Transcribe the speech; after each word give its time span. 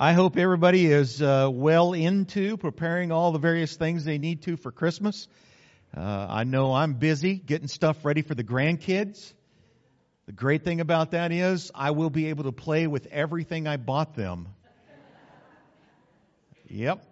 I 0.00 0.12
hope 0.12 0.36
everybody 0.36 0.86
is 0.86 1.20
uh, 1.20 1.48
well 1.52 1.92
into 1.92 2.56
preparing 2.56 3.10
all 3.10 3.32
the 3.32 3.40
various 3.40 3.74
things 3.74 4.04
they 4.04 4.18
need 4.18 4.42
to 4.42 4.56
for 4.56 4.70
Christmas. 4.70 5.26
Uh, 5.92 6.00
I 6.00 6.44
know 6.44 6.72
I'm 6.72 6.94
busy 6.94 7.34
getting 7.34 7.66
stuff 7.66 8.04
ready 8.04 8.22
for 8.22 8.36
the 8.36 8.44
grandkids. 8.44 9.32
The 10.26 10.32
great 10.32 10.62
thing 10.62 10.80
about 10.80 11.10
that 11.10 11.32
is 11.32 11.72
I 11.74 11.90
will 11.90 12.10
be 12.10 12.28
able 12.28 12.44
to 12.44 12.52
play 12.52 12.86
with 12.86 13.08
everything 13.10 13.66
I 13.66 13.76
bought 13.76 14.14
them. 14.14 14.46
Yep. 16.68 17.04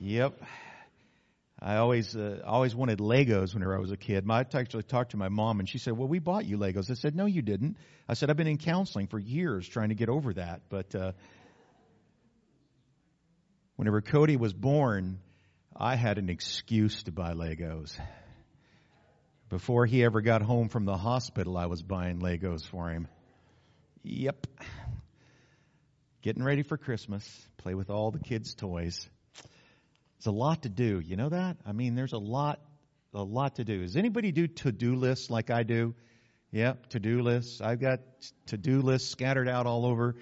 Yep. 0.00 0.40
I 1.60 1.76
always 1.76 2.16
uh, 2.16 2.40
always 2.46 2.74
wanted 2.74 2.98
Legos 3.00 3.52
whenever 3.52 3.76
I 3.76 3.80
was 3.80 3.90
a 3.90 3.96
kid. 3.96 4.24
My, 4.24 4.38
I 4.38 4.58
actually 4.58 4.84
talked 4.84 5.10
to 5.10 5.16
my 5.16 5.28
mom, 5.28 5.58
and 5.58 5.68
she 5.68 5.78
said, 5.78 5.98
"Well, 5.98 6.06
we 6.06 6.20
bought 6.20 6.46
you 6.46 6.56
Legos." 6.56 6.88
I 6.88 6.94
said, 6.94 7.16
"No, 7.16 7.26
you 7.26 7.42
didn't." 7.42 7.76
I 8.08 8.14
said, 8.14 8.30
"I've 8.30 8.36
been 8.36 8.46
in 8.46 8.58
counseling 8.58 9.08
for 9.08 9.18
years 9.18 9.68
trying 9.68 9.88
to 9.88 9.96
get 9.96 10.08
over 10.08 10.32
that." 10.34 10.62
But 10.68 10.94
uh, 10.94 11.12
whenever 13.78 14.00
Cody 14.00 14.36
was 14.36 14.52
born, 14.52 15.20
I 15.74 15.94
had 15.94 16.18
an 16.18 16.28
excuse 16.28 17.04
to 17.04 17.12
buy 17.12 17.34
Legos. 17.34 17.96
Before 19.50 19.86
he 19.86 20.02
ever 20.02 20.20
got 20.20 20.42
home 20.42 20.68
from 20.68 20.84
the 20.84 20.96
hospital, 20.96 21.56
I 21.56 21.66
was 21.66 21.80
buying 21.80 22.18
Legos 22.18 22.66
for 22.66 22.90
him. 22.90 23.06
Yep. 24.02 24.48
Getting 26.22 26.42
ready 26.42 26.64
for 26.64 26.76
Christmas, 26.76 27.24
play 27.58 27.74
with 27.74 27.88
all 27.88 28.10
the 28.10 28.18
kids' 28.18 28.52
toys. 28.54 29.08
It's 30.16 30.26
a 30.26 30.32
lot 30.32 30.62
to 30.62 30.68
do. 30.68 30.98
You 30.98 31.14
know 31.14 31.28
that? 31.28 31.58
I 31.64 31.70
mean, 31.70 31.94
there's 31.94 32.14
a 32.14 32.18
lot, 32.18 32.58
a 33.14 33.22
lot 33.22 33.54
to 33.54 33.64
do. 33.64 33.82
Does 33.82 33.96
anybody 33.96 34.32
do 34.32 34.48
to-do 34.48 34.96
lists 34.96 35.30
like 35.30 35.50
I 35.50 35.62
do? 35.62 35.94
Yep, 36.50 36.88
to-do 36.88 37.22
lists. 37.22 37.60
I've 37.60 37.78
got 37.78 38.00
to-do 38.46 38.82
lists 38.82 39.08
scattered 39.08 39.48
out 39.48 39.66
all 39.66 39.86
over, 39.86 40.16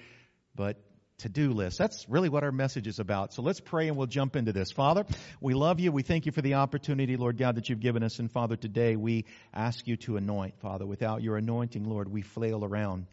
but 0.55 0.77
to 1.19 1.29
do 1.29 1.53
list. 1.53 1.79
That's 1.79 2.07
really 2.09 2.29
what 2.29 2.45
our 2.45 2.53
message 2.53 2.87
is 2.87 2.99
about. 2.99 3.33
So 3.33 3.43
let's 3.43 3.61
pray 3.61 3.89
and 3.89 3.97
we'll 3.97 4.07
jump 4.07 4.37
into 4.37 4.53
this. 4.53 4.71
Father, 4.71 5.05
we 5.41 5.55
love 5.55 5.81
you. 5.81 5.91
We 5.91 6.03
thank 6.03 6.27
you 6.27 6.33
for 6.33 6.43
the 6.43 6.55
opportunity, 6.55 7.17
Lord 7.17 7.39
God, 7.39 7.57
that 7.57 7.69
you've 7.69 7.81
given 7.81 8.03
us. 8.03 8.19
And 8.19 8.31
Father, 8.31 8.57
today 8.57 8.97
we 8.97 9.25
ask 9.55 9.87
you 9.87 9.97
to 9.99 10.17
anoint, 10.17 10.59
Father. 10.61 10.87
Without 10.87 11.23
your 11.23 11.37
anointing, 11.37 11.85
Lord, 11.85 12.11
we 12.11 12.23
flail 12.23 12.65
around. 12.65 13.07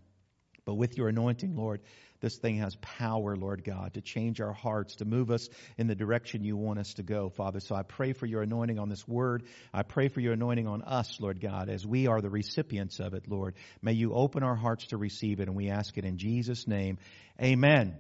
But 0.65 0.75
with 0.75 0.97
your 0.97 1.09
anointing, 1.09 1.55
Lord, 1.55 1.81
this 2.21 2.37
thing 2.37 2.59
has 2.59 2.77
power, 2.77 3.35
Lord 3.35 3.65
God, 3.65 3.95
to 3.95 4.01
change 4.01 4.39
our 4.39 4.53
hearts, 4.53 4.95
to 4.95 5.05
move 5.05 5.29
us 5.29 5.49
in 5.77 5.87
the 5.87 5.95
direction 5.95 6.45
you 6.45 6.55
want 6.55 6.79
us 6.79 6.93
to 6.93 7.03
go, 7.03 7.27
Father. 7.27 7.59
So 7.59 7.75
I 7.75 7.83
pray 7.83 8.13
for 8.13 8.25
your 8.25 8.41
anointing 8.41 8.79
on 8.79 8.87
this 8.87 9.05
word. 9.05 9.43
I 9.73 9.83
pray 9.83 10.07
for 10.07 10.21
your 10.21 10.31
anointing 10.31 10.65
on 10.65 10.83
us, 10.83 11.19
Lord 11.19 11.41
God, 11.41 11.67
as 11.67 11.85
we 11.85 12.07
are 12.07 12.21
the 12.21 12.29
recipients 12.29 13.01
of 13.01 13.13
it, 13.13 13.27
Lord. 13.27 13.55
May 13.81 13.91
you 13.91 14.13
open 14.13 14.41
our 14.41 14.55
hearts 14.55 14.87
to 14.87 14.97
receive 14.97 15.41
it, 15.41 15.49
and 15.49 15.57
we 15.57 15.69
ask 15.69 15.97
it 15.97 16.05
in 16.05 16.17
Jesus' 16.17 16.65
name. 16.65 16.97
Amen. 17.41 17.97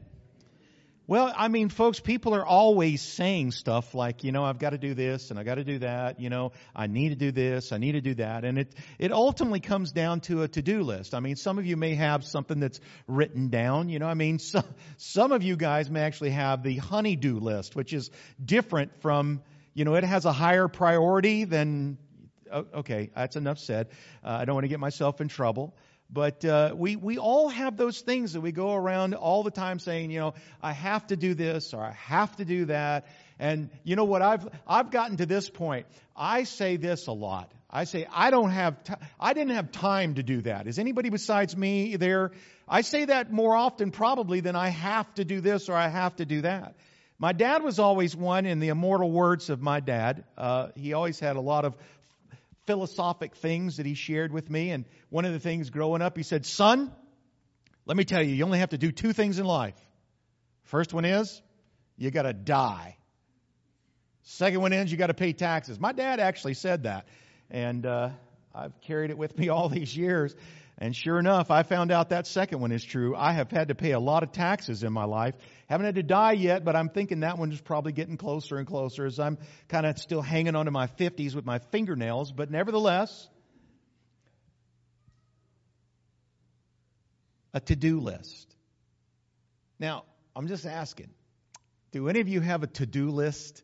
Well, 1.05 1.33
I 1.35 1.49
mean, 1.49 1.67
folks, 1.67 1.99
people 1.99 2.33
are 2.33 2.45
always 2.45 3.01
saying 3.01 3.51
stuff 3.51 3.93
like, 3.93 4.23
you 4.23 4.31
know, 4.31 4.45
I've 4.45 4.57
got 4.57 4.69
to 4.69 4.77
do 4.77 4.93
this 4.93 5.31
and 5.31 5.39
I've 5.39 5.45
got 5.45 5.55
to 5.55 5.65
do 5.65 5.79
that. 5.79 6.21
You 6.21 6.29
know, 6.29 6.53
I 6.73 6.87
need 6.87 7.09
to 7.09 7.15
do 7.15 7.31
this. 7.31 7.73
I 7.73 7.77
need 7.77 7.91
to 7.91 8.01
do 8.01 8.13
that. 8.15 8.45
And 8.45 8.57
it, 8.57 8.73
it 8.99 9.11
ultimately 9.11 9.59
comes 9.59 9.91
down 9.91 10.21
to 10.21 10.43
a 10.43 10.47
to-do 10.47 10.81
list. 10.81 11.13
I 11.13 11.19
mean, 11.19 11.35
some 11.35 11.59
of 11.59 11.65
you 11.65 11.75
may 11.75 11.95
have 11.95 12.23
something 12.23 12.61
that's 12.61 12.79
written 13.05 13.49
down. 13.49 13.89
You 13.89 13.99
know, 13.99 14.07
I 14.07 14.13
mean, 14.13 14.39
some, 14.39 14.63
some 14.95 15.33
of 15.33 15.43
you 15.43 15.57
guys 15.57 15.89
may 15.89 15.99
actually 15.99 16.31
have 16.31 16.63
the 16.63 16.77
honey-do 16.77 17.37
list, 17.37 17.75
which 17.75 17.91
is 17.91 18.09
different 18.43 19.01
from, 19.01 19.41
you 19.73 19.83
know, 19.83 19.95
it 19.95 20.05
has 20.05 20.23
a 20.23 20.31
higher 20.31 20.69
priority 20.69 21.43
than, 21.43 21.97
okay, 22.49 23.09
that's 23.13 23.35
enough 23.35 23.59
said. 23.59 23.89
Uh, 24.23 24.37
I 24.39 24.45
don't 24.45 24.55
want 24.55 24.63
to 24.63 24.69
get 24.69 24.79
myself 24.79 25.19
in 25.19 25.27
trouble. 25.27 25.75
But 26.13 26.45
uh, 26.45 26.73
we 26.75 26.95
we 26.95 27.17
all 27.17 27.49
have 27.49 27.75
those 27.75 28.01
things 28.01 28.33
that 28.33 28.41
we 28.41 28.51
go 28.51 28.75
around 28.75 29.15
all 29.15 29.41
the 29.41 29.51
time 29.51 29.79
saying, 29.79 30.11
you 30.11 30.19
know, 30.19 30.35
I 30.61 30.71
have 30.71 31.07
to 31.07 31.15
do 31.15 31.33
this 31.33 31.73
or 31.73 31.81
I 31.81 31.93
have 31.93 32.35
to 32.35 32.45
do 32.45 32.65
that. 32.65 33.07
And 33.39 33.71
you 33.83 33.95
know 33.95 34.03
what? 34.03 34.21
I've 34.21 34.47
I've 34.67 34.91
gotten 34.91 35.17
to 35.17 35.25
this 35.25 35.49
point. 35.49 35.87
I 36.15 36.43
say 36.43 36.77
this 36.77 37.07
a 37.07 37.11
lot. 37.11 37.51
I 37.67 37.85
say 37.85 38.05
I 38.13 38.29
don't 38.29 38.51
have 38.51 38.83
t- 38.83 38.93
I 39.19 39.33
didn't 39.33 39.55
have 39.55 39.71
time 39.71 40.13
to 40.15 40.23
do 40.23 40.41
that. 40.41 40.67
Is 40.67 40.77
anybody 40.77 41.09
besides 41.09 41.57
me 41.57 41.95
there? 41.95 42.31
I 42.69 42.81
say 42.81 43.05
that 43.05 43.31
more 43.31 43.55
often 43.55 43.89
probably 43.89 44.39
than 44.39 44.55
I 44.55 44.67
have 44.67 45.11
to 45.15 45.25
do 45.25 45.41
this 45.41 45.67
or 45.67 45.75
I 45.75 45.87
have 45.87 46.15
to 46.17 46.25
do 46.25 46.41
that. 46.41 46.75
My 47.17 47.31
dad 47.31 47.63
was 47.63 47.79
always 47.79 48.15
one, 48.15 48.45
in 48.45 48.59
the 48.59 48.69
immortal 48.69 49.11
words 49.11 49.49
of 49.49 49.61
my 49.61 49.79
dad, 49.79 50.23
uh, 50.37 50.69
he 50.75 50.93
always 50.93 51.19
had 51.19 51.35
a 51.37 51.41
lot 51.41 51.63
of 51.63 51.75
philosophic 52.65 53.35
things 53.35 53.77
that 53.77 53.85
he 53.85 53.93
shared 53.93 54.31
with 54.31 54.49
me. 54.49 54.71
And 54.71 54.85
one 55.09 55.25
of 55.25 55.33
the 55.33 55.39
things 55.39 55.69
growing 55.69 56.01
up, 56.01 56.17
he 56.17 56.23
said, 56.23 56.45
Son, 56.45 56.91
let 57.85 57.97
me 57.97 58.05
tell 58.05 58.21
you, 58.21 58.33
you 58.33 58.45
only 58.45 58.59
have 58.59 58.69
to 58.69 58.77
do 58.77 58.91
two 58.91 59.13
things 59.13 59.39
in 59.39 59.45
life. 59.45 59.75
First 60.63 60.93
one 60.93 61.05
is, 61.05 61.41
you 61.97 62.11
got 62.11 62.23
to 62.23 62.33
die. 62.33 62.97
Second 64.23 64.61
one 64.61 64.73
is, 64.73 64.91
you 64.91 64.97
got 64.97 65.07
to 65.07 65.13
pay 65.13 65.33
taxes. 65.33 65.79
My 65.79 65.91
dad 65.91 66.19
actually 66.19 66.53
said 66.53 66.83
that. 66.83 67.07
And 67.49 67.85
uh, 67.85 68.09
I've 68.55 68.79
carried 68.81 69.09
it 69.09 69.17
with 69.17 69.37
me 69.37 69.49
all 69.49 69.69
these 69.69 69.95
years. 69.95 70.35
And 70.83 70.93
sure 70.93 71.17
enough, 71.17 71.49
I 71.49 71.63
found 71.63 71.93
out 71.93 72.09
that 72.09 72.27
second 72.27 72.59
one 72.59 72.73
is 72.73 72.83
true. 72.83 73.15
I 73.15 73.31
have 73.31 73.49
had 73.49 73.69
to 73.69 73.73
pay 73.73 73.91
a 73.91 74.01
lot 74.01 74.21
of 74.21 74.33
taxes 74.33 74.83
in 74.83 74.91
my 74.91 75.05
life. 75.05 75.33
Haven't 75.69 75.85
had 75.85 75.95
to 75.95 76.03
die 76.03 76.33
yet, 76.33 76.65
but 76.65 76.75
I'm 76.75 76.89
thinking 76.89 77.21
that 77.21 77.37
one 77.37 77.53
is 77.53 77.61
probably 77.61 77.93
getting 77.93 78.17
closer 78.17 78.57
and 78.57 78.67
closer 78.67 79.05
as 79.05 79.17
I'm 79.17 79.37
kind 79.69 79.85
of 79.85 79.97
still 79.97 80.21
hanging 80.21 80.57
on 80.57 80.65
to 80.65 80.71
my 80.71 80.87
50s 80.87 81.35
with 81.35 81.45
my 81.45 81.59
fingernails. 81.71 82.33
But 82.33 82.51
nevertheless, 82.51 83.29
a 87.53 87.61
to-do 87.61 88.01
list. 88.01 88.53
Now, 89.79 90.03
I'm 90.35 90.49
just 90.49 90.65
asking, 90.65 91.11
do 91.93 92.09
any 92.09 92.19
of 92.19 92.27
you 92.27 92.41
have 92.41 92.61
a 92.61 92.67
to-do 92.67 93.09
list 93.09 93.63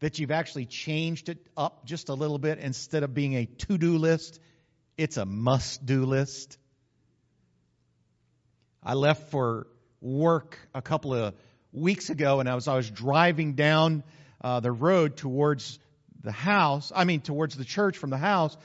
that 0.00 0.18
you've 0.18 0.30
actually 0.30 0.66
changed 0.66 1.30
it 1.30 1.38
up 1.56 1.86
just 1.86 2.10
a 2.10 2.14
little 2.14 2.36
bit 2.36 2.58
instead 2.58 3.04
of 3.04 3.14
being 3.14 3.36
a 3.36 3.46
to-do 3.46 3.96
list? 3.96 4.38
It's 4.96 5.16
a 5.16 5.24
must 5.24 5.84
do 5.86 6.04
list. 6.04 6.58
I 8.82 8.94
left 8.94 9.30
for 9.30 9.66
work 10.00 10.58
a 10.74 10.82
couple 10.82 11.14
of 11.14 11.34
weeks 11.72 12.10
ago 12.10 12.40
and 12.40 12.48
I 12.48 12.54
was, 12.54 12.68
I 12.68 12.76
was 12.76 12.90
driving 12.90 13.54
down 13.54 14.02
uh, 14.42 14.60
the 14.60 14.72
road 14.72 15.16
towards 15.16 15.78
the 16.22 16.32
house, 16.32 16.92
I 16.94 17.04
mean, 17.04 17.20
towards 17.20 17.56
the 17.56 17.64
church 17.64 17.96
from 17.96 18.10
the 18.10 18.18
house. 18.18 18.56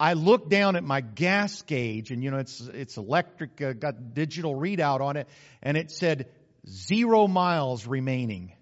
I 0.00 0.14
looked 0.14 0.48
down 0.48 0.76
at 0.76 0.84
my 0.84 1.00
gas 1.00 1.62
gauge 1.62 2.10
and, 2.10 2.22
you 2.22 2.30
know, 2.30 2.38
it's, 2.38 2.60
it's 2.60 2.96
electric, 2.96 3.60
uh, 3.60 3.72
got 3.72 4.14
digital 4.14 4.54
readout 4.54 5.00
on 5.00 5.16
it 5.16 5.28
and 5.62 5.76
it 5.76 5.90
said 5.90 6.28
zero 6.66 7.26
miles 7.28 7.86
remaining. 7.86 8.52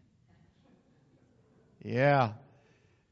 Yeah. 1.83 2.33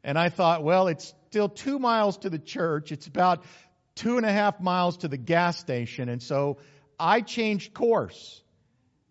And 0.02 0.18
I 0.18 0.28
thought, 0.28 0.62
well, 0.62 0.88
it's 0.88 1.14
still 1.30 1.48
two 1.48 1.78
miles 1.78 2.18
to 2.18 2.30
the 2.30 2.38
church. 2.38 2.92
It's 2.92 3.06
about 3.06 3.44
two 3.94 4.16
and 4.16 4.26
a 4.26 4.32
half 4.32 4.60
miles 4.60 4.98
to 4.98 5.08
the 5.08 5.16
gas 5.16 5.58
station. 5.58 6.08
And 6.08 6.22
so 6.22 6.58
I 6.98 7.20
changed 7.20 7.74
course. 7.74 8.42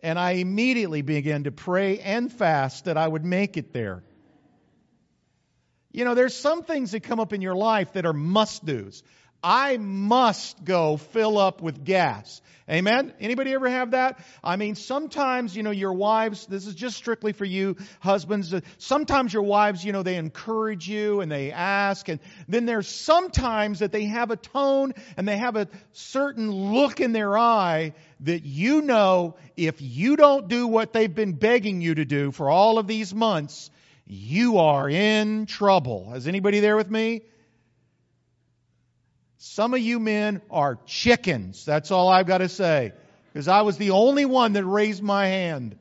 And 0.00 0.18
I 0.18 0.32
immediately 0.32 1.00
began 1.00 1.44
to 1.44 1.52
pray 1.52 1.98
and 1.98 2.30
fast 2.30 2.84
that 2.84 2.98
I 2.98 3.08
would 3.08 3.24
make 3.24 3.56
it 3.56 3.72
there. 3.72 4.04
You 5.92 6.04
know, 6.04 6.14
there's 6.14 6.36
some 6.36 6.64
things 6.64 6.90
that 6.90 7.04
come 7.04 7.20
up 7.20 7.32
in 7.32 7.40
your 7.40 7.54
life 7.54 7.92
that 7.94 8.04
are 8.04 8.12
must 8.12 8.64
do's. 8.66 9.02
I 9.44 9.76
must 9.76 10.64
go 10.64 10.96
fill 10.96 11.36
up 11.36 11.60
with 11.60 11.84
gas. 11.84 12.40
Amen? 12.68 13.12
Anybody 13.20 13.52
ever 13.52 13.68
have 13.68 13.90
that? 13.90 14.18
I 14.42 14.56
mean, 14.56 14.74
sometimes, 14.74 15.54
you 15.54 15.62
know, 15.62 15.70
your 15.70 15.92
wives, 15.92 16.46
this 16.46 16.66
is 16.66 16.74
just 16.74 16.96
strictly 16.96 17.32
for 17.32 17.44
you 17.44 17.76
husbands, 18.00 18.54
uh, 18.54 18.60
sometimes 18.78 19.34
your 19.34 19.42
wives, 19.42 19.84
you 19.84 19.92
know, 19.92 20.02
they 20.02 20.16
encourage 20.16 20.88
you 20.88 21.20
and 21.20 21.30
they 21.30 21.52
ask, 21.52 22.08
and 22.08 22.20
then 22.48 22.64
there's 22.64 22.88
sometimes 22.88 23.80
that 23.80 23.92
they 23.92 24.06
have 24.06 24.30
a 24.30 24.36
tone 24.36 24.94
and 25.18 25.28
they 25.28 25.36
have 25.36 25.56
a 25.56 25.68
certain 25.92 26.50
look 26.50 27.00
in 27.00 27.12
their 27.12 27.36
eye 27.36 27.92
that 28.20 28.46
you 28.46 28.80
know 28.80 29.36
if 29.58 29.82
you 29.82 30.16
don't 30.16 30.48
do 30.48 30.66
what 30.66 30.94
they've 30.94 31.14
been 31.14 31.34
begging 31.34 31.82
you 31.82 31.96
to 31.96 32.06
do 32.06 32.30
for 32.30 32.48
all 32.48 32.78
of 32.78 32.86
these 32.86 33.14
months, 33.14 33.70
you 34.06 34.56
are 34.56 34.88
in 34.88 35.44
trouble. 35.44 36.14
Is 36.14 36.26
anybody 36.26 36.60
there 36.60 36.76
with 36.76 36.90
me? 36.90 37.22
Some 39.46 39.74
of 39.74 39.80
you 39.80 40.00
men 40.00 40.40
are 40.50 40.78
chickens. 40.86 41.66
That's 41.66 41.90
all 41.90 42.08
I've 42.08 42.26
got 42.26 42.38
to 42.38 42.48
say. 42.48 42.92
Because 43.30 43.46
I 43.46 43.60
was 43.60 43.76
the 43.76 43.90
only 43.90 44.24
one 44.24 44.54
that 44.54 44.64
raised 44.64 45.02
my 45.02 45.26
hand. 45.26 45.76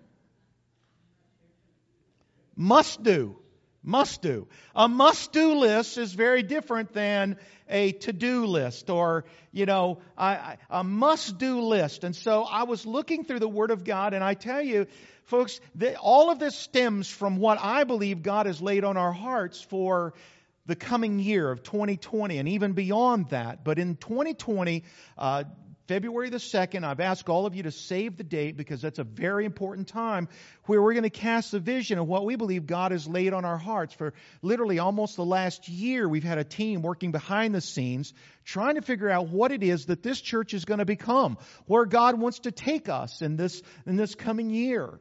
Must 2.58 3.02
do. 3.02 3.38
Must 3.82 4.22
do. 4.22 4.50
A 4.76 4.90
must 4.90 5.32
do 5.32 5.56
list 5.56 5.98
is 5.98 6.12
very 6.12 6.44
different 6.44 6.92
than 6.92 7.38
a 7.70 7.94
to 7.94 8.12
do 8.12 8.48
list 8.48 8.90
or, 8.90 9.24
you 9.54 9.66
know, 9.66 10.00
a, 10.18 10.58
a 10.70 10.84
must 10.84 11.38
do 11.38 11.62
list. 11.62 12.04
And 12.04 12.18
so 12.18 12.44
I 12.44 12.64
was 12.64 12.86
looking 12.86 13.24
through 13.24 13.40
the 13.40 13.48
Word 13.48 13.72
of 13.72 13.86
God 13.86 14.14
and 14.14 14.22
I 14.22 14.34
tell 14.34 14.62
you, 14.62 14.88
folks, 15.24 15.62
that 15.76 15.96
all 15.96 16.32
of 16.32 16.38
this 16.38 16.58
stems 16.58 17.08
from 17.08 17.38
what 17.38 17.60
I 17.62 17.86
believe 17.86 18.24
God 18.24 18.46
has 18.46 18.62
laid 18.62 18.84
on 18.84 18.98
our 18.98 19.14
hearts 19.14 19.62
for 19.62 20.14
the 20.66 20.76
coming 20.76 21.20
year 21.20 21.50
of 21.52 21.64
2020 21.64 22.38
and 22.38 22.50
even 22.50 22.74
beyond 22.74 23.30
that. 23.30 23.64
But 23.64 23.80
in 23.80 23.96
2020, 23.96 24.84
uh, 25.18 25.44
February 25.88 26.30
the 26.30 26.38
2nd. 26.38 26.86
I've 26.86 27.02
asked 27.02 27.28
all 27.28 27.46
of 27.46 27.56
you 27.56 27.64
to 27.64 27.72
save 27.72 28.16
the 28.16 28.24
date 28.24 28.56
because 28.56 28.82
that's 28.82 29.00
a 29.00 29.04
very 29.04 29.44
important 29.44 29.90
time 29.90 30.30
where 30.66 30.82
we're 30.82 30.94
going 30.94 31.04
to 31.04 31.10
cast 31.10 31.52
the 31.52 31.60
vision 31.60 32.00
of 32.00 32.08
what 32.08 32.26
we 32.26 32.38
believe 32.38 32.66
God 32.66 32.94
has 32.94 33.06
laid 33.06 33.34
on 33.34 33.44
our 33.44 33.58
hearts. 33.58 33.94
For 33.94 34.14
literally 34.42 34.80
almost 34.80 35.18
the 35.18 35.26
last 35.26 35.68
year, 35.68 36.08
we've 36.08 36.24
had 36.24 36.38
a 36.38 36.46
team 36.46 36.82
working 36.82 37.12
behind 37.12 37.54
the 37.54 37.60
scenes 37.60 38.14
trying 38.46 38.76
to 38.76 38.82
figure 38.82 39.10
out 39.10 39.28
what 39.28 39.52
it 39.52 39.62
is 39.62 39.88
that 39.88 40.04
this 40.04 40.22
church 40.22 40.54
is 40.54 40.64
going 40.64 40.80
to 40.80 40.86
become, 40.86 41.38
where 41.66 41.86
God 41.86 42.18
wants 42.18 42.40
to 42.40 42.52
take 42.52 42.88
us 42.88 43.22
in 43.22 43.36
this, 43.36 43.62
in 43.86 43.98
this 43.98 44.16
coming 44.16 44.50
year. 44.50 45.00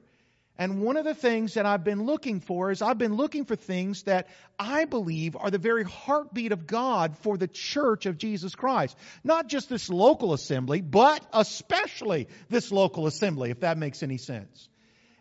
And 0.59 0.83
one 0.83 0.97
of 0.97 1.05
the 1.05 1.15
things 1.15 1.55
that 1.55 1.65
I've 1.65 1.83
been 1.83 2.05
looking 2.05 2.41
for 2.41 2.71
is 2.71 2.83
I've 2.83 2.99
been 2.99 3.15
looking 3.15 3.47
for 3.47 3.57
things 3.57 4.03
that 4.03 4.29
I 4.59 4.85
believe 4.85 5.35
are 5.35 5.51
the 5.51 5.59
very 5.59 5.83
heartbeat 5.83 6.53
of 6.53 6.67
God 6.67 7.17
for 7.19 7.39
the 7.39 7.49
church 7.49 8.07
of 8.07 8.19
Jesus 8.19 8.55
Christ. 8.55 8.97
Not 9.25 9.49
just 9.49 9.69
this 9.71 9.89
local 9.89 10.35
assembly, 10.35 10.83
but 10.83 11.25
especially 11.33 12.29
this 12.51 12.71
local 12.71 13.07
assembly, 13.07 13.51
if 13.51 13.61
that 13.61 13.79
makes 13.79 14.03
any 14.03 14.19
sense. 14.19 14.69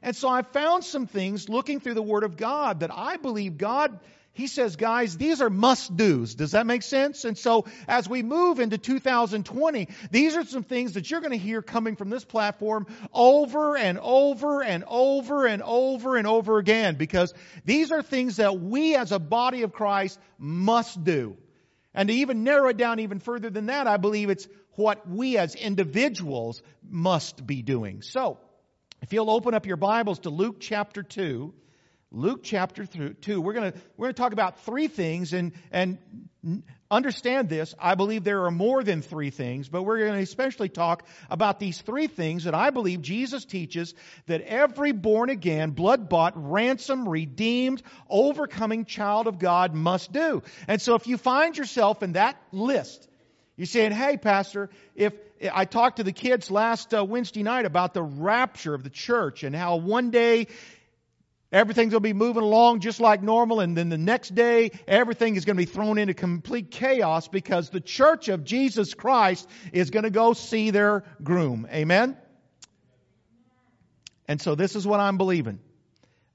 And 0.04 0.16
so 0.16 0.28
I 0.28 0.42
found 0.42 0.84
some 0.84 1.08
things 1.08 1.48
looking 1.48 1.80
through 1.80 1.94
the 1.94 2.02
Word 2.02 2.24
of 2.24 2.36
God 2.36 2.82
that 2.82 2.92
I 2.94 3.18
believe 3.18 3.58
God 3.58 4.00
he 4.34 4.48
says, 4.48 4.78
guys, 4.78 5.18
these 5.18 5.42
are 5.42 5.50
must 5.50 5.96
do's. 5.96 6.36
Does 6.36 6.52
that 6.52 6.66
make 6.66 6.84
sense? 6.84 7.26
And 7.26 7.38
so 7.38 7.66
as 7.88 8.08
we 8.08 8.24
move 8.24 8.60
into 8.62 8.78
2020, 8.78 9.90
these 10.10 10.36
are 10.38 10.46
some 10.46 10.64
things 10.64 10.94
that 10.94 11.12
you're 11.12 11.20
going 11.20 11.32
to 11.32 11.38
hear 11.38 11.62
coming 11.62 11.98
from 11.98 12.10
this 12.10 12.24
platform 12.24 12.88
over 13.14 13.76
and 13.76 14.00
over 14.02 14.64
and 14.64 14.86
over 14.88 15.46
and 15.46 15.62
over 15.62 16.16
and 16.16 16.28
over 16.28 16.60
again 16.60 16.96
because 16.96 17.34
these 17.66 17.92
are 17.92 18.02
things 18.02 18.38
that 18.38 18.60
we 18.60 18.96
as 18.96 19.12
a 19.12 19.20
body 19.20 19.64
of 19.64 19.74
Christ 19.74 20.18
must 20.38 21.04
do. 21.04 21.36
And 21.94 22.08
to 22.08 22.16
even 22.16 22.46
narrow 22.46 22.70
it 22.70 22.78
down 22.78 23.00
even 23.00 23.20
further 23.20 23.50
than 23.50 23.66
that, 23.66 23.86
I 23.86 23.98
believe 23.98 24.30
it's 24.30 24.48
what 24.76 25.08
we 25.10 25.38
as 25.38 25.56
individuals 25.56 26.62
must 26.90 27.46
be 27.46 27.62
doing. 27.62 28.02
So, 28.02 28.40
if 29.02 29.12
you'll 29.12 29.30
open 29.30 29.54
up 29.54 29.66
your 29.66 29.78
Bibles 29.78 30.20
to 30.20 30.30
Luke 30.30 30.58
chapter 30.62 31.04
2, 31.04 31.54
Luke 32.14 32.42
chapter 32.44 32.86
2. 32.86 33.40
We're 33.40 33.54
going 33.54 33.74
we're 33.96 34.10
to 34.10 34.14
talk 34.14 34.34
about 34.34 34.60
three 34.66 34.90
things 34.90 35.32
and 35.32 35.54
and 35.72 35.98
understand 36.90 37.48
this. 37.48 37.74
I 37.80 37.96
believe 37.96 38.26
there 38.26 38.44
are 38.44 38.52
more 38.52 38.84
than 38.84 39.02
three 39.02 39.30
things, 39.30 39.70
but 39.70 39.84
we're 39.84 40.00
going 40.00 40.16
to 40.16 40.20
especially 40.20 40.68
talk 40.68 41.04
about 41.30 41.58
these 41.58 41.80
three 41.80 42.08
things 42.08 42.44
that 42.44 42.54
I 42.54 42.72
believe 42.72 43.02
Jesus 43.02 43.46
teaches 43.46 43.94
that 44.26 44.42
every 44.42 44.92
born 44.92 45.30
again, 45.30 45.72
blood 45.72 46.10
bought, 46.10 46.34
ransom, 46.36 47.08
redeemed, 47.08 47.82
overcoming 48.10 48.84
child 48.84 49.28
of 49.28 49.40
God 49.40 49.74
must 49.74 50.12
do. 50.12 50.44
And 50.68 50.82
so 50.82 50.96
if 50.96 51.08
you 51.08 51.18
find 51.18 51.58
yourself 51.58 52.04
in 52.04 52.14
that 52.14 52.36
list, 52.52 53.08
you're 53.56 53.68
saying, 53.68 53.94
"Hey, 53.94 54.18
pastor, 54.18 54.70
if 54.96 55.14
I 55.54 55.64
talked 55.64 55.98
to 55.98 56.04
the 56.04 56.12
kids 56.12 56.52
last 56.52 56.94
uh, 56.94 57.06
Wednesday 57.06 57.44
night 57.44 57.66
about 57.66 57.94
the 57.94 58.04
rapture 58.04 58.74
of 58.74 58.84
the 58.84 58.90
church 58.90 59.44
and 59.44 59.56
how 59.56 59.78
one 59.78 60.12
day 60.12 60.48
Everything's 61.52 61.92
going 61.92 62.02
to 62.02 62.08
be 62.08 62.14
moving 62.14 62.44
along 62.44 62.80
just 62.80 63.02
like 63.02 63.22
normal, 63.22 63.60
and 63.60 63.76
then 63.76 63.90
the 63.90 63.98
next 63.98 64.34
day, 64.34 64.72
everything 64.88 65.36
is 65.36 65.44
going 65.44 65.58
to 65.58 65.62
be 65.62 65.66
thrown 65.66 65.98
into 65.98 66.14
complete 66.14 66.72
chaos 66.72 67.28
because 67.28 67.70
the 67.70 67.82
church 67.82 68.30
of 68.30 68.46
Jesus 68.46 68.94
Christ 68.94 69.50
is 69.74 69.90
going 69.90 70.04
to 70.04 70.10
go 70.10 70.32
see 70.32 70.70
their 70.70 71.04
groom. 71.22 71.68
Amen? 71.70 72.16
And 74.30 74.42
so, 74.42 74.56
this 74.56 74.78
is 74.78 74.88
what 74.88 75.02
I'm 75.02 75.18
believing. 75.18 75.60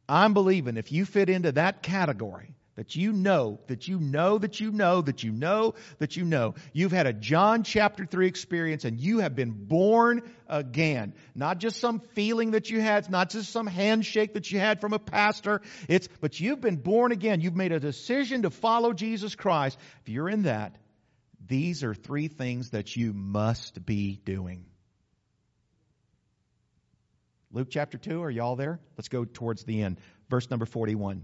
I'm 0.06 0.34
believing 0.34 0.76
if 0.76 0.92
you 0.92 1.06
fit 1.06 1.30
into 1.30 1.52
that 1.52 1.82
category, 1.82 2.56
that 2.76 2.94
you 2.94 3.12
know, 3.12 3.58
that 3.67 3.88
you 3.88 3.99
know, 3.99 4.38
that 4.38 4.61
you 4.61 4.70
know, 4.70 5.00
that 5.00 5.25
you 5.25 5.32
know, 5.32 5.75
that 5.99 6.17
you 6.17 6.25
know. 6.25 6.55
You've 6.75 6.93
had 6.93 7.06
a 7.06 7.12
John 7.12 7.62
chapter 7.62 8.05
3 8.05 8.26
experience 8.26 8.84
and 8.84 9.00
you 9.00 9.20
have 9.20 9.34
been 9.34 9.50
born 9.50 10.23
again. 10.46 11.14
Not 11.34 11.58
just 11.58 11.81
some 11.81 12.00
feeling 12.00 12.50
that 12.52 12.69
you 12.69 12.81
had, 12.81 13.11
not 13.11 13.31
just 13.31 13.50
some 13.50 13.67
handshake 13.67 14.34
that 14.34 14.52
you 14.52 14.58
had 14.58 14.81
from 14.82 14.93
a 14.93 14.99
pastor. 14.99 15.62
It's, 15.88 16.08
but 16.20 16.38
you've 16.38 16.61
been 16.61 16.76
born 16.76 17.12
again. 17.12 17.40
You've 17.40 17.56
made 17.56 17.73
a 17.73 17.81
decision 17.81 18.43
to 18.43 18.50
follow 18.50 18.93
Jesus 18.93 19.34
Christ. 19.34 19.78
If 20.02 20.11
you're 20.11 20.28
in 20.28 20.43
that, 20.43 20.76
these 21.46 21.82
are 21.82 21.94
three 21.94 22.28
things 22.28 22.70
that 22.70 22.94
you 22.94 23.14
must 23.14 23.84
be 23.87 24.20
doing. 24.23 24.67
Luke 27.52 27.69
chapter 27.70 27.96
2, 27.96 28.23
are 28.23 28.31
y'all 28.31 28.56
there? 28.56 28.81
Let's 28.99 29.08
go 29.08 29.25
towards 29.25 29.64
the 29.64 29.82
end. 29.82 29.99
Verse 30.28 30.50
number 30.50 30.67
41. 30.67 31.23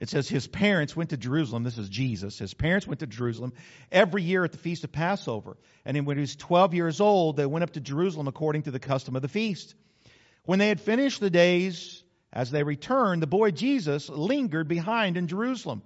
It 0.00 0.08
says 0.08 0.28
his 0.28 0.48
parents 0.48 0.96
went 0.96 1.10
to 1.10 1.18
Jerusalem. 1.18 1.62
This 1.62 1.76
is 1.76 1.90
Jesus. 1.90 2.38
His 2.38 2.54
parents 2.54 2.86
went 2.86 3.00
to 3.00 3.06
Jerusalem 3.06 3.52
every 3.92 4.22
year 4.22 4.44
at 4.44 4.52
the 4.52 4.58
feast 4.58 4.82
of 4.82 4.90
Passover. 4.90 5.58
And 5.84 6.06
when 6.06 6.16
he 6.16 6.22
was 6.22 6.36
12 6.36 6.72
years 6.72 7.00
old, 7.02 7.36
they 7.36 7.44
went 7.44 7.64
up 7.64 7.72
to 7.72 7.80
Jerusalem 7.80 8.26
according 8.26 8.62
to 8.62 8.70
the 8.70 8.78
custom 8.78 9.14
of 9.14 9.20
the 9.20 9.28
feast. 9.28 9.74
When 10.46 10.58
they 10.58 10.68
had 10.68 10.80
finished 10.80 11.20
the 11.20 11.28
days, 11.28 12.02
as 12.32 12.50
they 12.50 12.62
returned, 12.62 13.22
the 13.22 13.26
boy 13.26 13.50
Jesus 13.50 14.08
lingered 14.08 14.68
behind 14.68 15.18
in 15.18 15.28
Jerusalem. 15.28 15.82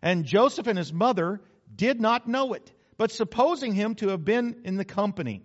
And 0.00 0.24
Joseph 0.24 0.68
and 0.68 0.78
his 0.78 0.92
mother 0.92 1.40
did 1.74 2.00
not 2.00 2.28
know 2.28 2.52
it, 2.52 2.70
but 2.96 3.10
supposing 3.10 3.74
him 3.74 3.96
to 3.96 4.08
have 4.08 4.24
been 4.24 4.60
in 4.64 4.76
the 4.76 4.84
company, 4.84 5.42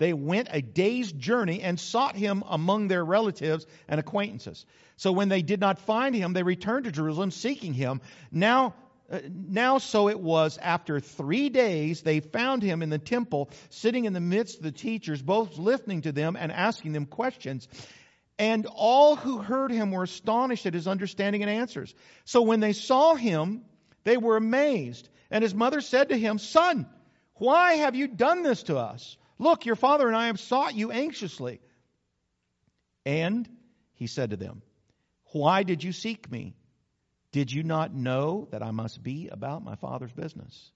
they 0.00 0.14
went 0.14 0.48
a 0.50 0.62
day's 0.62 1.12
journey 1.12 1.60
and 1.60 1.78
sought 1.78 2.16
him 2.16 2.42
among 2.48 2.88
their 2.88 3.04
relatives 3.04 3.66
and 3.86 4.00
acquaintances. 4.00 4.64
So 4.96 5.12
when 5.12 5.28
they 5.28 5.42
did 5.42 5.60
not 5.60 5.78
find 5.78 6.14
him, 6.14 6.32
they 6.32 6.42
returned 6.42 6.86
to 6.86 6.90
Jerusalem 6.90 7.30
seeking 7.30 7.74
him. 7.74 8.00
Now, 8.32 8.74
uh, 9.10 9.18
now 9.28 9.76
so 9.76 10.08
it 10.08 10.18
was 10.18 10.56
after 10.56 11.00
three 11.00 11.50
days 11.50 12.00
they 12.00 12.20
found 12.20 12.62
him 12.62 12.80
in 12.80 12.88
the 12.88 12.98
temple 12.98 13.50
sitting 13.68 14.06
in 14.06 14.14
the 14.14 14.20
midst 14.20 14.56
of 14.56 14.62
the 14.62 14.72
teachers 14.72 15.20
both 15.20 15.58
listening 15.58 16.00
to 16.02 16.12
them 16.12 16.34
and 16.34 16.50
asking 16.50 16.92
them 16.92 17.04
questions 17.04 17.68
and 18.38 18.66
all 18.72 19.16
who 19.16 19.38
heard 19.38 19.70
him 19.70 19.90
were 19.90 20.04
astonished 20.04 20.64
at 20.64 20.74
his 20.74 20.86
understanding 20.86 21.42
and 21.42 21.50
answers 21.50 21.92
so 22.24 22.42
when 22.42 22.60
they 22.60 22.72
saw 22.72 23.16
him 23.16 23.62
they 24.04 24.16
were 24.16 24.36
amazed 24.36 25.08
and 25.28 25.42
his 25.42 25.56
mother 25.56 25.80
said 25.80 26.10
to 26.10 26.16
him 26.16 26.38
son 26.38 26.86
why 27.34 27.72
have 27.74 27.96
you 27.96 28.06
done 28.06 28.44
this 28.44 28.62
to 28.62 28.78
us 28.78 29.16
look 29.40 29.66
your 29.66 29.76
father 29.76 30.06
and 30.06 30.16
i 30.16 30.26
have 30.26 30.38
sought 30.38 30.74
you 30.74 30.92
anxiously 30.92 31.60
and 33.04 33.48
he 33.94 34.06
said 34.06 34.30
to 34.30 34.36
them 34.36 34.62
why 35.32 35.62
did 35.62 35.82
you 35.84 35.92
seek 35.92 36.30
me? 36.30 36.54
Did 37.32 37.52
you 37.52 37.62
not 37.62 37.94
know 37.94 38.48
that 38.50 38.62
I 38.62 38.72
must 38.72 39.02
be 39.02 39.28
about 39.28 39.62
my 39.62 39.76
Father's 39.76 40.12
business? 40.12 40.70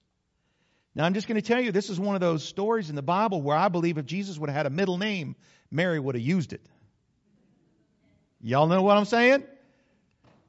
Now, 0.93 1.03
I'm 1.03 1.13
just 1.13 1.27
going 1.27 1.39
to 1.39 1.45
tell 1.45 1.61
you, 1.61 1.73
this 1.73 1.89
is 1.89 1.99
one 1.99 2.15
of 2.15 2.21
those 2.21 2.43
stories 2.43 2.89
in 2.89 2.95
the 2.95 3.01
Bible 3.01 3.41
where 3.41 3.57
I 3.57 3.67
believe 3.67 3.97
if 3.97 4.05
Jesus 4.05 4.39
would 4.39 4.49
have 4.49 4.55
had 4.55 4.65
a 4.65 4.69
middle 4.69 4.97
name, 4.97 5.35
Mary 5.69 5.99
would 5.99 6.15
have 6.15 6.23
used 6.23 6.53
it. 6.53 6.65
Y'all 8.39 8.67
know 8.67 8.81
what 8.81 8.95
I'm 8.95 9.05
saying? 9.05 9.43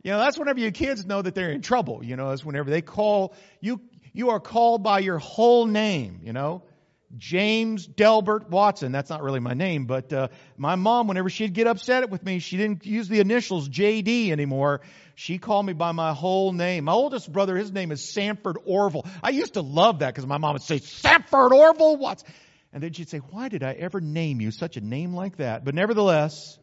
You 0.04 0.12
know, 0.12 0.18
that's 0.18 0.38
whenever 0.38 0.60
your 0.60 0.70
kids 0.70 1.04
know 1.04 1.20
that 1.20 1.34
they're 1.34 1.50
in 1.50 1.62
trouble. 1.62 2.04
You 2.04 2.14
know, 2.14 2.30
it's 2.30 2.44
whenever 2.44 2.70
they 2.70 2.82
call, 2.82 3.34
you, 3.60 3.80
you 4.12 4.30
are 4.30 4.38
called 4.38 4.84
by 4.84 5.00
your 5.00 5.18
whole 5.18 5.66
name, 5.66 6.20
you 6.22 6.32
know. 6.32 6.62
James 7.16 7.86
Delbert 7.86 8.50
Watson. 8.50 8.92
That's 8.92 9.10
not 9.10 9.22
really 9.22 9.40
my 9.40 9.54
name, 9.54 9.86
but 9.86 10.12
uh, 10.12 10.28
my 10.56 10.74
mom, 10.74 11.06
whenever 11.06 11.30
she'd 11.30 11.52
get 11.52 11.66
upset 11.66 12.10
with 12.10 12.22
me, 12.24 12.40
she 12.40 12.56
didn't 12.56 12.84
use 12.84 13.08
the 13.08 13.20
initials 13.20 13.68
JD 13.68 14.30
anymore. 14.30 14.80
She 15.14 15.38
called 15.38 15.64
me 15.64 15.72
by 15.72 15.92
my 15.92 16.12
whole 16.12 16.52
name. 16.52 16.84
My 16.84 16.92
oldest 16.92 17.32
brother, 17.32 17.56
his 17.56 17.72
name 17.72 17.92
is 17.92 18.12
Sanford 18.12 18.58
Orville. 18.64 19.06
I 19.22 19.30
used 19.30 19.54
to 19.54 19.62
love 19.62 20.00
that 20.00 20.14
because 20.14 20.26
my 20.26 20.38
mom 20.38 20.54
would 20.54 20.62
say, 20.62 20.78
Sanford 20.78 21.52
Orville 21.52 21.96
Watson. 21.96 22.28
And 22.72 22.82
then 22.82 22.92
she'd 22.92 23.08
say, 23.08 23.18
Why 23.18 23.48
did 23.48 23.62
I 23.62 23.72
ever 23.72 24.00
name 24.00 24.40
you 24.40 24.50
such 24.50 24.76
a 24.76 24.80
name 24.80 25.14
like 25.14 25.36
that? 25.36 25.64
But 25.64 25.74
nevertheless, 25.74 26.58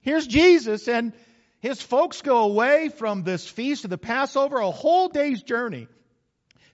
here's 0.00 0.26
Jesus, 0.26 0.88
and 0.88 1.12
his 1.60 1.80
folks 1.80 2.20
go 2.20 2.42
away 2.42 2.90
from 2.90 3.22
this 3.22 3.48
feast 3.48 3.84
of 3.84 3.90
the 3.90 3.96
Passover, 3.96 4.58
a 4.58 4.70
whole 4.70 5.08
day's 5.08 5.42
journey, 5.42 5.86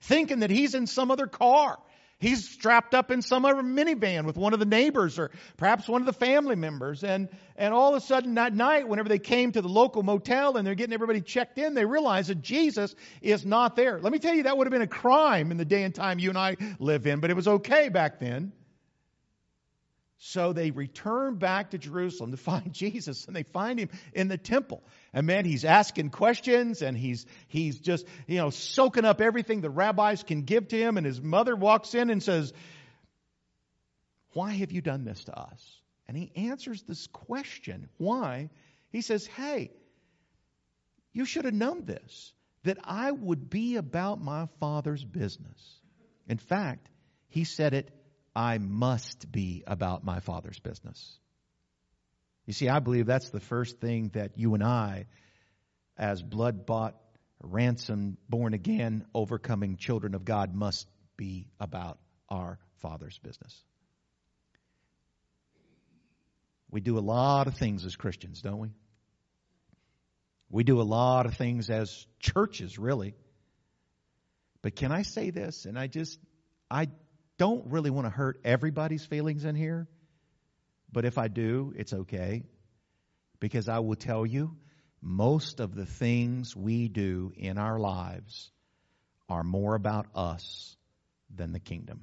thinking 0.01 0.39
that 0.39 0.49
he's 0.49 0.75
in 0.75 0.87
some 0.87 1.11
other 1.11 1.27
car 1.27 1.77
He's 2.21 2.47
strapped 2.47 2.93
up 2.93 3.09
in 3.09 3.23
some 3.23 3.45
other 3.45 3.63
minivan 3.63 4.25
with 4.25 4.37
one 4.37 4.53
of 4.53 4.59
the 4.59 4.65
neighbors 4.65 5.17
or 5.17 5.31
perhaps 5.57 5.89
one 5.89 6.03
of 6.03 6.05
the 6.05 6.13
family 6.13 6.55
members. 6.55 7.03
And, 7.03 7.27
and 7.55 7.73
all 7.73 7.95
of 7.95 8.01
a 8.01 8.05
sudden 8.05 8.35
that 8.35 8.55
night, 8.55 8.87
whenever 8.87 9.09
they 9.09 9.19
came 9.19 9.51
to 9.53 9.61
the 9.61 9.67
local 9.67 10.03
motel 10.03 10.55
and 10.55 10.65
they're 10.65 10.75
getting 10.75 10.93
everybody 10.93 11.21
checked 11.21 11.57
in, 11.57 11.73
they 11.73 11.83
realize 11.83 12.27
that 12.27 12.43
Jesus 12.43 12.95
is 13.23 13.43
not 13.43 13.75
there. 13.75 13.99
Let 13.99 14.13
me 14.13 14.19
tell 14.19 14.35
you, 14.35 14.43
that 14.43 14.55
would 14.55 14.67
have 14.67 14.71
been 14.71 14.83
a 14.83 14.87
crime 14.87 15.49
in 15.49 15.57
the 15.57 15.65
day 15.65 15.81
and 15.81 15.95
time 15.95 16.19
you 16.19 16.29
and 16.29 16.37
I 16.37 16.57
live 16.77 17.07
in, 17.07 17.21
but 17.21 17.31
it 17.31 17.35
was 17.35 17.47
okay 17.47 17.89
back 17.89 18.19
then. 18.19 18.53
So 20.23 20.53
they 20.53 20.69
return 20.69 21.37
back 21.37 21.71
to 21.71 21.79
Jerusalem 21.79 22.29
to 22.29 22.37
find 22.37 22.71
Jesus 22.73 23.25
and 23.25 23.35
they 23.35 23.41
find 23.41 23.79
him 23.79 23.89
in 24.13 24.27
the 24.27 24.37
temple. 24.37 24.83
And 25.13 25.25
man, 25.25 25.45
he's 25.45 25.65
asking 25.65 26.11
questions 26.11 26.83
and 26.83 26.95
he's, 26.95 27.25
he's 27.47 27.79
just, 27.79 28.05
you 28.27 28.37
know, 28.37 28.51
soaking 28.51 29.03
up 29.03 29.19
everything 29.19 29.61
the 29.61 29.71
rabbis 29.71 30.21
can 30.21 30.43
give 30.43 30.67
to 30.67 30.77
him. 30.77 30.97
And 30.97 31.07
his 31.07 31.19
mother 31.19 31.55
walks 31.55 31.95
in 31.95 32.11
and 32.11 32.21
says, 32.21 32.53
why 34.33 34.51
have 34.51 34.71
you 34.71 34.81
done 34.81 35.05
this 35.05 35.23
to 35.23 35.35
us? 35.35 35.81
And 36.07 36.15
he 36.15 36.31
answers 36.35 36.83
this 36.83 37.07
question. 37.07 37.89
Why? 37.97 38.51
He 38.91 39.01
says, 39.01 39.25
hey, 39.25 39.71
you 41.13 41.25
should 41.25 41.45
have 41.45 41.53
known 41.55 41.85
this, 41.85 42.31
that 42.61 42.77
I 42.83 43.09
would 43.11 43.49
be 43.49 43.77
about 43.77 44.21
my 44.21 44.47
father's 44.59 45.03
business. 45.03 45.81
In 46.27 46.37
fact, 46.37 46.91
he 47.27 47.43
said 47.43 47.73
it, 47.73 47.89
I 48.35 48.57
must 48.57 49.31
be 49.31 49.63
about 49.67 50.03
my 50.03 50.19
Father's 50.19 50.59
business. 50.59 51.17
You 52.45 52.53
see, 52.53 52.69
I 52.69 52.79
believe 52.79 53.05
that's 53.05 53.29
the 53.29 53.39
first 53.39 53.79
thing 53.79 54.09
that 54.13 54.37
you 54.37 54.53
and 54.53 54.63
I, 54.63 55.05
as 55.97 56.21
blood 56.21 56.65
bought, 56.65 56.95
ransomed, 57.41 58.17
born 58.29 58.53
again, 58.53 59.05
overcoming 59.13 59.77
children 59.77 60.15
of 60.15 60.25
God, 60.25 60.53
must 60.53 60.87
be 61.17 61.47
about 61.59 61.99
our 62.29 62.57
Father's 62.79 63.17
business. 63.19 63.63
We 66.69 66.79
do 66.81 66.97
a 66.97 66.99
lot 66.99 67.47
of 67.47 67.55
things 67.55 67.85
as 67.85 67.95
Christians, 67.95 68.41
don't 68.41 68.59
we? 68.59 68.69
We 70.49 70.63
do 70.63 70.81
a 70.81 70.83
lot 70.83 71.25
of 71.25 71.35
things 71.35 71.69
as 71.69 72.05
churches, 72.19 72.79
really. 72.79 73.13
But 74.61 74.75
can 74.75 74.91
I 74.91 75.01
say 75.01 75.29
this? 75.29 75.65
And 75.65 75.77
I 75.77 75.87
just, 75.87 76.19
I 76.69 76.87
don't 77.41 77.71
really 77.71 77.89
want 77.89 78.05
to 78.05 78.11
hurt 78.11 78.39
everybody's 78.43 79.03
feelings 79.03 79.45
in 79.45 79.55
here. 79.55 79.87
But 80.91 81.05
if 81.05 81.17
I 81.17 81.27
do, 81.27 81.73
it's 81.75 81.91
okay. 81.91 82.43
Because 83.39 83.67
I 83.67 83.79
will 83.79 83.95
tell 83.95 84.27
you, 84.27 84.55
most 85.01 85.59
of 85.59 85.73
the 85.73 85.87
things 85.87 86.55
we 86.55 86.87
do 86.87 87.33
in 87.35 87.57
our 87.57 87.79
lives 87.79 88.51
are 89.27 89.43
more 89.43 89.73
about 89.73 90.05
us 90.13 90.75
than 91.35 91.51
the 91.51 91.59
kingdom. 91.59 92.01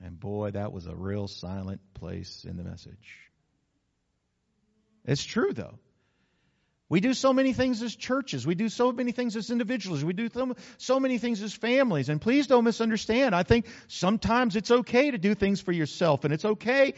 And 0.00 0.20
boy, 0.20 0.52
that 0.52 0.72
was 0.72 0.86
a 0.86 0.94
real 0.94 1.26
silent 1.26 1.80
place 1.94 2.44
in 2.48 2.56
the 2.56 2.62
message. 2.62 3.18
It's 5.04 5.24
true 5.24 5.52
though. 5.52 5.80
We 6.88 7.00
do 7.00 7.14
so 7.14 7.32
many 7.32 7.52
things 7.52 7.82
as 7.82 7.96
churches. 7.96 8.46
We 8.46 8.54
do 8.54 8.68
so 8.68 8.92
many 8.92 9.10
things 9.10 9.34
as 9.34 9.50
individuals. 9.50 10.04
We 10.04 10.12
do 10.12 10.28
so 10.78 11.00
many 11.00 11.18
things 11.18 11.42
as 11.42 11.52
families. 11.52 12.08
And 12.08 12.20
please 12.20 12.46
don't 12.46 12.62
misunderstand. 12.62 13.34
I 13.34 13.42
think 13.42 13.66
sometimes 13.88 14.54
it's 14.54 14.70
okay 14.70 15.10
to 15.10 15.18
do 15.18 15.34
things 15.34 15.60
for 15.60 15.72
yourself 15.72 16.24
and 16.24 16.32
it's 16.32 16.44
okay 16.44 16.94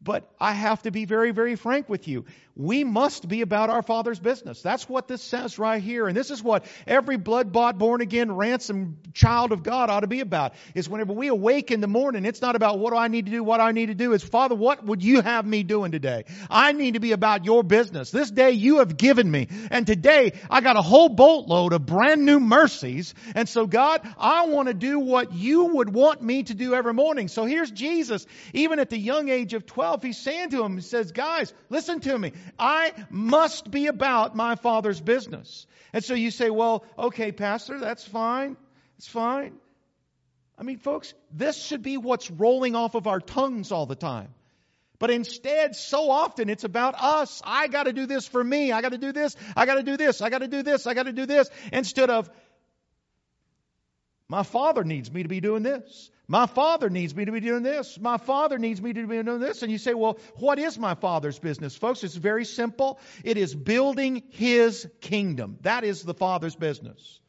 but 0.00 0.30
I 0.40 0.52
have 0.52 0.82
to 0.82 0.90
be 0.90 1.04
very, 1.04 1.32
very 1.32 1.56
frank 1.56 1.88
with 1.88 2.06
you. 2.06 2.24
We 2.54 2.82
must 2.82 3.28
be 3.28 3.42
about 3.42 3.70
our 3.70 3.82
Father's 3.82 4.18
business. 4.18 4.62
That's 4.62 4.88
what 4.88 5.06
this 5.06 5.22
says 5.22 5.60
right 5.60 5.80
here. 5.80 6.08
And 6.08 6.16
this 6.16 6.32
is 6.32 6.42
what 6.42 6.66
every 6.88 7.16
blood 7.16 7.52
bought, 7.52 7.78
born 7.78 8.00
again, 8.00 8.34
ransomed 8.34 8.96
child 9.14 9.52
of 9.52 9.62
God 9.62 9.90
ought 9.90 10.00
to 10.00 10.08
be 10.08 10.20
about. 10.20 10.54
Is 10.74 10.88
whenever 10.88 11.12
we 11.12 11.28
awake 11.28 11.70
in 11.70 11.80
the 11.80 11.86
morning, 11.86 12.24
it's 12.24 12.42
not 12.42 12.56
about 12.56 12.80
what 12.80 12.90
do 12.90 12.96
I 12.96 13.06
need 13.06 13.26
to 13.26 13.30
do, 13.30 13.44
what 13.44 13.60
I 13.60 13.70
need 13.70 13.86
to 13.86 13.94
do. 13.94 14.12
It's 14.12 14.24
Father, 14.24 14.56
what 14.56 14.84
would 14.84 15.04
you 15.04 15.20
have 15.20 15.46
me 15.46 15.62
doing 15.62 15.92
today? 15.92 16.24
I 16.50 16.72
need 16.72 16.94
to 16.94 17.00
be 17.00 17.12
about 17.12 17.44
your 17.44 17.62
business. 17.62 18.10
This 18.10 18.30
day 18.30 18.50
you 18.50 18.78
have 18.78 18.96
given 18.96 19.30
me. 19.30 19.46
And 19.70 19.86
today 19.86 20.32
I 20.50 20.60
got 20.60 20.76
a 20.76 20.82
whole 20.82 21.08
boatload 21.08 21.72
of 21.72 21.86
brand 21.86 22.24
new 22.24 22.40
mercies. 22.40 23.14
And 23.36 23.48
so 23.48 23.68
God, 23.68 24.00
I 24.18 24.46
want 24.46 24.66
to 24.66 24.74
do 24.74 24.98
what 24.98 25.32
you 25.32 25.64
would 25.76 25.94
want 25.94 26.22
me 26.22 26.42
to 26.42 26.54
do 26.54 26.74
every 26.74 26.94
morning. 26.94 27.28
So 27.28 27.44
here's 27.44 27.70
Jesus, 27.70 28.26
even 28.52 28.80
at 28.80 28.90
the 28.90 28.98
young 28.98 29.28
age 29.28 29.54
of 29.54 29.64
12, 29.64 29.87
he's 29.96 30.18
saying 30.18 30.50
to 30.50 30.62
him, 30.62 30.76
he 30.76 30.82
says, 30.82 31.12
guys, 31.12 31.52
listen 31.70 32.00
to 32.00 32.18
me. 32.18 32.32
I 32.58 32.92
must 33.10 33.70
be 33.70 33.86
about 33.86 34.36
my 34.36 34.56
father's 34.56 35.00
business. 35.00 35.66
And 35.92 36.04
so 36.04 36.14
you 36.14 36.30
say, 36.30 36.50
well, 36.50 36.84
okay, 36.98 37.32
pastor, 37.32 37.78
that's 37.78 38.06
fine. 38.06 38.56
It's 38.98 39.08
fine. 39.08 39.54
I 40.58 40.64
mean, 40.64 40.78
folks, 40.78 41.14
this 41.32 41.56
should 41.56 41.82
be 41.82 41.96
what's 41.96 42.30
rolling 42.30 42.74
off 42.74 42.94
of 42.94 43.06
our 43.06 43.20
tongues 43.20 43.72
all 43.72 43.86
the 43.86 43.94
time. 43.94 44.34
But 44.98 45.10
instead, 45.10 45.76
so 45.76 46.10
often 46.10 46.48
it's 46.48 46.64
about 46.64 46.96
us. 47.00 47.40
I 47.44 47.68
got 47.68 47.84
to 47.84 47.92
do 47.92 48.06
this 48.06 48.26
for 48.26 48.42
me. 48.42 48.72
I 48.72 48.82
got 48.82 48.90
to 48.90 48.98
do 48.98 49.12
this. 49.12 49.36
I 49.56 49.64
got 49.64 49.76
to 49.76 49.84
do 49.84 49.96
this. 49.96 50.20
I 50.20 50.28
got 50.28 50.38
to 50.38 50.48
do 50.48 50.64
this. 50.64 50.88
I 50.88 50.94
got 50.94 51.04
to 51.04 51.12
do 51.12 51.24
this. 51.24 51.48
Instead 51.72 52.10
of, 52.10 52.28
my 54.28 54.42
father 54.42 54.84
needs 54.84 55.10
me 55.10 55.22
to 55.22 55.28
be 55.28 55.40
doing 55.40 55.62
this. 55.62 56.10
My 56.30 56.46
father 56.46 56.90
needs 56.90 57.14
me 57.14 57.24
to 57.24 57.32
be 57.32 57.40
doing 57.40 57.62
this. 57.62 57.98
My 57.98 58.18
father 58.18 58.58
needs 58.58 58.82
me 58.82 58.92
to 58.92 59.06
be 59.06 59.22
doing 59.22 59.40
this. 59.40 59.62
And 59.62 59.72
you 59.72 59.78
say, 59.78 59.94
well, 59.94 60.18
what 60.34 60.58
is 60.58 60.78
my 60.78 60.94
father's 60.94 61.38
business? 61.38 61.74
Folks, 61.74 62.04
it's 62.04 62.14
very 62.14 62.44
simple. 62.44 63.00
It 63.24 63.38
is 63.38 63.54
building 63.54 64.22
his 64.28 64.86
kingdom. 65.00 65.56
That 65.62 65.84
is 65.84 66.02
the 66.02 66.12
father's 66.12 66.54
business. 66.54 67.20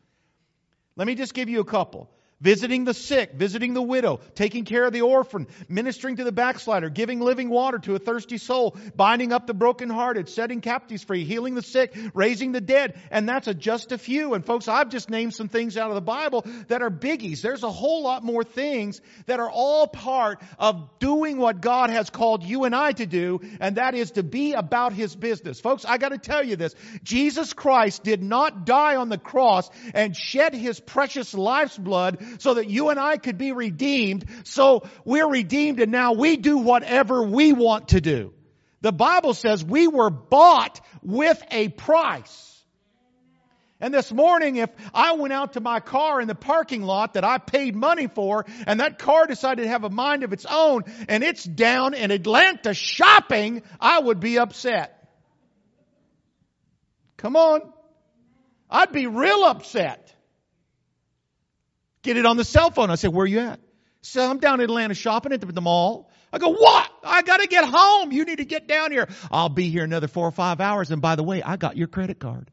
Let 0.97 1.07
me 1.07 1.15
just 1.15 1.33
give 1.33 1.47
you 1.47 1.61
a 1.61 1.65
couple 1.65 2.09
visiting 2.41 2.85
the 2.85 2.93
sick, 2.93 3.33
visiting 3.33 3.73
the 3.73 3.81
widow, 3.81 4.19
taking 4.35 4.63
care 4.65 4.85
of 4.85 4.93
the 4.93 5.01
orphan, 5.01 5.47
ministering 5.67 6.15
to 6.17 6.23
the 6.23 6.31
backslider, 6.31 6.89
giving 6.89 7.19
living 7.19 7.49
water 7.49 7.79
to 7.79 7.95
a 7.95 7.99
thirsty 7.99 8.37
soul, 8.37 8.77
binding 8.95 9.33
up 9.33 9.45
the 9.45 9.53
brokenhearted, 9.53 10.29
setting 10.29 10.61
captives 10.61 11.03
free, 11.03 11.25
healing 11.25 11.55
the 11.55 11.61
sick, 11.61 11.95
raising 12.13 12.51
the 12.51 12.61
dead. 12.61 12.99
And 13.11 13.27
that's 13.27 13.47
a, 13.47 13.53
just 13.53 13.91
a 13.91 13.97
few. 13.97 14.33
And 14.33 14.45
folks, 14.45 14.67
I've 14.67 14.89
just 14.89 15.09
named 15.09 15.33
some 15.33 15.49
things 15.49 15.77
out 15.77 15.89
of 15.89 15.95
the 15.95 16.01
Bible 16.01 16.45
that 16.67 16.81
are 16.81 16.89
biggies. 16.89 17.41
There's 17.41 17.63
a 17.63 17.71
whole 17.71 18.03
lot 18.03 18.23
more 18.23 18.43
things 18.43 19.01
that 19.25 19.39
are 19.39 19.49
all 19.49 19.87
part 19.87 20.41
of 20.57 20.99
doing 20.99 21.37
what 21.37 21.61
God 21.61 21.89
has 21.89 22.09
called 22.09 22.43
you 22.43 22.63
and 22.63 22.75
I 22.75 22.93
to 22.93 23.05
do, 23.05 23.41
and 23.59 23.75
that 23.75 23.95
is 23.95 24.11
to 24.11 24.23
be 24.23 24.53
about 24.53 24.93
His 24.93 25.15
business. 25.15 25.59
Folks, 25.59 25.83
I 25.85 25.97
gotta 25.97 26.17
tell 26.17 26.43
you 26.43 26.55
this. 26.55 26.73
Jesus 27.03 27.53
Christ 27.53 28.03
did 28.03 28.23
not 28.23 28.65
die 28.65 28.95
on 28.95 29.09
the 29.09 29.17
cross 29.17 29.69
and 29.93 30.15
shed 30.15 30.53
His 30.53 30.79
precious 30.79 31.33
life's 31.33 31.77
blood 31.77 32.23
so 32.37 32.53
that 32.55 32.69
you 32.69 32.89
and 32.89 32.99
I 32.99 33.17
could 33.17 33.37
be 33.37 33.51
redeemed. 33.51 34.25
So 34.43 34.87
we're 35.05 35.27
redeemed 35.27 35.79
and 35.79 35.91
now 35.91 36.13
we 36.13 36.37
do 36.37 36.57
whatever 36.57 37.23
we 37.23 37.53
want 37.53 37.89
to 37.89 38.01
do. 38.01 38.33
The 38.81 38.91
Bible 38.91 39.33
says 39.33 39.63
we 39.63 39.87
were 39.87 40.09
bought 40.09 40.79
with 41.01 41.41
a 41.51 41.69
price. 41.69 42.45
And 43.81 43.93
this 43.93 44.11
morning, 44.11 44.57
if 44.57 44.69
I 44.93 45.13
went 45.13 45.31
out 45.31 45.53
to 45.53 45.61
my 45.61 45.79
car 45.79 46.19
in 46.19 46.27
the 46.27 46.35
parking 46.35 46.83
lot 46.83 47.13
that 47.13 47.23
I 47.23 47.37
paid 47.37 47.75
money 47.75 48.07
for, 48.07 48.45
and 48.67 48.81
that 48.81 48.99
car 48.99 49.25
decided 49.25 49.61
to 49.61 49.67
have 49.69 49.85
a 49.85 49.89
mind 49.89 50.23
of 50.23 50.33
its 50.33 50.45
own, 50.45 50.83
and 51.07 51.23
it's 51.23 51.45
down 51.45 51.93
in 51.93 52.11
Atlanta 52.11 52.73
shopping, 52.73 53.63
I 53.79 53.99
would 53.99 54.19
be 54.19 54.37
upset. 54.37 55.09
Come 57.15 57.37
on. 57.37 57.61
I'd 58.69 58.91
be 58.91 59.07
real 59.07 59.45
upset. 59.45 60.13
Get 62.01 62.17
it 62.17 62.25
on 62.25 62.37
the 62.37 62.45
cell 62.45 62.71
phone. 62.71 62.89
I 62.89 62.95
said, 62.95 63.13
where 63.13 63.23
are 63.23 63.27
you 63.27 63.39
at? 63.39 63.59
So 64.01 64.29
I'm 64.29 64.39
down 64.39 64.61
in 64.61 64.65
Atlanta 64.65 64.93
shopping 64.93 65.33
at 65.33 65.41
the 65.41 65.61
mall. 65.61 66.09
I 66.31 66.37
go, 66.37 66.49
what? 66.49 66.89
I 67.03 67.21
gotta 67.21 67.47
get 67.47 67.65
home. 67.65 68.11
You 68.11 68.23
need 68.23 68.37
to 68.37 68.45
get 68.45 68.67
down 68.67 68.91
here. 68.91 69.09
I'll 69.31 69.49
be 69.49 69.69
here 69.69 69.83
another 69.83 70.07
four 70.07 70.27
or 70.27 70.31
five 70.31 70.61
hours. 70.61 70.91
And 70.91 71.01
by 71.01 71.15
the 71.15 71.23
way, 71.23 71.41
I 71.41 71.57
got 71.57 71.75
your 71.75 71.87
credit 71.87 72.19
card. 72.19 72.51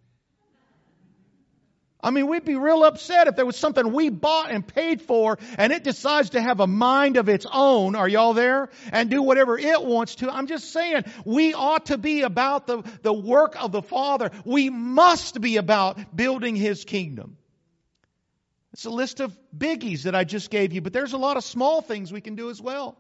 I 2.00 2.10
mean, 2.10 2.28
we'd 2.28 2.44
be 2.44 2.56
real 2.56 2.84
upset 2.84 3.26
if 3.26 3.36
there 3.36 3.46
was 3.46 3.56
something 3.56 3.92
we 3.92 4.10
bought 4.10 4.50
and 4.50 4.66
paid 4.66 5.02
for 5.02 5.38
and 5.58 5.72
it 5.72 5.82
decides 5.82 6.30
to 6.30 6.40
have 6.40 6.60
a 6.60 6.66
mind 6.66 7.16
of 7.16 7.28
its 7.28 7.46
own. 7.50 7.96
Are 7.96 8.08
y'all 8.08 8.34
there? 8.34 8.70
And 8.92 9.10
do 9.10 9.22
whatever 9.22 9.58
it 9.58 9.82
wants 9.82 10.16
to. 10.16 10.30
I'm 10.30 10.46
just 10.46 10.72
saying, 10.72 11.04
we 11.24 11.52
ought 11.54 11.86
to 11.86 11.98
be 11.98 12.22
about 12.22 12.66
the, 12.66 12.82
the 13.02 13.12
work 13.12 13.62
of 13.62 13.72
the 13.72 13.82
Father. 13.82 14.30
We 14.44 14.70
must 14.70 15.40
be 15.40 15.56
about 15.56 16.16
building 16.16 16.54
His 16.54 16.84
kingdom. 16.84 17.38
It's 18.76 18.84
a 18.84 18.90
list 18.90 19.20
of 19.20 19.34
biggies 19.56 20.02
that 20.02 20.14
I 20.14 20.24
just 20.24 20.50
gave 20.50 20.74
you, 20.74 20.82
but 20.82 20.92
there's 20.92 21.14
a 21.14 21.16
lot 21.16 21.38
of 21.38 21.44
small 21.44 21.80
things 21.80 22.12
we 22.12 22.20
can 22.20 22.34
do 22.34 22.50
as 22.50 22.60
well. 22.60 22.98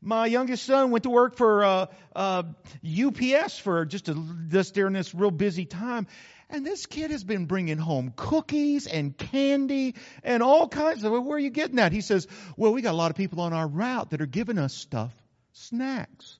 My 0.00 0.26
youngest 0.26 0.62
son 0.62 0.92
went 0.92 1.02
to 1.02 1.10
work 1.10 1.34
for 1.34 1.64
uh, 1.64 1.86
uh, 2.14 2.44
UPS 2.86 3.58
for 3.58 3.86
just, 3.86 4.08
a, 4.08 4.14
just 4.46 4.72
during 4.72 4.92
this 4.92 5.12
real 5.12 5.32
busy 5.32 5.64
time. 5.64 6.06
And 6.48 6.64
this 6.64 6.86
kid 6.86 7.10
has 7.10 7.24
been 7.24 7.46
bringing 7.46 7.76
home 7.76 8.12
cookies 8.14 8.86
and 8.86 9.18
candy 9.18 9.96
and 10.22 10.44
all 10.44 10.68
kinds 10.68 11.02
of. 11.02 11.10
Where 11.10 11.38
are 11.38 11.40
you 11.40 11.50
getting 11.50 11.76
that? 11.76 11.90
He 11.90 12.00
says, 12.00 12.28
"Well, 12.56 12.72
we 12.72 12.80
got 12.80 12.92
a 12.92 12.96
lot 12.96 13.10
of 13.10 13.16
people 13.16 13.40
on 13.40 13.52
our 13.52 13.66
route 13.66 14.10
that 14.10 14.20
are 14.20 14.26
giving 14.26 14.58
us 14.58 14.74
stuff, 14.74 15.12
snacks." 15.54 16.38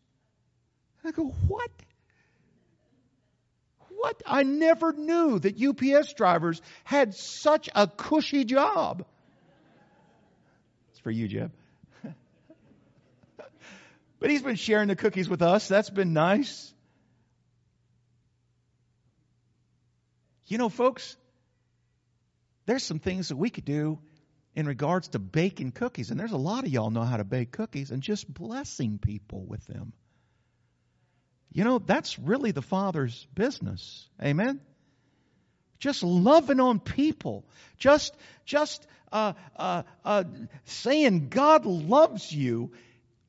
And 1.02 1.12
I 1.12 1.16
go, 1.16 1.34
"What? 1.48 1.72
What? 4.04 4.22
I 4.26 4.42
never 4.42 4.92
knew 4.92 5.38
that 5.38 5.58
UPS 5.58 6.12
drivers 6.12 6.60
had 6.84 7.14
such 7.14 7.70
a 7.74 7.86
cushy 7.86 8.44
job. 8.44 9.06
It's 10.90 10.98
for 10.98 11.10
you, 11.10 11.26
Jeb. 11.26 11.52
but 14.20 14.28
he's 14.28 14.42
been 14.42 14.56
sharing 14.56 14.88
the 14.88 14.94
cookies 14.94 15.26
with 15.26 15.40
us. 15.40 15.68
That's 15.68 15.88
been 15.88 16.12
nice. 16.12 16.70
You 20.48 20.58
know, 20.58 20.68
folks, 20.68 21.16
there's 22.66 22.82
some 22.82 22.98
things 22.98 23.28
that 23.28 23.36
we 23.36 23.48
could 23.48 23.64
do 23.64 24.00
in 24.54 24.66
regards 24.66 25.08
to 25.08 25.18
baking 25.18 25.72
cookies, 25.72 26.10
and 26.10 26.20
there's 26.20 26.32
a 26.32 26.36
lot 26.36 26.64
of 26.64 26.70
y'all 26.70 26.90
know 26.90 27.04
how 27.04 27.16
to 27.16 27.24
bake 27.24 27.52
cookies 27.52 27.90
and 27.90 28.02
just 28.02 28.30
blessing 28.30 28.98
people 28.98 29.46
with 29.46 29.66
them. 29.66 29.94
You 31.54 31.62
know, 31.62 31.78
that's 31.78 32.18
really 32.18 32.50
the 32.50 32.62
Father's 32.62 33.26
business. 33.32 34.08
Amen? 34.20 34.60
Just 35.78 36.02
loving 36.02 36.58
on 36.58 36.80
people. 36.80 37.44
Just, 37.78 38.14
just, 38.44 38.84
uh, 39.12 39.34
uh, 39.56 39.84
uh, 40.04 40.24
saying 40.64 41.28
God 41.28 41.64
loves 41.64 42.32
you 42.32 42.72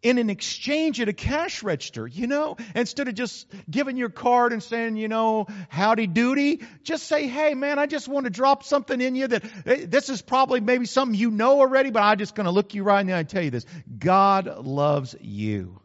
in 0.01 0.17
an 0.17 0.29
exchange 0.29 0.99
at 1.01 1.07
a 1.07 1.13
cash 1.13 1.63
register, 1.63 2.07
you 2.07 2.25
know, 2.27 2.57
instead 2.75 3.07
of 3.07 3.15
just 3.15 3.47
giving 3.69 3.97
your 3.97 4.09
card 4.09 4.53
and 4.53 4.61
saying, 4.61 4.97
you 4.97 5.07
know, 5.07 5.47
howdy 5.69 6.07
doody, 6.07 6.63
just 6.83 7.07
say, 7.07 7.27
hey 7.27 7.53
man, 7.53 7.79
I 7.79 7.85
just 7.85 8.07
want 8.07 8.25
to 8.25 8.29
drop 8.29 8.63
something 8.63 9.01
in 9.01 9.15
you 9.15 9.27
that 9.27 9.43
eh, 9.65 9.85
this 9.87 10.09
is 10.09 10.21
probably 10.21 10.61
maybe 10.61 10.85
something 10.85 11.17
you 11.17 11.31
know 11.31 11.59
already, 11.59 11.91
but 11.91 12.01
I'm 12.01 12.17
just 12.17 12.35
going 12.35 12.45
to 12.45 12.51
look 12.51 12.73
you 12.73 12.83
right 12.83 13.01
in 13.01 13.07
the 13.07 13.13
eye 13.13 13.19
and 13.19 13.29
tell 13.29 13.43
you 13.43 13.51
this. 13.51 13.65
God 13.99 14.65
loves 14.65 15.15
you. 15.21 15.79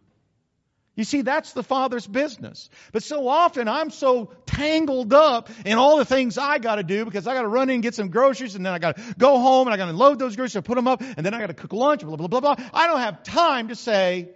You 1.01 1.05
see, 1.05 1.23
that's 1.23 1.55
the 1.55 1.63
Father's 1.63 2.07
business. 2.07 2.69
But 2.93 3.03
so 3.03 3.27
often 3.27 3.69
I'm 3.69 3.89
so 3.89 4.35
tangled 4.45 5.15
up 5.15 5.49
in 5.65 5.79
all 5.79 5.97
the 5.97 6.05
things 6.05 6.37
I 6.37 6.59
got 6.59 6.75
to 6.75 6.83
do 6.83 7.07
because 7.07 7.27
I 7.27 7.33
got 7.33 7.41
to 7.41 7.49
run 7.49 7.71
in 7.71 7.77
and 7.77 7.83
get 7.83 7.95
some 7.95 8.11
groceries 8.11 8.55
and 8.55 8.67
then 8.67 8.75
I 8.75 8.79
got 8.79 8.99
to 8.99 9.15
go 9.17 9.39
home 9.39 9.67
and 9.67 9.73
I 9.73 9.79
got 9.79 9.87
to 9.87 9.97
load 9.97 10.19
those 10.19 10.37
groceries 10.37 10.57
and 10.57 10.65
put 10.67 10.75
them 10.75 10.87
up 10.87 11.01
and 11.01 11.25
then 11.25 11.33
I 11.33 11.41
got 11.41 11.47
to 11.47 11.55
cook 11.55 11.73
lunch, 11.73 12.03
blah, 12.03 12.17
blah, 12.17 12.27
blah, 12.27 12.41
blah. 12.41 12.57
I 12.75 12.87
don't 12.87 13.01
have 13.01 13.23
time 13.23 13.69
to 13.69 13.77
say, 13.77 14.29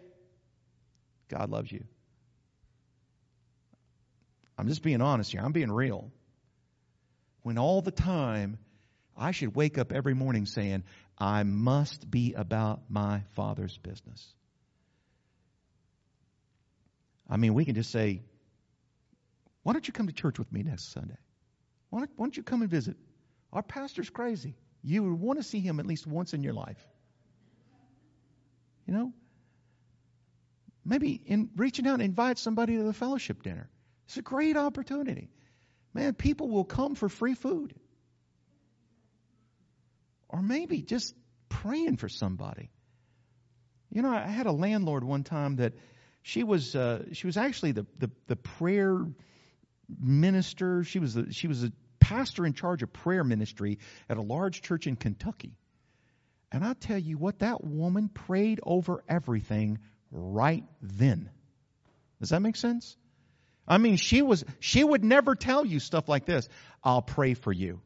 God 1.28 1.50
loves 1.50 1.70
you. 1.70 1.84
I'm 4.56 4.66
just 4.66 4.82
being 4.82 5.02
honest 5.02 5.32
here. 5.32 5.42
I'm 5.44 5.52
being 5.52 5.70
real. 5.70 6.12
When 7.42 7.58
all 7.58 7.82
the 7.82 7.90
time 7.90 8.56
I 9.14 9.32
should 9.32 9.54
wake 9.54 9.76
up 9.76 9.92
every 9.92 10.14
morning 10.14 10.46
saying, 10.46 10.84
I 11.18 11.42
must 11.42 12.10
be 12.10 12.32
about 12.32 12.84
my 12.88 13.20
Father's 13.34 13.76
business. 13.76 14.26
I 17.28 17.36
mean, 17.36 17.54
we 17.54 17.64
can 17.64 17.74
just 17.74 17.90
say, 17.90 18.22
why 19.62 19.72
don't 19.72 19.86
you 19.86 19.92
come 19.92 20.06
to 20.06 20.12
church 20.12 20.38
with 20.38 20.52
me 20.52 20.62
next 20.62 20.92
Sunday? 20.92 21.16
Why 21.90 22.00
don't, 22.00 22.10
why 22.16 22.26
don't 22.26 22.36
you 22.36 22.42
come 22.42 22.62
and 22.62 22.70
visit? 22.70 22.96
Our 23.52 23.62
pastor's 23.62 24.10
crazy. 24.10 24.56
You 24.82 25.04
would 25.04 25.20
want 25.20 25.38
to 25.38 25.42
see 25.42 25.60
him 25.60 25.80
at 25.80 25.86
least 25.86 26.06
once 26.06 26.34
in 26.34 26.42
your 26.42 26.52
life. 26.52 26.86
You 28.86 28.92
know? 28.92 29.12
Maybe 30.84 31.12
in 31.12 31.48
reaching 31.56 31.86
out 31.86 31.94
and 31.94 32.02
invite 32.02 32.38
somebody 32.38 32.76
to 32.76 32.82
the 32.82 32.92
fellowship 32.92 33.42
dinner. 33.42 33.70
It's 34.06 34.18
a 34.18 34.22
great 34.22 34.56
opportunity. 34.56 35.30
Man, 35.94 36.12
people 36.12 36.50
will 36.50 36.64
come 36.64 36.94
for 36.94 37.08
free 37.08 37.34
food. 37.34 37.74
Or 40.28 40.42
maybe 40.42 40.82
just 40.82 41.14
praying 41.48 41.96
for 41.96 42.08
somebody. 42.08 42.70
You 43.90 44.02
know, 44.02 44.10
I 44.10 44.26
had 44.26 44.46
a 44.46 44.52
landlord 44.52 45.04
one 45.04 45.22
time 45.22 45.56
that 45.56 45.74
she 46.26 46.42
was 46.42 46.74
uh, 46.74 47.04
she 47.12 47.26
was 47.26 47.36
actually 47.36 47.72
the, 47.72 47.86
the, 47.98 48.10
the 48.28 48.36
prayer 48.36 48.98
minister. 50.00 50.82
She 50.82 50.98
was 50.98 51.14
a, 51.16 51.30
she 51.30 51.48
was 51.48 51.62
a 51.62 51.72
pastor 52.00 52.46
in 52.46 52.54
charge 52.54 52.82
of 52.82 52.90
prayer 52.94 53.22
ministry 53.22 53.78
at 54.08 54.16
a 54.16 54.22
large 54.22 54.62
church 54.62 54.86
in 54.86 54.96
Kentucky. 54.96 55.52
And 56.50 56.64
I 56.64 56.72
tell 56.72 56.96
you 56.96 57.18
what, 57.18 57.40
that 57.40 57.62
woman 57.62 58.08
prayed 58.08 58.58
over 58.62 59.04
everything 59.06 59.80
right 60.10 60.64
then. 60.80 61.28
Does 62.20 62.30
that 62.30 62.40
make 62.40 62.56
sense? 62.56 62.96
I 63.68 63.76
mean, 63.76 63.96
she 63.96 64.22
was 64.22 64.46
she 64.60 64.82
would 64.82 65.04
never 65.04 65.34
tell 65.34 65.66
you 65.66 65.78
stuff 65.78 66.08
like 66.08 66.24
this. 66.24 66.48
I'll 66.82 67.02
pray 67.02 67.34
for 67.34 67.52
you. 67.52 67.82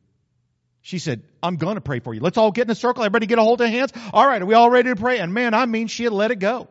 She 0.80 1.00
said, 1.00 1.24
I'm 1.42 1.56
going 1.56 1.74
to 1.74 1.80
pray 1.80 1.98
for 1.98 2.14
you. 2.14 2.20
Let's 2.20 2.38
all 2.38 2.52
get 2.52 2.68
in 2.68 2.70
a 2.70 2.76
circle. 2.76 3.02
Everybody 3.02 3.26
get 3.26 3.40
a 3.40 3.42
hold 3.42 3.60
of 3.60 3.68
hands. 3.68 3.92
All 4.12 4.24
right, 4.24 4.40
are 4.40 4.46
we 4.46 4.54
all 4.54 4.70
ready 4.70 4.90
to 4.90 4.96
pray? 4.96 5.18
And 5.18 5.34
man, 5.34 5.54
I 5.54 5.66
mean, 5.66 5.88
she 5.88 6.04
had 6.04 6.12
let 6.12 6.30
it 6.30 6.38
go. 6.38 6.68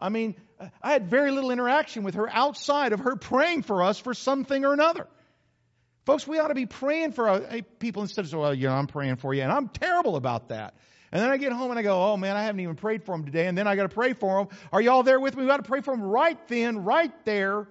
I 0.00 0.08
mean, 0.08 0.34
I 0.82 0.92
had 0.92 1.08
very 1.08 1.30
little 1.30 1.50
interaction 1.50 2.02
with 2.02 2.14
her 2.14 2.28
outside 2.28 2.92
of 2.92 3.00
her 3.00 3.16
praying 3.16 3.62
for 3.62 3.82
us 3.82 3.98
for 3.98 4.14
something 4.14 4.64
or 4.64 4.72
another. 4.72 5.06
Folks, 6.06 6.26
we 6.26 6.38
ought 6.38 6.48
to 6.48 6.54
be 6.54 6.66
praying 6.66 7.12
for 7.12 7.28
uh, 7.28 7.60
people 7.78 8.02
instead 8.02 8.24
of 8.24 8.32
well, 8.32 8.54
you 8.54 8.68
know, 8.68 8.74
I'm 8.74 8.86
praying 8.86 9.16
for 9.16 9.34
you. 9.34 9.42
And 9.42 9.52
I'm 9.52 9.68
terrible 9.68 10.16
about 10.16 10.48
that. 10.48 10.74
And 11.12 11.20
then 11.20 11.30
I 11.30 11.36
get 11.36 11.52
home 11.52 11.70
and 11.70 11.78
I 11.78 11.82
go, 11.82 12.12
oh 12.12 12.16
man, 12.16 12.36
I 12.36 12.42
haven't 12.42 12.60
even 12.60 12.76
prayed 12.76 13.04
for 13.04 13.16
them 13.16 13.24
today. 13.24 13.46
And 13.46 13.58
then 13.58 13.66
I 13.66 13.76
got 13.76 13.82
to 13.82 13.88
pray 13.94 14.12
for 14.12 14.44
them. 14.44 14.58
Are 14.72 14.80
you 14.80 14.90
all 14.90 15.02
there 15.02 15.20
with 15.20 15.36
me? 15.36 15.42
We 15.42 15.48
got 15.48 15.58
to 15.58 15.62
pray 15.68 15.80
for 15.80 15.94
them 15.94 16.02
right 16.02 16.38
then, 16.48 16.84
right 16.84 17.12
there. 17.24 17.68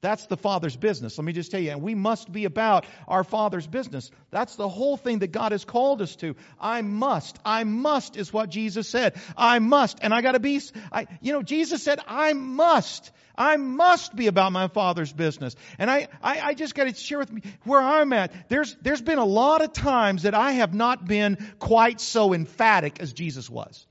That's 0.00 0.26
the 0.26 0.36
Father's 0.36 0.76
business. 0.76 1.18
Let 1.18 1.24
me 1.24 1.32
just 1.32 1.50
tell 1.50 1.60
you, 1.60 1.72
and 1.72 1.82
we 1.82 1.96
must 1.96 2.30
be 2.30 2.44
about 2.44 2.86
our 3.08 3.24
Father's 3.24 3.66
business. 3.66 4.12
That's 4.30 4.54
the 4.54 4.68
whole 4.68 4.96
thing 4.96 5.20
that 5.20 5.32
God 5.32 5.50
has 5.50 5.64
called 5.64 6.00
us 6.02 6.14
to. 6.16 6.36
I 6.60 6.82
must. 6.82 7.36
I 7.44 7.64
must 7.64 8.16
is 8.16 8.32
what 8.32 8.48
Jesus 8.48 8.88
said. 8.88 9.20
I 9.36 9.58
must. 9.58 9.98
And 10.00 10.14
I 10.14 10.20
gotta 10.22 10.38
be, 10.38 10.60
I, 10.92 11.08
you 11.20 11.32
know, 11.32 11.42
Jesus 11.42 11.82
said, 11.82 11.98
I 12.06 12.32
must. 12.32 13.10
I 13.36 13.56
must 13.56 14.14
be 14.14 14.28
about 14.28 14.52
my 14.52 14.68
Father's 14.68 15.12
business. 15.12 15.56
And 15.80 15.90
I, 15.90 16.06
I, 16.22 16.40
I 16.40 16.54
just 16.54 16.76
gotta 16.76 16.94
share 16.94 17.18
with 17.18 17.32
me 17.32 17.42
where 17.64 17.80
I'm 17.80 18.12
at. 18.12 18.48
There's, 18.48 18.76
there's 18.80 19.02
been 19.02 19.18
a 19.18 19.24
lot 19.24 19.62
of 19.62 19.72
times 19.72 20.22
that 20.22 20.34
I 20.34 20.52
have 20.52 20.74
not 20.74 21.06
been 21.06 21.38
quite 21.58 22.00
so 22.00 22.34
emphatic 22.34 23.00
as 23.00 23.12
Jesus 23.12 23.50
was. 23.50 23.87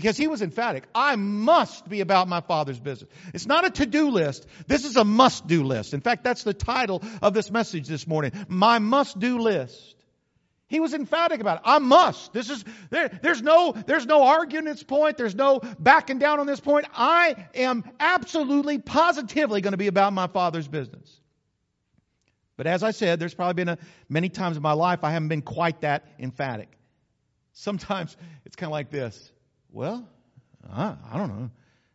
Because 0.00 0.16
he 0.16 0.28
was 0.28 0.40
emphatic. 0.40 0.84
I 0.94 1.16
must 1.16 1.86
be 1.86 2.00
about 2.00 2.26
my 2.26 2.40
father's 2.40 2.80
business. 2.80 3.10
It's 3.34 3.44
not 3.44 3.66
a 3.66 3.70
to-do 3.70 4.08
list. 4.08 4.46
This 4.66 4.86
is 4.86 4.96
a 4.96 5.04
must-do 5.04 5.62
list. 5.62 5.92
In 5.92 6.00
fact, 6.00 6.24
that's 6.24 6.42
the 6.42 6.54
title 6.54 7.02
of 7.20 7.34
this 7.34 7.50
message 7.50 7.86
this 7.86 8.06
morning. 8.06 8.32
My 8.48 8.78
must-do 8.78 9.40
list. 9.40 9.96
He 10.68 10.80
was 10.80 10.94
emphatic 10.94 11.42
about 11.42 11.58
it. 11.58 11.62
I 11.66 11.80
must. 11.80 12.32
This 12.32 12.48
is 12.48 12.64
there, 12.88 13.10
there's 13.22 13.42
no 13.42 13.72
there's 13.72 14.06
no 14.06 14.22
arguing 14.22 14.64
this 14.64 14.82
point. 14.82 15.18
There's 15.18 15.34
no 15.34 15.60
backing 15.78 16.18
down 16.18 16.40
on 16.40 16.46
this 16.46 16.60
point. 16.60 16.86
I 16.94 17.48
am 17.54 17.84
absolutely 17.98 18.78
positively 18.78 19.60
going 19.60 19.72
to 19.72 19.76
be 19.76 19.88
about 19.88 20.14
my 20.14 20.28
father's 20.28 20.66
business. 20.68 21.20
But 22.56 22.66
as 22.66 22.82
I 22.82 22.92
said, 22.92 23.20
there's 23.20 23.34
probably 23.34 23.64
been 23.64 23.68
a, 23.68 23.78
many 24.08 24.30
times 24.30 24.56
in 24.56 24.62
my 24.62 24.72
life 24.72 25.04
I 25.04 25.10
haven't 25.10 25.28
been 25.28 25.42
quite 25.42 25.82
that 25.82 26.06
emphatic. 26.18 26.68
Sometimes 27.52 28.16
it's 28.46 28.56
kind 28.56 28.68
of 28.68 28.72
like 28.72 28.90
this. 28.90 29.30
Well, 29.72 30.06
I, 30.68 30.94
I 31.12 31.16
don't 31.16 31.28
know. 31.28 31.50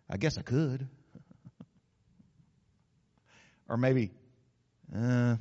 I 0.10 0.18
guess 0.18 0.38
I 0.38 0.42
could. 0.42 0.88
or 3.70 3.78
maybe, 3.78 4.12
uh, 4.96 5.36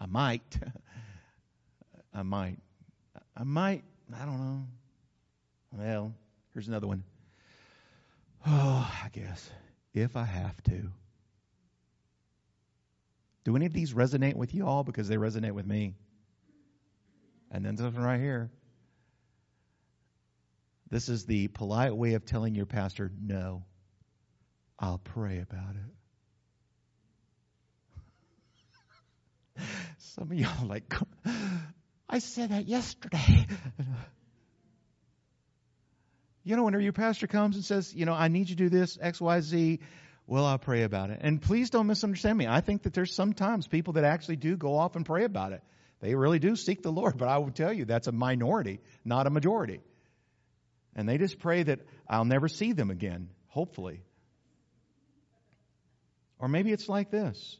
I 0.00 0.06
might. 0.06 0.58
I 2.14 2.22
might. 2.22 2.58
I 3.36 3.44
might. 3.44 3.84
I 4.14 4.24
don't 4.24 4.38
know. 4.38 4.66
Well, 5.72 6.14
here's 6.52 6.68
another 6.68 6.86
one. 6.86 7.04
Oh, 8.46 8.92
I 9.04 9.08
guess. 9.12 9.50
If 9.94 10.16
I 10.16 10.24
have 10.24 10.62
to. 10.64 10.90
Do 13.44 13.56
any 13.56 13.66
of 13.66 13.72
these 13.72 13.94
resonate 13.94 14.34
with 14.34 14.54
you 14.54 14.66
all? 14.66 14.84
Because 14.84 15.08
they 15.08 15.16
resonate 15.16 15.52
with 15.52 15.66
me. 15.66 15.94
And 17.50 17.64
then 17.64 17.76
something 17.76 18.02
right 18.02 18.20
here. 18.20 18.50
This 20.90 21.08
is 21.08 21.24
the 21.24 21.46
polite 21.48 21.96
way 21.96 22.14
of 22.14 22.24
telling 22.24 22.54
your 22.56 22.66
pastor, 22.66 23.12
no, 23.20 23.64
I'll 24.78 24.98
pray 24.98 25.38
about 25.38 25.76
it. 29.56 29.62
Some 29.98 30.32
of 30.32 30.38
y'all 30.38 30.66
like, 30.66 30.92
I 32.08 32.18
said 32.18 32.50
that 32.50 32.66
yesterday. 32.66 33.46
you 36.44 36.56
know, 36.56 36.64
whenever 36.64 36.82
your 36.82 36.92
pastor 36.92 37.28
comes 37.28 37.54
and 37.54 37.64
says, 37.64 37.94
you 37.94 38.04
know, 38.04 38.14
I 38.14 38.26
need 38.26 38.48
you 38.48 38.56
to 38.56 38.64
do 38.64 38.68
this, 38.68 38.98
X, 39.00 39.20
Y, 39.20 39.40
Z, 39.42 39.78
well, 40.26 40.44
I'll 40.44 40.58
pray 40.58 40.82
about 40.82 41.10
it. 41.10 41.20
And 41.22 41.40
please 41.40 41.70
don't 41.70 41.86
misunderstand 41.86 42.36
me. 42.36 42.48
I 42.48 42.60
think 42.62 42.82
that 42.82 42.94
there's 42.94 43.14
sometimes 43.14 43.68
people 43.68 43.92
that 43.92 44.04
actually 44.04 44.36
do 44.36 44.56
go 44.56 44.76
off 44.76 44.96
and 44.96 45.06
pray 45.06 45.24
about 45.24 45.52
it. 45.52 45.62
They 46.00 46.16
really 46.16 46.40
do 46.40 46.56
seek 46.56 46.82
the 46.82 46.90
Lord, 46.90 47.16
but 47.16 47.28
I 47.28 47.38
will 47.38 47.50
tell 47.50 47.72
you 47.72 47.84
that's 47.84 48.08
a 48.08 48.12
minority, 48.12 48.80
not 49.04 49.28
a 49.28 49.30
majority. 49.30 49.80
And 50.94 51.08
they 51.08 51.18
just 51.18 51.38
pray 51.38 51.62
that 51.62 51.80
I'll 52.08 52.24
never 52.24 52.48
see 52.48 52.72
them 52.72 52.90
again, 52.90 53.30
hopefully. 53.48 54.02
Or 56.38 56.48
maybe 56.48 56.72
it's 56.72 56.88
like 56.88 57.10
this 57.10 57.58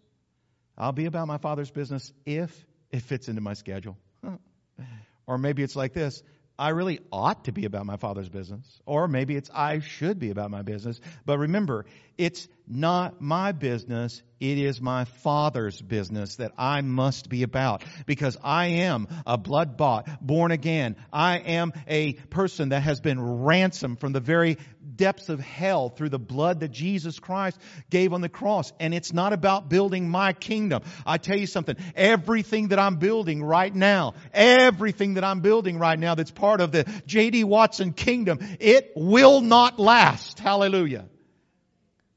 I'll 0.77 0.93
be 0.93 1.07
about 1.07 1.29
my 1.29 1.39
father's 1.39 1.71
business 1.71 2.13
if 2.25 2.67
it 2.91 3.03
fits 3.03 3.29
into 3.29 3.41
my 3.41 3.55
schedule. 3.55 3.99
or 5.27 5.39
maybe 5.39 5.63
it's 5.63 5.77
like 5.77 5.93
this 5.93 6.23
I 6.59 6.71
really 6.71 7.01
ought 7.11 7.45
to 7.45 7.53
be 7.53 7.65
about 7.65 7.87
my 7.87 7.97
father's 7.97 8.29
business. 8.29 8.67
Or 8.85 9.09
maybe 9.09 9.35
it's 9.35 9.49
I 9.53 9.79
should 9.81 10.19
be 10.19 10.31
about 10.31 10.51
my 10.51 10.61
business. 10.61 11.01
But 11.25 11.39
remember, 11.39 11.87
it's 12.21 12.47
not 12.69 13.23
my 13.23 13.53
business. 13.53 14.23
It 14.39 14.59
is 14.59 14.79
my 14.79 15.07
father's 15.07 15.81
business 15.81 16.37
that 16.37 16.53
I 16.59 16.83
must 16.83 17.31
be 17.31 17.43
about 17.43 17.83
because 18.05 18.37
I 18.45 18.67
am 18.67 19.09
a 19.27 19.39
blood 19.39 19.79
bought, 19.79 20.07
born 20.21 20.51
again. 20.51 20.97
I 21.11 21.39
am 21.39 21.73
a 21.89 22.13
person 22.13 22.69
that 22.69 22.83
has 22.83 23.01
been 23.01 23.43
ransomed 23.43 24.01
from 24.01 24.13
the 24.13 24.21
very 24.21 24.59
depths 24.97 25.31
of 25.31 25.41
hell 25.41 25.89
through 25.89 26.11
the 26.11 26.19
blood 26.19 26.61
that 26.61 26.71
Jesus 26.71 27.19
Christ 27.19 27.59
gave 27.89 28.13
on 28.13 28.21
the 28.21 28.29
cross. 28.29 28.71
And 28.79 28.93
it's 28.95 29.15
not 29.15 29.33
about 29.33 29.71
building 29.71 30.11
my 30.11 30.35
kingdom. 30.35 30.83
I 31.07 31.17
tell 31.17 31.39
you 31.39 31.47
something, 31.47 31.77
everything 31.97 32.69
that 32.69 32.79
I'm 32.79 32.97
building 32.97 33.43
right 33.43 33.75
now, 33.75 34.13
everything 34.33 35.15
that 35.15 35.25
I'm 35.25 35.41
building 35.41 35.79
right 35.79 35.99
now 35.99 36.15
that's 36.15 36.31
part 36.31 36.61
of 36.61 36.71
the 36.71 36.85
J.D. 37.07 37.45
Watson 37.45 37.95
kingdom, 37.95 38.39
it 38.61 38.93
will 38.95 39.41
not 39.41 39.79
last. 39.79 40.39
Hallelujah. 40.39 41.07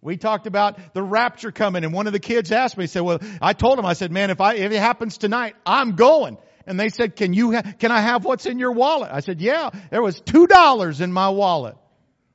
We 0.04 0.18
talked 0.18 0.48
about 0.48 0.94
the 0.94 1.02
rapture 1.02 1.52
coming 1.52 1.84
and 1.84 1.94
one 1.94 2.08
of 2.08 2.14
the 2.14 2.20
kids 2.20 2.52
asked 2.52 2.78
me, 2.78 2.84
he 2.84 2.88
said, 2.88 3.02
well, 3.02 3.20
I 3.42 3.54
told 3.54 3.80
him, 3.80 3.86
I 3.86 3.94
said, 3.94 4.12
man, 4.12 4.30
if 4.30 4.42
I, 4.42 4.56
if 4.56 4.72
it 4.72 4.80
happens 4.80 5.18
tonight, 5.18 5.56
I'm 5.66 5.96
going. 5.96 6.38
And 6.68 6.80
they 6.80 6.90
said, 6.90 7.16
can 7.16 7.34
you, 7.34 7.54
ha- 7.54 7.74
can 7.80 7.92
I 7.92 8.02
have 8.02 8.24
what's 8.26 8.46
in 8.46 8.60
your 8.60 8.72
wallet? 8.72 9.10
I 9.12 9.22
said, 9.22 9.42
yeah, 9.42 9.70
there 9.92 10.02
was 10.02 10.20
two 10.20 10.48
dollars 10.48 11.02
in 11.02 11.12
my 11.12 11.30
wallet. 11.30 11.76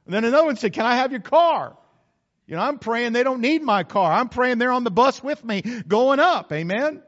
And 0.09 0.15
then 0.15 0.25
another 0.25 0.47
one 0.47 0.57
said, 0.57 0.73
Can 0.73 0.87
I 0.87 0.97
have 0.97 1.13
your 1.13 1.21
car? 1.21 1.77
You 2.47 2.57
know, 2.57 2.63
I'm 2.63 2.79
praying 2.79 3.13
they 3.13 3.25
don't 3.25 3.43
need 3.43 3.63
my 3.63 3.85
car. 3.85 4.11
I'm 4.11 4.31
praying 4.31 4.57
they're 4.57 4.73
on 4.73 4.83
the 4.83 4.91
bus 4.91 5.23
with 5.23 5.45
me 5.45 5.61
going 5.87 6.19
up. 6.19 6.51
Amen? 6.51 7.03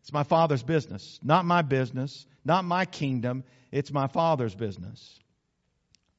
It's 0.00 0.10
my 0.10 0.22
Father's 0.22 0.62
business, 0.62 1.20
not 1.22 1.44
my 1.44 1.60
business, 1.60 2.24
not 2.46 2.64
my 2.64 2.86
kingdom. 2.86 3.44
It's 3.70 3.92
my 3.92 4.06
Father's 4.06 4.54
business. 4.54 5.20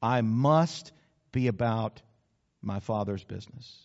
I 0.00 0.20
must 0.20 0.92
be 1.32 1.48
about 1.48 2.00
my 2.66 2.80
Father's 2.80 3.24
business. 3.24 3.78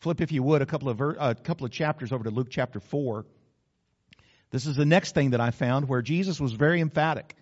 Flip, 0.00 0.20
if 0.20 0.32
you 0.32 0.42
would, 0.42 0.62
a 0.62 0.66
couple 0.66 0.88
of 0.88 0.98
ver- 0.98 1.16
a 1.18 1.34
couple 1.34 1.64
of 1.64 1.70
chapters 1.70 2.12
over 2.12 2.24
to 2.24 2.30
Luke 2.30 2.48
chapter 2.50 2.80
four. 2.80 3.24
This 4.50 4.66
is 4.66 4.74
the 4.76 4.84
next 4.84 5.14
thing 5.14 5.30
that 5.30 5.40
I 5.40 5.50
found 5.50 5.88
where 5.88 6.02
Jesus 6.02 6.40
was 6.40 6.52
very 6.52 6.80
emphatic. 6.80 7.36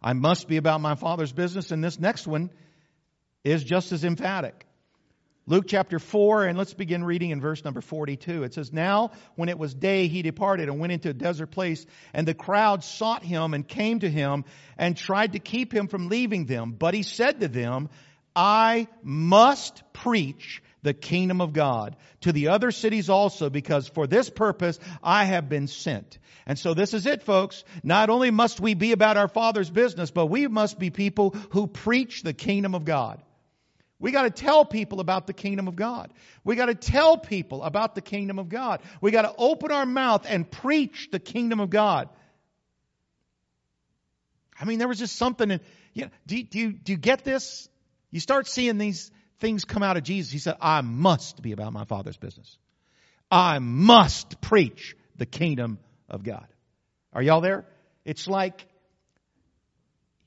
I 0.00 0.12
must 0.12 0.46
be 0.46 0.56
about 0.56 0.80
my 0.80 0.94
Father's 0.94 1.32
business, 1.32 1.70
and 1.70 1.82
this 1.82 1.98
next 1.98 2.26
one 2.26 2.50
is 3.44 3.64
just 3.64 3.92
as 3.92 4.04
emphatic. 4.04 4.66
Luke 5.48 5.66
chapter 5.68 6.00
4, 6.00 6.46
and 6.46 6.58
let's 6.58 6.74
begin 6.74 7.04
reading 7.04 7.30
in 7.30 7.40
verse 7.40 7.64
number 7.64 7.80
42. 7.80 8.42
It 8.42 8.54
says, 8.54 8.72
Now, 8.72 9.12
when 9.36 9.48
it 9.48 9.56
was 9.56 9.72
day, 9.74 10.08
he 10.08 10.22
departed 10.22 10.68
and 10.68 10.80
went 10.80 10.92
into 10.92 11.10
a 11.10 11.14
desert 11.14 11.52
place, 11.52 11.86
and 12.12 12.26
the 12.26 12.34
crowd 12.34 12.82
sought 12.82 13.22
him 13.22 13.54
and 13.54 13.66
came 13.66 14.00
to 14.00 14.10
him 14.10 14.44
and 14.76 14.96
tried 14.96 15.34
to 15.34 15.38
keep 15.38 15.72
him 15.72 15.86
from 15.86 16.08
leaving 16.08 16.46
them. 16.46 16.72
But 16.72 16.94
he 16.94 17.04
said 17.04 17.38
to 17.40 17.48
them, 17.48 17.90
I 18.36 18.86
must 19.02 19.82
preach 19.94 20.62
the 20.82 20.94
kingdom 20.94 21.40
of 21.40 21.52
God 21.52 21.96
to 22.20 22.32
the 22.32 22.48
other 22.48 22.70
cities 22.70 23.10
also, 23.10 23.50
because 23.50 23.88
for 23.88 24.06
this 24.06 24.30
purpose 24.30 24.78
I 25.02 25.24
have 25.24 25.48
been 25.48 25.66
sent. 25.66 26.18
And 26.46 26.56
so 26.56 26.74
this 26.74 26.94
is 26.94 27.06
it, 27.06 27.24
folks. 27.24 27.64
Not 27.82 28.08
only 28.08 28.30
must 28.30 28.60
we 28.60 28.74
be 28.74 28.92
about 28.92 29.16
our 29.16 29.26
Father's 29.26 29.70
business, 29.70 30.12
but 30.12 30.26
we 30.26 30.46
must 30.46 30.78
be 30.78 30.90
people 30.90 31.30
who 31.50 31.66
preach 31.66 32.22
the 32.22 32.34
kingdom 32.34 32.74
of 32.74 32.84
God. 32.84 33.20
We 33.98 34.12
got 34.12 34.22
to 34.22 34.30
tell 34.30 34.64
people 34.64 35.00
about 35.00 35.26
the 35.26 35.32
kingdom 35.32 35.66
of 35.66 35.74
God. 35.74 36.12
We 36.44 36.54
got 36.54 36.66
to 36.66 36.74
tell 36.74 37.16
people 37.16 37.62
about 37.62 37.94
the 37.94 38.02
kingdom 38.02 38.38
of 38.38 38.48
God. 38.48 38.82
We 39.00 39.10
got 39.10 39.22
to 39.22 39.34
open 39.36 39.72
our 39.72 39.86
mouth 39.86 40.26
and 40.28 40.48
preach 40.48 41.08
the 41.10 41.18
kingdom 41.18 41.60
of 41.60 41.70
God. 41.70 42.10
I 44.60 44.66
mean, 44.66 44.78
there 44.78 44.88
was 44.88 44.98
just 44.98 45.16
something. 45.16 45.50
In, 45.50 45.60
you 45.94 46.04
know, 46.04 46.10
do, 46.26 46.42
do, 46.42 46.72
do 46.72 46.92
you 46.92 46.98
get 46.98 47.24
this? 47.24 47.68
You 48.16 48.20
start 48.20 48.48
seeing 48.48 48.78
these 48.78 49.10
things 49.40 49.66
come 49.66 49.82
out 49.82 49.98
of 49.98 50.02
Jesus. 50.02 50.32
He 50.32 50.38
said, 50.38 50.56
I 50.58 50.80
must 50.80 51.42
be 51.42 51.52
about 51.52 51.74
my 51.74 51.84
Father's 51.84 52.16
business. 52.16 52.56
I 53.30 53.58
must 53.58 54.40
preach 54.40 54.96
the 55.16 55.26
kingdom 55.26 55.78
of 56.08 56.22
God. 56.22 56.46
Are 57.12 57.20
y'all 57.20 57.42
there? 57.42 57.66
It's 58.06 58.26
like 58.26 58.64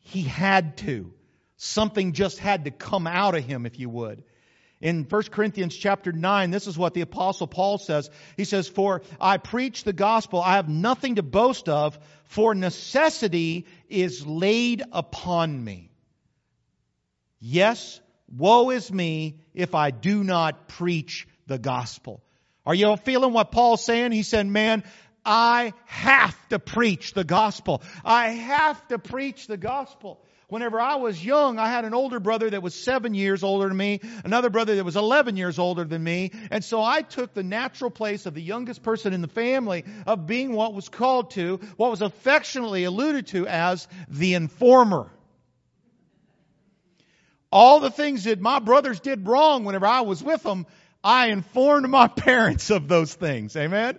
he 0.01 0.21
had 0.21 0.77
to. 0.77 1.11
Something 1.57 2.13
just 2.13 2.37
had 2.37 2.65
to 2.65 2.69
come 2.69 3.07
out 3.07 3.33
of 3.33 3.43
him, 3.43 3.65
if 3.65 3.79
you 3.79 3.89
would. 3.89 4.23
In 4.79 5.05
1 5.05 5.23
Corinthians 5.31 5.75
chapter 5.75 6.11
9, 6.11 6.51
this 6.51 6.67
is 6.67 6.77
what 6.77 6.93
the 6.93 7.01
apostle 7.01 7.47
Paul 7.47 7.79
says. 7.79 8.11
He 8.37 8.45
says, 8.45 8.67
For 8.67 9.01
I 9.19 9.37
preach 9.37 9.83
the 9.83 9.93
gospel, 9.93 10.43
I 10.43 10.57
have 10.57 10.69
nothing 10.69 11.15
to 11.15 11.23
boast 11.23 11.67
of, 11.67 11.97
for 12.25 12.53
necessity 12.53 13.65
is 13.89 14.27
laid 14.27 14.83
upon 14.91 15.63
me. 15.63 15.88
Yes, 17.39 17.99
woe 18.27 18.69
is 18.69 18.91
me 18.91 19.39
if 19.53 19.75
I 19.75 19.91
do 19.91 20.23
not 20.23 20.67
preach 20.67 21.27
the 21.47 21.57
gospel. 21.57 22.21
Are 22.65 22.75
you 22.75 22.95
feeling 22.97 23.33
what 23.33 23.51
Paul's 23.51 23.83
saying? 23.83 24.11
He 24.11 24.23
said, 24.23 24.45
man, 24.45 24.83
I 25.25 25.73
have 25.85 26.35
to 26.49 26.59
preach 26.59 27.13
the 27.13 27.23
gospel. 27.23 27.81
I 28.03 28.29
have 28.29 28.87
to 28.89 28.99
preach 28.99 29.47
the 29.47 29.57
gospel. 29.57 30.21
Whenever 30.49 30.81
I 30.81 30.95
was 30.95 31.23
young, 31.23 31.59
I 31.59 31.69
had 31.69 31.85
an 31.85 31.93
older 31.93 32.19
brother 32.19 32.49
that 32.49 32.63
was 32.63 32.73
seven 32.73 33.13
years 33.13 33.43
older 33.43 33.67
than 33.67 33.77
me, 33.77 34.01
another 34.25 34.49
brother 34.49 34.75
that 34.75 34.83
was 34.83 34.95
11 34.95 35.37
years 35.37 35.59
older 35.59 35.83
than 35.83 36.03
me, 36.03 36.31
and 36.49 36.63
so 36.63 36.81
I 36.81 37.03
took 37.03 37.35
the 37.35 37.43
natural 37.43 37.91
place 37.91 38.25
of 38.25 38.33
the 38.33 38.41
youngest 38.41 38.81
person 38.81 39.13
in 39.13 39.21
the 39.21 39.27
family 39.27 39.85
of 40.07 40.25
being 40.25 40.53
what 40.53 40.73
was 40.73 40.89
called 40.89 41.31
to, 41.31 41.59
what 41.77 41.91
was 41.91 42.01
affectionately 42.01 42.83
alluded 42.85 43.27
to 43.27 43.45
as 43.45 43.87
the 44.07 44.33
informer. 44.33 45.11
All 47.51 47.79
the 47.79 47.91
things 47.91 48.25
that 48.25 48.39
my 48.39 48.59
brothers 48.59 48.99
did 48.99 49.27
wrong 49.27 49.63
whenever 49.63 49.87
I 49.87 50.01
was 50.01 50.23
with 50.23 50.43
them, 50.43 50.65
I 51.03 51.27
informed 51.27 51.89
my 51.89 52.07
parents 52.07 52.69
of 52.69 52.87
those 52.87 53.13
things. 53.13 53.55
Amen? 53.55 53.97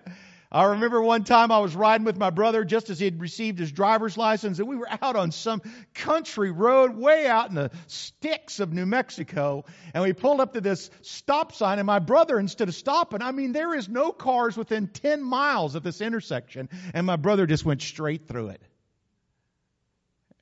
I 0.52 0.64
remember 0.64 1.00
one 1.00 1.22
time 1.22 1.52
I 1.52 1.60
was 1.60 1.76
riding 1.76 2.04
with 2.04 2.16
my 2.16 2.30
brother 2.30 2.64
just 2.64 2.90
as 2.90 2.98
he 2.98 3.04
had 3.04 3.20
received 3.20 3.60
his 3.60 3.70
driver's 3.70 4.16
license, 4.16 4.58
and 4.58 4.66
we 4.66 4.74
were 4.74 4.88
out 5.00 5.14
on 5.14 5.30
some 5.30 5.62
country 5.94 6.50
road 6.50 6.96
way 6.96 7.28
out 7.28 7.50
in 7.50 7.54
the 7.54 7.70
sticks 7.86 8.58
of 8.58 8.72
New 8.72 8.84
Mexico. 8.84 9.64
And 9.94 10.02
we 10.02 10.12
pulled 10.12 10.40
up 10.40 10.54
to 10.54 10.60
this 10.60 10.90
stop 11.02 11.52
sign, 11.52 11.78
and 11.78 11.86
my 11.86 12.00
brother, 12.00 12.36
instead 12.36 12.68
of 12.68 12.74
stopping, 12.74 13.22
I 13.22 13.30
mean, 13.30 13.52
there 13.52 13.76
is 13.76 13.88
no 13.88 14.10
cars 14.10 14.56
within 14.56 14.88
10 14.88 15.22
miles 15.22 15.76
of 15.76 15.84
this 15.84 16.00
intersection, 16.00 16.68
and 16.94 17.06
my 17.06 17.16
brother 17.16 17.46
just 17.46 17.64
went 17.64 17.80
straight 17.80 18.26
through 18.26 18.48
it. 18.48 18.62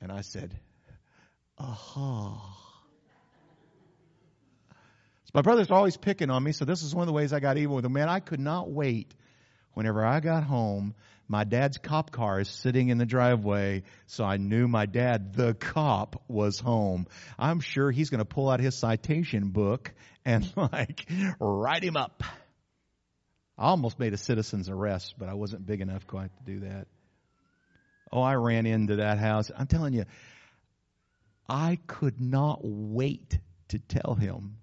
And 0.01 0.11
I 0.11 0.23
said, 0.23 0.59
Aha. 1.59 2.68
So 5.29 5.33
my 5.35 5.43
brother's 5.43 5.71
always 5.71 5.97
picking 5.97 6.31
on 6.31 6.43
me, 6.43 6.53
so 6.53 6.65
this 6.65 6.83
is 6.83 6.95
one 6.95 7.03
of 7.03 7.07
the 7.07 7.13
ways 7.13 7.33
I 7.33 7.41
got 7.41 7.57
even 7.57 7.75
with 7.75 7.85
him. 7.85 7.93
Man, 7.93 8.09
I 8.09 8.21
could 8.21 8.41
not 8.41 8.71
wait 8.71 9.15
Whenever 9.79 10.05
I 10.05 10.19
got 10.19 10.43
home, 10.43 10.93
my 11.29 11.45
dad's 11.45 11.79
cop 11.79 12.11
car 12.11 12.41
is 12.41 12.49
sitting 12.49 12.89
in 12.89 12.99
the 12.99 13.07
driveway, 13.07 13.85
so 14.09 14.25
I 14.25 14.37
knew 14.37 14.67
my 14.67 14.87
dad, 14.87 15.35
the 15.35 15.55
cop, 15.55 16.21
was 16.27 16.59
home. 16.59 17.07
I'm 17.39 17.61
sure 17.61 17.93
he's 17.93 18.11
going 18.11 18.19
to 18.19 18.25
pull 18.25 18.51
out 18.51 18.59
his 18.59 18.77
citation 18.77 19.51
book 19.51 19.95
and 20.25 20.53
like 20.57 21.09
write 21.39 21.85
him 21.85 21.97
up. 21.97 22.25
I 23.57 23.67
almost 23.67 24.01
made 24.01 24.15
a 24.15 24.17
citizen's 24.17 24.69
arrest, 24.69 25.15
but 25.17 25.29
I 25.29 25.35
wasn't 25.35 25.65
big 25.65 25.81
enough 25.81 26.09
quite 26.09 26.37
to 26.39 26.53
do 26.53 26.61
that. 26.67 26.89
Oh, 28.11 28.21
I 28.21 28.35
ran 28.35 28.67
into 28.67 28.97
that 28.97 29.19
house. 29.19 29.49
I'm 29.57 29.69
telling 29.69 29.95
you, 29.95 30.07
I 31.49 31.79
could 31.87 32.21
not 32.21 32.63
wait 32.65 33.39
to 33.69 33.79
tell 33.79 34.17
him. 34.17 34.57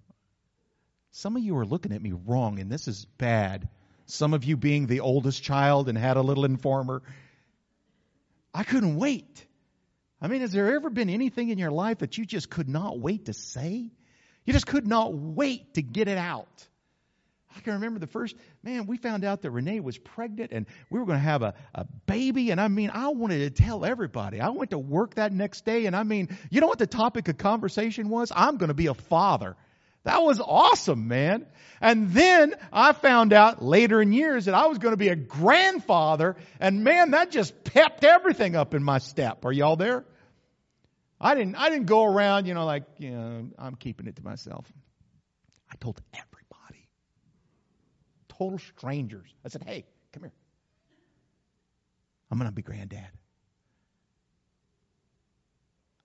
Some 1.17 1.38
of 1.38 1.43
you 1.43 1.56
are 1.58 1.65
looking 1.65 1.93
at 1.93 2.01
me 2.01 2.12
wrong, 2.12 2.60
and 2.60 2.69
this 2.69 2.89
is 2.89 3.06
bad. 3.17 3.69
Some 4.06 4.34
of 4.34 4.43
you 4.43 4.58
being 4.58 4.86
the 4.86 4.99
oldest 4.99 5.41
child 5.41 5.88
and 5.88 5.97
had 5.97 6.17
a 6.17 6.21
little 6.21 6.43
informer. 6.43 7.04
I 8.54 8.65
couldn't 8.65 8.97
wait. 8.97 9.45
I 10.21 10.28
mean, 10.28 10.41
has 10.41 10.51
there 10.51 10.75
ever 10.75 10.89
been 10.89 11.10
anything 11.10 11.47
in 11.47 11.58
your 11.58 11.71
life 11.71 11.99
that 11.99 12.17
you 12.17 12.25
just 12.25 12.49
could 12.49 12.67
not 12.67 12.99
wait 12.99 13.28
to 13.28 13.34
say? 13.34 13.93
You 14.43 14.51
just 14.51 14.67
could 14.67 14.88
not 14.88 15.13
wait 15.13 15.75
to 15.75 15.82
get 15.82 16.10
it 16.10 16.17
out. 16.17 16.67
I 17.56 17.62
can 17.62 17.75
remember 17.75 18.01
the 18.01 18.08
first, 18.08 18.36
man, 18.62 18.86
we 18.86 18.97
found 18.97 19.23
out 19.23 19.43
that 19.43 19.51
Renee 19.51 19.80
was 19.80 19.97
pregnant 19.97 20.51
and 20.51 20.65
we 20.89 20.99
were 20.99 21.06
going 21.06 21.19
to 21.19 21.23
have 21.23 21.43
a, 21.43 21.54
a 21.73 21.86
baby. 22.08 22.51
And 22.51 22.60
I 22.60 22.67
mean, 22.67 22.91
I 22.93 23.08
wanted 23.08 23.39
to 23.56 23.63
tell 23.63 23.86
everybody. 23.86 24.41
I 24.41 24.49
went 24.49 24.71
to 24.71 24.78
work 24.78 25.15
that 25.15 25.32
next 25.32 25.63
day 25.63 25.86
and 25.86 25.95
I 25.95 26.04
mean, 26.04 26.38
you 26.49 26.60
know 26.60 26.67
what 26.67 26.80
the 26.80 26.88
topic 26.88 27.30
of 27.30 27.38
conversation 27.38 28.10
was? 28.10 28.34
I'm 28.36 28.58
going 28.58 28.67
to 28.67 28.73
be 28.73 28.88
a 28.88 28.93
father. 28.93 29.56
That 30.06 30.22
was 30.22 30.39
awesome, 30.39 31.08
man. 31.08 31.48
And 31.82 32.12
then 32.12 32.56
I 32.72 32.94
found 32.94 33.34
out 33.34 33.62
later 33.62 34.02
in 34.02 34.13
years 34.13 34.46
that 34.46 34.54
I 34.54 34.68
was 34.68 34.78
going 34.78 34.94
to 34.94 34.98
be 34.98 35.10
a 35.10 35.15
grandfather, 35.15 36.38
and 36.60 36.84
man, 36.84 37.12
that 37.12 37.32
just 37.32 37.63
pepped 37.63 38.04
everything 38.04 38.56
up 38.56 38.74
in 38.74 38.84
my 38.84 39.00
step. 39.00 39.44
Are 39.46 39.52
y'all 39.52 39.76
there? 39.76 40.06
I 41.20 41.34
didn't, 41.34 41.56
I 41.56 41.70
didn't 41.70 41.88
go 41.88 42.06
around, 42.06 42.46
you 42.46 42.54
know, 42.54 42.65
like, 42.65 42.84
you 43.00 43.12
know, 43.12 43.50
I'm 43.58 43.76
keeping 43.76 44.06
it 44.06 44.15
to 44.18 44.24
myself. 44.24 44.72
I 45.72 45.76
told 45.80 46.00
everybody. 46.13 46.88
Total 48.30 48.60
strangers. 48.60 49.34
I 49.44 49.50
said, 49.50 49.63
hey, 49.65 49.86
come 50.13 50.24
here. 50.24 50.34
I'm 52.30 52.38
going 52.38 52.50
to 52.50 52.56
be 52.56 52.62
granddad. 52.62 53.08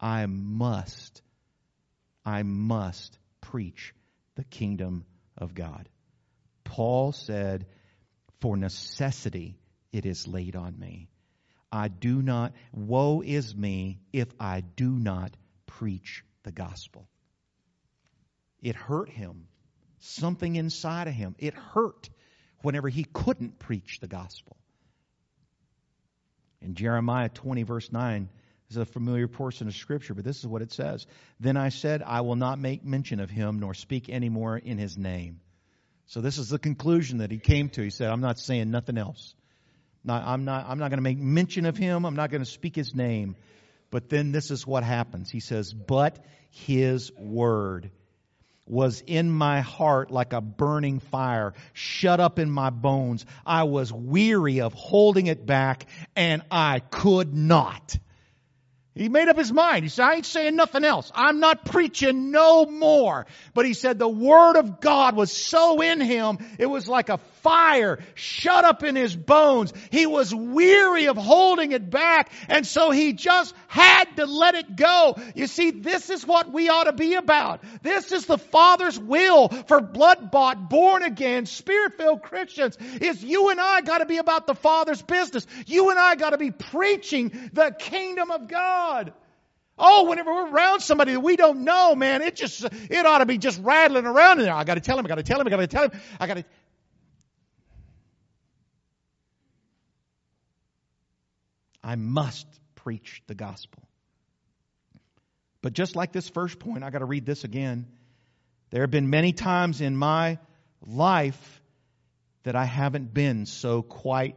I 0.00 0.24
must, 0.26 1.20
I 2.24 2.42
must 2.44 3.18
preach 3.40 3.94
the 4.34 4.44
kingdom 4.44 5.04
of 5.36 5.54
God. 5.54 5.88
Paul 6.64 7.12
said, 7.12 7.66
For 8.40 8.56
necessity 8.56 9.58
it 9.92 10.06
is 10.06 10.26
laid 10.26 10.56
on 10.56 10.78
me. 10.78 11.08
I 11.72 11.88
do 11.88 12.20
not, 12.22 12.52
woe 12.72 13.22
is 13.24 13.54
me 13.54 14.00
if 14.12 14.28
I 14.40 14.60
do 14.60 14.90
not 14.90 15.36
preach 15.66 16.24
the 16.42 16.52
gospel. 16.52 17.08
It 18.60 18.74
hurt 18.74 19.08
him. 19.08 19.46
Something 20.00 20.56
inside 20.56 21.08
of 21.08 21.14
him. 21.14 21.34
It 21.38 21.54
hurt 21.54 22.08
whenever 22.62 22.88
he 22.88 23.04
couldn't 23.04 23.58
preach 23.58 24.00
the 24.00 24.08
gospel. 24.08 24.56
In 26.60 26.74
Jeremiah 26.74 27.28
20, 27.28 27.62
verse 27.62 27.90
9, 27.90 28.28
is 28.70 28.76
a 28.76 28.84
familiar 28.84 29.26
portion 29.28 29.66
of 29.66 29.74
Scripture, 29.74 30.14
but 30.14 30.24
this 30.24 30.38
is 30.38 30.46
what 30.46 30.62
it 30.62 30.72
says. 30.72 31.06
Then 31.40 31.56
I 31.56 31.70
said, 31.70 32.02
I 32.02 32.20
will 32.20 32.36
not 32.36 32.58
make 32.58 32.84
mention 32.84 33.20
of 33.20 33.28
him 33.28 33.58
nor 33.58 33.74
speak 33.74 34.08
any 34.08 34.28
more 34.28 34.56
in 34.56 34.78
his 34.78 34.96
name. 34.96 35.40
So 36.06 36.20
this 36.20 36.38
is 36.38 36.48
the 36.48 36.58
conclusion 36.58 37.18
that 37.18 37.30
he 37.30 37.38
came 37.38 37.68
to. 37.70 37.82
He 37.82 37.90
said, 37.90 38.10
I'm 38.10 38.20
not 38.20 38.38
saying 38.38 38.70
nothing 38.70 38.98
else. 38.98 39.34
Not, 40.04 40.24
I'm 40.26 40.44
not, 40.44 40.66
I'm 40.68 40.78
not 40.78 40.90
going 40.90 40.98
to 40.98 41.02
make 41.02 41.18
mention 41.18 41.66
of 41.66 41.76
him. 41.76 42.04
I'm 42.04 42.16
not 42.16 42.30
going 42.30 42.42
to 42.42 42.50
speak 42.50 42.74
his 42.74 42.94
name. 42.94 43.36
But 43.90 44.08
then 44.08 44.32
this 44.32 44.50
is 44.50 44.66
what 44.66 44.82
happens. 44.82 45.30
He 45.30 45.40
says, 45.40 45.72
But 45.72 46.24
his 46.50 47.12
word 47.18 47.90
was 48.66 49.02
in 49.04 49.30
my 49.30 49.60
heart 49.60 50.12
like 50.12 50.32
a 50.32 50.40
burning 50.40 51.00
fire, 51.00 51.54
shut 51.72 52.20
up 52.20 52.38
in 52.38 52.50
my 52.50 52.70
bones. 52.70 53.26
I 53.44 53.64
was 53.64 53.92
weary 53.92 54.60
of 54.60 54.74
holding 54.74 55.26
it 55.26 55.44
back, 55.44 55.86
and 56.14 56.42
I 56.50 56.78
could 56.78 57.34
not. 57.34 57.98
He 59.00 59.08
made 59.08 59.28
up 59.28 59.38
his 59.38 59.50
mind. 59.50 59.82
He 59.82 59.88
said, 59.88 60.04
I 60.04 60.14
ain't 60.16 60.26
saying 60.26 60.56
nothing 60.56 60.84
else. 60.84 61.10
I'm 61.14 61.40
not 61.40 61.64
preaching 61.64 62.32
no 62.32 62.66
more. 62.66 63.24
But 63.54 63.64
he 63.64 63.72
said 63.72 63.98
the 63.98 64.06
word 64.06 64.56
of 64.56 64.78
God 64.78 65.16
was 65.16 65.32
so 65.32 65.80
in 65.80 66.02
him, 66.02 66.36
it 66.58 66.66
was 66.66 66.86
like 66.86 67.08
a 67.08 67.16
fire 67.42 67.98
shut 68.14 68.64
up 68.64 68.82
in 68.82 68.96
his 68.96 69.14
bones. 69.14 69.72
He 69.90 70.06
was 70.06 70.34
weary 70.34 71.06
of 71.06 71.16
holding 71.16 71.72
it 71.72 71.90
back. 71.90 72.30
And 72.48 72.66
so 72.66 72.90
he 72.90 73.12
just 73.12 73.54
had 73.68 74.04
to 74.16 74.26
let 74.26 74.54
it 74.54 74.76
go. 74.76 75.16
You 75.34 75.46
see, 75.46 75.70
this 75.70 76.10
is 76.10 76.26
what 76.26 76.52
we 76.52 76.68
ought 76.68 76.84
to 76.84 76.92
be 76.92 77.14
about. 77.14 77.62
This 77.82 78.12
is 78.12 78.26
the 78.26 78.38
Father's 78.38 78.98
will 78.98 79.48
for 79.48 79.80
blood 79.80 80.30
bought, 80.30 80.70
born 80.70 81.02
again, 81.02 81.46
spirit 81.46 81.96
filled 81.96 82.22
Christians 82.22 82.76
is 83.00 83.22
you 83.22 83.50
and 83.50 83.60
I 83.60 83.80
got 83.80 83.98
to 83.98 84.06
be 84.06 84.18
about 84.18 84.46
the 84.46 84.54
Father's 84.54 85.02
business. 85.02 85.46
You 85.66 85.90
and 85.90 85.98
I 85.98 86.14
got 86.14 86.30
to 86.30 86.38
be 86.38 86.50
preaching 86.50 87.50
the 87.52 87.74
kingdom 87.78 88.30
of 88.30 88.48
God. 88.48 89.12
Oh, 89.82 90.04
whenever 90.04 90.30
we're 90.30 90.50
around 90.50 90.80
somebody 90.80 91.12
that 91.12 91.20
we 91.20 91.36
don't 91.36 91.64
know, 91.64 91.94
man, 91.94 92.20
it 92.20 92.36
just, 92.36 92.64
it 92.64 93.06
ought 93.06 93.18
to 93.18 93.26
be 93.26 93.38
just 93.38 93.58
rattling 93.62 94.04
around 94.04 94.38
in 94.38 94.44
there. 94.44 94.54
I 94.54 94.64
gotta 94.64 94.80
tell 94.80 94.98
him, 94.98 95.06
I 95.06 95.08
gotta 95.08 95.22
tell 95.22 95.40
him, 95.40 95.46
I 95.46 95.50
gotta 95.50 95.66
tell 95.66 95.84
him, 95.84 95.92
I 96.20 96.26
gotta. 96.26 96.44
I 101.82 101.96
must 101.96 102.46
preach 102.74 103.22
the 103.26 103.34
gospel. 103.34 103.82
But 105.62 105.72
just 105.72 105.96
like 105.96 106.12
this 106.12 106.28
first 106.28 106.58
point, 106.58 106.84
I 106.84 106.90
gotta 106.90 107.04
read 107.04 107.26
this 107.26 107.44
again. 107.44 107.86
There 108.70 108.82
have 108.82 108.90
been 108.90 109.10
many 109.10 109.32
times 109.32 109.80
in 109.80 109.96
my 109.96 110.38
life 110.80 111.60
that 112.44 112.56
I 112.56 112.64
haven't 112.64 113.12
been 113.12 113.46
so 113.46 113.82
quite 113.82 114.36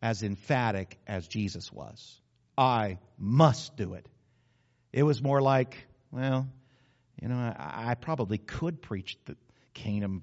as 0.00 0.22
emphatic 0.22 0.98
as 1.06 1.26
Jesus 1.26 1.72
was. 1.72 2.20
I 2.56 2.98
must 3.18 3.76
do 3.76 3.94
it. 3.94 4.06
It 4.92 5.02
was 5.04 5.22
more 5.22 5.40
like, 5.40 5.76
well, 6.10 6.48
you 7.20 7.28
know, 7.28 7.36
I, 7.36 7.90
I 7.90 7.94
probably 7.94 8.38
could 8.38 8.82
preach 8.82 9.16
the 9.24 9.36
kingdom. 9.74 10.22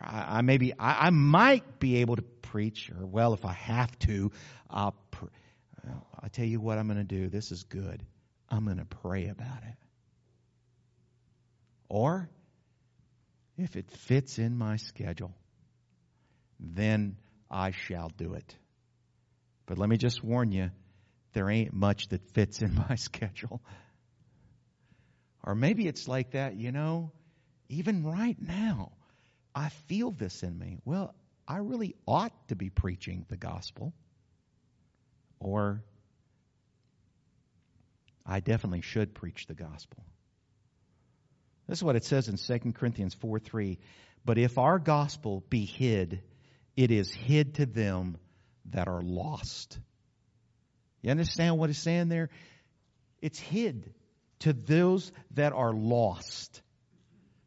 I, 0.00 0.38
I 0.38 0.40
maybe 0.42 0.72
I, 0.78 1.06
I, 1.06 1.10
might 1.10 1.80
be 1.80 1.96
able 1.96 2.16
to 2.16 2.22
preach, 2.22 2.90
or 2.90 3.06
well, 3.06 3.34
if 3.34 3.44
I 3.44 3.52
have 3.52 3.98
to, 4.00 4.30
I'll. 4.70 4.94
I 6.20 6.28
tell 6.28 6.44
you 6.44 6.60
what, 6.60 6.78
I'm 6.78 6.86
going 6.86 6.98
to 6.98 7.04
do. 7.04 7.28
This 7.28 7.52
is 7.52 7.64
good. 7.64 8.04
I'm 8.48 8.64
going 8.64 8.78
to 8.78 8.84
pray 8.84 9.28
about 9.28 9.62
it. 9.62 9.76
Or, 11.88 12.28
if 13.56 13.76
it 13.76 13.90
fits 13.90 14.38
in 14.38 14.56
my 14.56 14.76
schedule, 14.76 15.34
then 16.60 17.16
I 17.50 17.70
shall 17.70 18.10
do 18.16 18.34
it. 18.34 18.56
But 19.66 19.78
let 19.78 19.88
me 19.88 19.96
just 19.96 20.22
warn 20.22 20.52
you 20.52 20.70
there 21.32 21.50
ain't 21.50 21.72
much 21.72 22.08
that 22.08 22.24
fits 22.32 22.62
in 22.62 22.74
my 22.88 22.96
schedule. 22.96 23.60
Or 25.44 25.54
maybe 25.54 25.86
it's 25.86 26.08
like 26.08 26.32
that, 26.32 26.56
you 26.56 26.72
know, 26.72 27.12
even 27.68 28.04
right 28.04 28.36
now, 28.40 28.92
I 29.54 29.68
feel 29.88 30.10
this 30.10 30.42
in 30.42 30.58
me. 30.58 30.78
Well, 30.84 31.14
I 31.46 31.58
really 31.58 31.94
ought 32.06 32.32
to 32.48 32.56
be 32.56 32.70
preaching 32.70 33.24
the 33.28 33.36
gospel. 33.36 33.92
Or 35.40 35.82
I 38.26 38.40
definitely 38.40 38.82
should 38.82 39.14
preach 39.14 39.46
the 39.46 39.54
gospel. 39.54 40.04
This 41.66 41.78
is 41.78 41.84
what 41.84 41.96
it 41.96 42.04
says 42.04 42.28
in 42.28 42.36
2 42.36 42.72
Corinthians 42.72 43.14
4 43.14 43.38
3. 43.38 43.78
But 44.24 44.38
if 44.38 44.58
our 44.58 44.78
gospel 44.78 45.44
be 45.48 45.64
hid, 45.64 46.22
it 46.76 46.90
is 46.90 47.12
hid 47.12 47.54
to 47.54 47.66
them 47.66 48.18
that 48.66 48.88
are 48.88 49.02
lost 49.02 49.78
you 51.02 51.10
understand 51.10 51.58
what 51.58 51.70
it's 51.70 51.78
saying 51.78 52.08
there? 52.08 52.30
It's 53.20 53.38
hid 53.38 53.92
to 54.40 54.52
those 54.52 55.12
that 55.32 55.52
are 55.52 55.72
lost. 55.72 56.62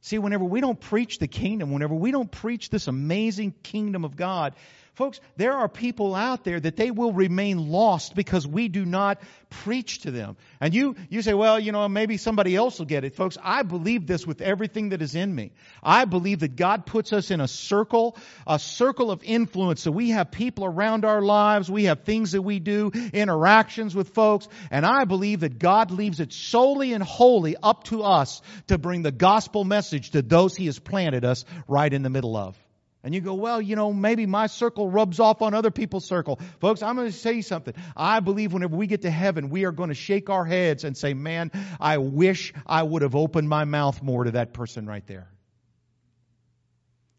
See, 0.01 0.17
whenever 0.17 0.43
we 0.43 0.61
don't 0.61 0.79
preach 0.79 1.19
the 1.19 1.27
kingdom, 1.27 1.71
whenever 1.71 1.93
we 1.93 2.11
don't 2.11 2.31
preach 2.31 2.69
this 2.69 2.87
amazing 2.87 3.53
kingdom 3.63 4.03
of 4.03 4.15
God, 4.15 4.55
Folks, 4.95 5.21
there 5.37 5.53
are 5.53 5.69
people 5.69 6.13
out 6.13 6.43
there 6.43 6.59
that 6.59 6.75
they 6.75 6.91
will 6.91 7.13
remain 7.13 7.69
lost 7.69 8.13
because 8.13 8.45
we 8.45 8.67
do 8.67 8.83
not 8.83 9.21
preach 9.49 9.99
to 9.99 10.11
them. 10.11 10.35
And 10.59 10.73
you, 10.73 10.97
you 11.09 11.21
say, 11.21 11.33
well, 11.33 11.57
you 11.57 11.71
know, 11.71 11.87
maybe 11.87 12.17
somebody 12.17 12.57
else 12.57 12.77
will 12.77 12.87
get 12.87 13.05
it. 13.05 13.15
Folks, 13.15 13.37
I 13.41 13.63
believe 13.63 14.05
this 14.05 14.27
with 14.27 14.41
everything 14.41 14.89
that 14.89 15.01
is 15.01 15.15
in 15.15 15.33
me. 15.33 15.53
I 15.81 16.03
believe 16.03 16.39
that 16.39 16.57
God 16.57 16.85
puts 16.85 17.13
us 17.13 17.31
in 17.31 17.39
a 17.39 17.47
circle, 17.47 18.17
a 18.45 18.59
circle 18.59 19.11
of 19.11 19.23
influence. 19.23 19.81
So 19.81 19.91
we 19.91 20.09
have 20.09 20.29
people 20.29 20.65
around 20.65 21.05
our 21.05 21.21
lives. 21.21 21.71
We 21.71 21.85
have 21.85 22.01
things 22.01 22.33
that 22.33 22.41
we 22.41 22.59
do, 22.59 22.91
interactions 23.13 23.95
with 23.95 24.09
folks. 24.09 24.49
And 24.71 24.85
I 24.85 25.05
believe 25.05 25.39
that 25.39 25.57
God 25.57 25.91
leaves 25.91 26.19
it 26.19 26.33
solely 26.33 26.91
and 26.91 27.01
wholly 27.01 27.55
up 27.63 27.85
to 27.85 28.03
us 28.03 28.41
to 28.67 28.77
bring 28.77 29.03
the 29.03 29.11
gospel 29.13 29.63
message 29.63 30.11
to 30.11 30.21
those 30.21 30.53
He 30.53 30.65
has 30.65 30.79
planted 30.79 31.23
us 31.23 31.45
right 31.65 31.91
in 31.91 32.03
the 32.03 32.09
middle 32.09 32.35
of. 32.35 32.57
And 33.03 33.15
you 33.15 33.21
go, 33.21 33.33
well, 33.33 33.59
you 33.59 33.75
know, 33.75 33.91
maybe 33.91 34.27
my 34.27 34.45
circle 34.45 34.87
rubs 34.87 35.19
off 35.19 35.41
on 35.41 35.55
other 35.55 35.71
people's 35.71 36.05
circle. 36.05 36.39
Folks, 36.59 36.83
I'm 36.83 36.95
going 36.95 37.07
to 37.07 37.17
say 37.17 37.41
something. 37.41 37.73
I 37.97 38.19
believe 38.19 38.53
whenever 38.53 38.75
we 38.75 38.85
get 38.85 39.01
to 39.01 39.09
heaven, 39.09 39.49
we 39.49 39.65
are 39.65 39.71
going 39.71 39.89
to 39.89 39.95
shake 39.95 40.29
our 40.29 40.45
heads 40.45 40.83
and 40.83 40.95
say, 40.95 41.15
man, 41.15 41.51
I 41.79 41.97
wish 41.97 42.53
I 42.67 42.83
would 42.83 43.01
have 43.01 43.15
opened 43.15 43.49
my 43.49 43.65
mouth 43.65 44.03
more 44.03 44.25
to 44.25 44.31
that 44.31 44.53
person 44.53 44.85
right 44.85 45.05
there. 45.07 45.31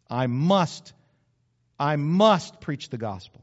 I 0.09 0.29
must, 0.29 0.93
I 1.81 1.97
must 1.97 2.61
preach 2.61 2.89
the 2.89 2.99
gospel. 2.99 3.43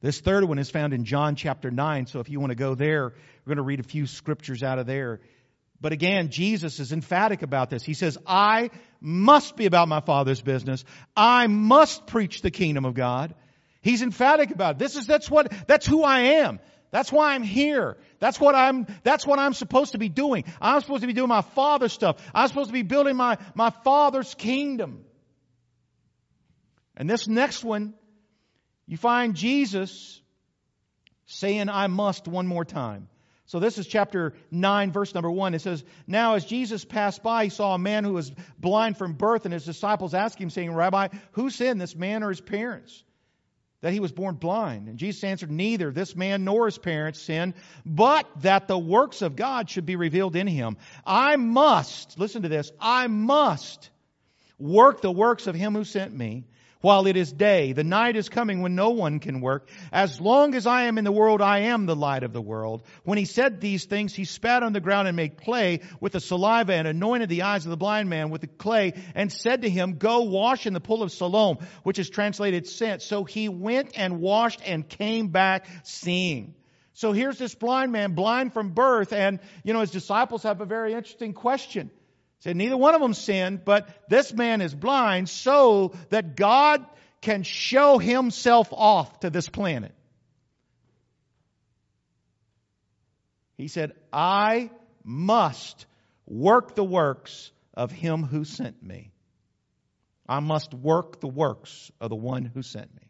This 0.00 0.20
third 0.20 0.44
one 0.44 0.60
is 0.60 0.70
found 0.70 0.92
in 0.92 1.04
John 1.04 1.34
chapter 1.34 1.72
9. 1.72 2.06
So 2.06 2.20
if 2.20 2.28
you 2.28 2.38
want 2.38 2.50
to 2.50 2.56
go 2.56 2.76
there, 2.76 3.04
we're 3.04 3.48
going 3.48 3.56
to 3.56 3.62
read 3.62 3.80
a 3.80 3.84
few 3.84 4.06
scriptures 4.06 4.62
out 4.62 4.78
of 4.78 4.86
there. 4.86 5.20
But 5.80 5.92
again, 5.92 6.30
Jesus 6.30 6.80
is 6.80 6.92
emphatic 6.92 7.42
about 7.42 7.70
this. 7.70 7.84
He 7.84 7.94
says, 7.94 8.18
I 8.26 8.70
must 9.00 9.56
be 9.56 9.66
about 9.66 9.88
my 9.88 10.00
Father's 10.00 10.40
business. 10.40 10.84
I 11.16 11.46
must 11.46 12.06
preach 12.06 12.42
the 12.42 12.50
kingdom 12.50 12.84
of 12.84 12.94
God. 12.94 13.34
He's 13.80 14.02
emphatic 14.02 14.50
about 14.50 14.74
it. 14.74 14.78
This 14.78 14.96
is, 14.96 15.06
that's 15.06 15.30
what, 15.30 15.52
that's 15.68 15.86
who 15.86 16.02
I 16.02 16.20
am. 16.20 16.58
That's 16.90 17.12
why 17.12 17.34
I'm 17.34 17.42
here. 17.42 17.96
That's 18.18 18.40
what 18.40 18.54
I'm, 18.54 18.86
that's 19.04 19.26
what 19.26 19.38
I'm 19.38 19.52
supposed 19.52 19.92
to 19.92 19.98
be 19.98 20.08
doing. 20.08 20.44
I'm 20.60 20.80
supposed 20.80 21.02
to 21.02 21.06
be 21.06 21.12
doing 21.12 21.28
my 21.28 21.42
Father's 21.42 21.92
stuff. 21.92 22.16
I'm 22.34 22.48
supposed 22.48 22.70
to 22.70 22.72
be 22.72 22.82
building 22.82 23.14
my, 23.14 23.38
my 23.54 23.70
Father's 23.70 24.34
kingdom. 24.34 25.04
And 26.96 27.08
this 27.08 27.28
next 27.28 27.62
one, 27.62 27.94
you 28.86 28.96
find 28.96 29.36
Jesus 29.36 30.20
saying, 31.26 31.68
I 31.68 31.86
must 31.86 32.26
one 32.26 32.46
more 32.46 32.64
time. 32.64 33.08
So 33.48 33.60
this 33.60 33.78
is 33.78 33.86
chapter 33.86 34.34
9, 34.50 34.92
verse 34.92 35.14
number 35.14 35.30
1. 35.30 35.54
It 35.54 35.62
says, 35.62 35.82
Now 36.06 36.34
as 36.34 36.44
Jesus 36.44 36.84
passed 36.84 37.22
by, 37.22 37.44
he 37.44 37.50
saw 37.50 37.74
a 37.74 37.78
man 37.78 38.04
who 38.04 38.12
was 38.12 38.30
blind 38.58 38.98
from 38.98 39.14
birth, 39.14 39.46
and 39.46 39.54
his 39.54 39.64
disciples 39.64 40.12
asked 40.12 40.38
him, 40.38 40.50
saying, 40.50 40.70
Rabbi, 40.70 41.08
who 41.32 41.48
sinned, 41.48 41.80
this 41.80 41.96
man 41.96 42.22
or 42.22 42.28
his 42.28 42.42
parents? 42.42 43.02
That 43.80 43.94
he 43.94 44.00
was 44.00 44.12
born 44.12 44.34
blind. 44.34 44.88
And 44.88 44.98
Jesus 44.98 45.24
answered, 45.24 45.50
Neither 45.50 45.90
this 45.90 46.14
man 46.14 46.44
nor 46.44 46.66
his 46.66 46.76
parents 46.76 47.22
sinned, 47.22 47.54
but 47.86 48.26
that 48.42 48.68
the 48.68 48.78
works 48.78 49.22
of 49.22 49.34
God 49.34 49.70
should 49.70 49.86
be 49.86 49.96
revealed 49.96 50.36
in 50.36 50.46
him. 50.46 50.76
I 51.06 51.36
must, 51.36 52.18
listen 52.18 52.42
to 52.42 52.50
this, 52.50 52.70
I 52.78 53.06
must 53.06 53.88
work 54.58 55.00
the 55.00 55.10
works 55.10 55.46
of 55.46 55.54
him 55.54 55.74
who 55.74 55.84
sent 55.84 56.12
me 56.12 56.44
while 56.80 57.06
it 57.06 57.16
is 57.16 57.32
day. 57.32 57.72
The 57.72 57.84
night 57.84 58.16
is 58.16 58.28
coming 58.28 58.62
when 58.62 58.74
no 58.74 58.90
one 58.90 59.20
can 59.20 59.40
work. 59.40 59.68
As 59.92 60.20
long 60.20 60.54
as 60.54 60.66
I 60.66 60.84
am 60.84 60.98
in 60.98 61.04
the 61.04 61.12
world, 61.12 61.42
I 61.42 61.60
am 61.60 61.86
the 61.86 61.96
light 61.96 62.22
of 62.22 62.32
the 62.32 62.40
world. 62.40 62.82
When 63.04 63.18
he 63.18 63.24
said 63.24 63.60
these 63.60 63.84
things, 63.84 64.14
he 64.14 64.24
spat 64.24 64.62
on 64.62 64.72
the 64.72 64.80
ground 64.80 65.08
and 65.08 65.16
made 65.16 65.36
clay 65.36 65.80
with 66.00 66.12
the 66.12 66.20
saliva 66.20 66.74
and 66.74 66.86
anointed 66.86 67.28
the 67.28 67.42
eyes 67.42 67.64
of 67.64 67.70
the 67.70 67.76
blind 67.76 68.08
man 68.08 68.30
with 68.30 68.42
the 68.42 68.46
clay 68.46 68.94
and 69.14 69.32
said 69.32 69.62
to 69.62 69.70
him, 69.70 69.98
go 69.98 70.22
wash 70.22 70.66
in 70.66 70.72
the 70.72 70.80
pool 70.80 71.02
of 71.02 71.10
Siloam, 71.12 71.58
which 71.82 71.98
is 71.98 72.10
translated 72.10 72.66
sent. 72.66 73.02
So 73.02 73.24
he 73.24 73.48
went 73.48 73.92
and 73.96 74.20
washed 74.20 74.60
and 74.64 74.88
came 74.88 75.28
back 75.28 75.66
seeing. 75.82 76.54
So 76.94 77.12
here's 77.12 77.38
this 77.38 77.54
blind 77.54 77.92
man, 77.92 78.14
blind 78.14 78.52
from 78.52 78.70
birth, 78.70 79.12
and, 79.12 79.38
you 79.62 79.72
know, 79.72 79.80
his 79.80 79.92
disciples 79.92 80.42
have 80.42 80.60
a 80.60 80.64
very 80.64 80.94
interesting 80.94 81.32
question. 81.32 81.92
Said 82.40 82.56
neither 82.56 82.76
one 82.76 82.94
of 82.94 83.00
them 83.00 83.14
sinned, 83.14 83.64
but 83.64 83.88
this 84.08 84.32
man 84.32 84.60
is 84.60 84.74
blind 84.74 85.28
so 85.28 85.92
that 86.10 86.36
God 86.36 86.86
can 87.20 87.42
show 87.42 87.98
himself 87.98 88.68
off 88.72 89.20
to 89.20 89.30
this 89.30 89.48
planet. 89.48 89.92
He 93.56 93.66
said, 93.66 93.92
I 94.12 94.70
must 95.02 95.86
work 96.26 96.76
the 96.76 96.84
works 96.84 97.50
of 97.74 97.90
him 97.90 98.22
who 98.22 98.44
sent 98.44 98.80
me. 98.82 99.10
I 100.28 100.38
must 100.40 100.72
work 100.74 101.20
the 101.20 101.28
works 101.28 101.90
of 102.00 102.10
the 102.10 102.16
one 102.16 102.44
who 102.44 102.62
sent 102.62 102.94
me. 102.94 103.07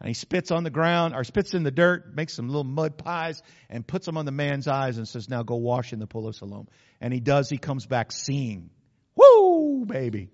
And 0.00 0.08
he 0.08 0.14
spits 0.14 0.50
on 0.50 0.62
the 0.62 0.70
ground 0.70 1.14
or 1.14 1.24
spits 1.24 1.54
in 1.54 1.64
the 1.64 1.72
dirt, 1.72 2.14
makes 2.14 2.34
some 2.34 2.46
little 2.46 2.64
mud 2.64 2.98
pies 2.98 3.42
and 3.68 3.86
puts 3.86 4.06
them 4.06 4.16
on 4.16 4.26
the 4.26 4.32
man's 4.32 4.68
eyes 4.68 4.96
and 4.96 5.08
says, 5.08 5.28
now 5.28 5.42
go 5.42 5.56
wash 5.56 5.92
in 5.92 5.98
the 5.98 6.06
pool 6.06 6.28
of 6.28 6.36
Siloam. 6.36 6.68
And 7.00 7.12
he 7.12 7.18
does. 7.18 7.48
He 7.50 7.58
comes 7.58 7.84
back 7.84 8.12
seeing. 8.12 8.70
Woo, 9.16 9.84
baby. 9.84 10.30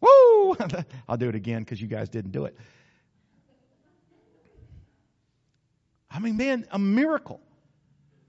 Woo! 0.00 0.56
I'll 1.08 1.16
do 1.16 1.28
it 1.28 1.34
again 1.34 1.60
because 1.60 1.80
you 1.80 1.88
guys 1.88 2.08
didn't 2.10 2.30
do 2.30 2.44
it. 2.44 2.56
I 6.08 6.20
mean, 6.20 6.36
man, 6.36 6.66
a 6.70 6.78
miracle. 6.78 7.40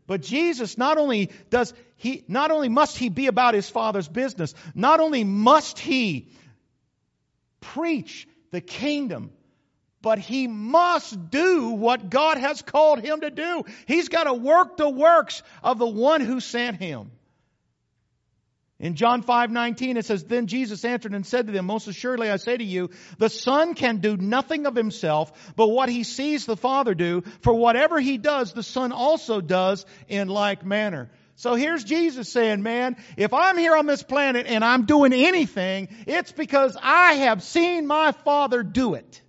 But 0.08 0.22
Jesus 0.22 0.78
not 0.78 0.98
only 0.98 1.32
does 1.50 1.74
he, 1.98 2.24
not 2.28 2.50
only 2.50 2.70
must 2.70 2.98
he 2.98 3.10
be 3.10 3.28
about 3.28 3.54
his 3.54 3.70
father's 3.70 4.08
business, 4.08 4.54
not 4.74 5.00
only 5.00 5.24
must 5.24 5.78
he 5.78 6.32
preach 7.60 8.28
the 8.52 8.62
kingdom, 8.62 9.32
but 10.02 10.20
he 10.20 10.48
must 10.48 11.30
do 11.30 11.70
what 11.70 12.10
God 12.10 12.38
has 12.38 12.62
called 12.62 13.00
him 13.00 13.22
to 13.22 13.32
do. 13.32 13.64
He's 13.88 14.10
got 14.10 14.26
to 14.26 14.34
work 14.34 14.78
the 14.78 14.90
works 14.90 15.42
of 15.64 15.80
the 15.80 15.88
one 15.88 16.22
who 16.22 16.40
sent 16.40 16.78
him. 16.78 17.12
In 18.80 18.94
John 18.94 19.24
5, 19.24 19.50
19, 19.50 19.98
it 19.98 20.06
says, 20.06 20.24
Then 20.24 20.46
Jesus 20.46 20.86
answered 20.86 21.16
and 21.16 21.26
said 21.26 21.48
to 21.48 21.54
them, 21.54 21.66
Most 21.66 21.88
assuredly 21.88 22.30
I 22.30 22.38
say 22.38 22.56
to 22.56 22.64
you, 22.64 22.92
the 23.18 23.30
Son 23.30 23.74
can 23.74 23.98
do 23.98 24.16
nothing 24.18 24.68
of 24.68 24.76
himself, 24.76 25.54
but 25.56 25.70
what 25.70 25.90
he 25.90 26.04
sees 26.04 26.46
the 26.46 26.56
Father 26.56 26.94
do, 26.94 27.24
for 27.42 27.54
whatever 27.54 28.00
he 28.00 28.20
does, 28.20 28.54
the 28.54 28.62
Son 28.62 28.92
also 28.92 29.42
does 29.42 29.84
in 30.08 30.28
like 30.28 30.64
manner. 30.64 31.10
So 31.38 31.56
here's 31.56 31.84
Jesus 31.84 32.30
saying, 32.30 32.62
man, 32.62 32.98
if 33.16 33.34
I'm 33.34 33.58
here 33.58 33.76
on 33.76 33.88
this 33.88 34.04
planet 34.04 34.46
and 34.48 34.64
I'm 34.64 34.86
doing 34.86 35.12
anything, 35.12 35.88
it's 36.06 36.32
because 36.32 36.78
I 36.82 37.14
have 37.14 37.42
seen 37.42 37.88
my 37.88 38.12
Father 38.12 38.62
do 38.62 38.94
it. 38.94 39.22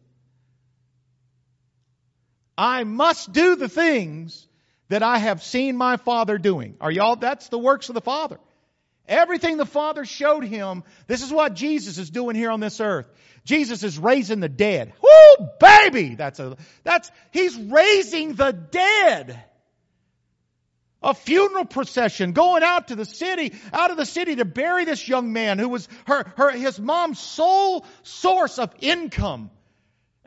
I 2.59 2.83
must 2.83 3.33
do 3.33 3.55
the 3.55 3.69
things 3.69 4.45
that 4.89 5.05
I 5.05 5.19
have 5.19 5.45
seen 5.45 5.77
my 5.77 5.97
Father 5.97 6.39
doing. 6.39 6.77
Are 6.81 6.91
y'all, 6.91 7.15
that's 7.15 7.49
the 7.49 7.59
works 7.59 7.89
of 7.89 7.95
the 7.95 8.01
Father. 8.01 8.39
Everything 9.07 9.57
the 9.57 9.65
Father 9.65 10.05
showed 10.05 10.45
him, 10.45 10.83
this 11.07 11.23
is 11.23 11.33
what 11.33 11.55
Jesus 11.55 11.99
is 11.99 12.11
doing 12.11 12.35
here 12.35 12.51
on 12.51 12.59
this 12.59 12.81
earth. 12.81 13.09
Jesus 13.45 13.85
is 13.85 13.97
raising 13.97 14.41
the 14.41 14.49
dead. 14.49 14.93
Whoo, 15.01 15.49
baby! 15.61 16.17
That's 16.17 16.41
a, 16.41 16.57
that's, 16.83 17.11
he's 17.31 17.57
raising 17.57 18.35
the 18.35 18.53
dead. 18.53 19.43
A 21.01 21.15
funeral 21.15 21.65
procession 21.65 22.33
going 22.33 22.65
out 22.65 22.89
to 22.89 22.97
the 22.97 23.05
city, 23.05 23.55
out 23.73 23.93
of 23.93 23.97
the 23.97 24.05
city 24.05 24.35
to 24.37 24.45
bury 24.45 24.85
this 24.85 25.07
young 25.07 25.33
man 25.33 25.61
who 25.61 25.69
was 25.69 25.89
her, 26.07 26.25
her, 26.37 26.51
his 26.51 26.81
mom's 26.81 27.21
sole 27.21 27.87
source 28.03 28.59
of 28.59 28.75
income. 28.81 29.51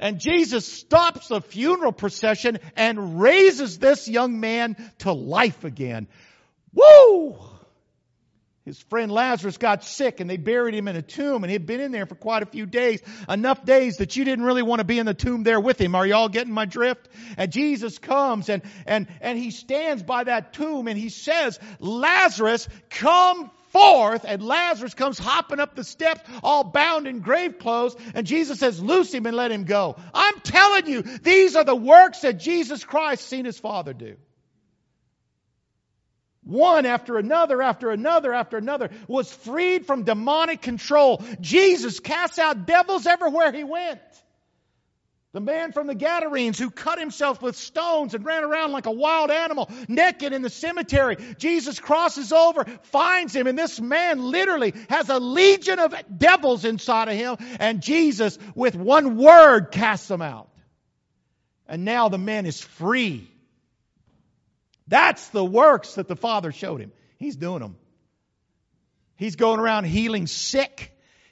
And 0.02 0.20
Jesus 0.20 0.66
stops 0.66 1.28
the 1.28 1.42
funeral 1.42 1.92
procession 1.92 2.60
and 2.76 3.22
raises 3.22 3.78
this 3.78 4.08
young 4.08 4.40
man 4.40 4.76
to 5.00 5.14
life 5.14 5.64
again. 5.64 6.08
Woo! 6.74 7.38
His 8.66 8.80
friend 8.80 9.12
Lazarus 9.12 9.58
got 9.58 9.84
sick 9.84 10.20
and 10.20 10.30
they 10.30 10.38
buried 10.38 10.76
him 10.76 10.88
in 10.88 10.96
a 10.96 11.02
tomb 11.02 11.44
and 11.44 11.52
he'd 11.52 11.66
been 11.66 11.80
in 11.80 11.92
there 11.92 12.06
for 12.06 12.16
quite 12.16 12.42
a 12.42 12.48
few 12.48 12.66
days. 12.66 13.02
Enough 13.30 13.64
days 13.64 13.98
that 13.98 14.16
you 14.16 14.24
didn't 14.24 14.46
really 14.46 14.62
want 14.64 14.80
to 14.80 14.86
be 14.86 15.00
in 15.00 15.06
the 15.06 15.14
tomb 15.14 15.44
there 15.44 15.60
with 15.60 15.80
him. 15.80 15.94
Are 15.96 16.06
y'all 16.06 16.30
getting 16.30 16.54
my 16.54 16.66
drift? 16.66 17.08
And 17.38 17.52
Jesus 17.52 17.98
comes 17.98 18.50
and, 18.50 18.62
and, 18.86 19.08
and 19.20 19.38
he 19.38 19.52
stands 19.52 20.04
by 20.04 20.24
that 20.24 20.54
tomb 20.54 20.88
and 20.88 20.98
he 20.98 21.10
says, 21.10 21.60
Lazarus, 21.80 22.68
come 22.90 23.52
forth. 23.72 24.26
And 24.28 24.44
Lazarus 24.44 24.94
comes 24.94 25.18
hopping 25.18 25.60
up 25.60 25.76
the 25.76 25.84
steps, 25.84 26.22
all 26.44 26.64
bound 26.64 27.08
in 27.08 27.20
grave 27.20 27.60
clothes. 27.60 27.96
And 28.14 28.28
Jesus 28.28 28.60
says, 28.60 28.82
loose 28.82 29.14
him 29.14 29.26
and 29.26 29.36
let 29.36 29.52
him 29.52 29.64
go. 29.64 29.96
I'm 30.14 30.40
telling 30.42 30.88
you, 30.88 31.02
these 31.02 31.56
are 31.56 31.64
the 31.64 31.76
works 31.76 32.22
that 32.22 32.34
Jesus 32.34 32.84
Christ 32.84 33.28
seen 33.28 33.46
his 33.46 33.60
Father 33.60 33.94
do. 33.94 34.16
One 36.44 36.88
after 36.88 37.18
another, 37.18 37.62
after 37.62 37.92
another, 37.92 38.34
after 38.34 38.58
another, 38.58 38.90
was 39.08 39.32
freed 39.32 39.86
from 39.86 40.04
demonic 40.04 40.62
control. 40.62 41.24
Jesus 41.40 42.00
cast 42.00 42.40
out 42.40 42.66
devils 42.66 43.06
everywhere 43.06 43.52
he 43.52 43.64
went. 43.64 44.02
The 45.34 45.40
man 45.40 45.72
from 45.72 45.88
the 45.88 45.96
Gadarenes 45.96 46.60
who 46.60 46.70
cut 46.70 47.00
himself 47.00 47.42
with 47.42 47.56
stones 47.56 48.14
and 48.14 48.26
ran 48.26 48.44
around 48.44 48.74
like 48.74 48.86
a 48.86 48.92
wild 48.92 49.32
animal, 49.32 49.72
naked 49.88 50.34
in 50.34 50.42
the 50.42 50.50
cemetery. 50.50 51.16
Jesus 51.38 51.80
crosses 51.80 52.34
over, 52.34 52.66
finds 52.84 53.34
him, 53.34 53.48
and 53.48 53.58
this 53.58 53.80
man 53.80 54.22
literally 54.22 54.74
has 54.90 55.10
a 55.10 55.20
legion 55.20 55.80
of 55.80 55.96
devils 56.18 56.66
inside 56.66 57.08
of 57.08 57.16
him, 57.16 57.38
and 57.62 57.82
Jesus, 57.82 58.38
with 58.56 58.76
one 58.76 59.16
word, 59.16 59.72
casts 59.72 60.10
them 60.10 60.22
out. 60.22 60.50
And 61.66 61.86
now 61.86 62.10
the 62.10 62.18
man 62.18 62.46
is 62.46 62.60
free. 62.60 63.32
That's 64.90 65.26
the 65.30 65.46
works 65.46 65.96
that 65.96 66.10
the 66.10 66.18
Father 66.18 66.52
showed 66.52 66.82
him. 66.82 66.92
He's 67.18 67.38
doing 67.38 67.62
them. 67.62 67.78
He's 69.16 69.38
going 69.38 69.62
around 69.62 69.86
healing 69.86 70.28
sick. 70.28 70.92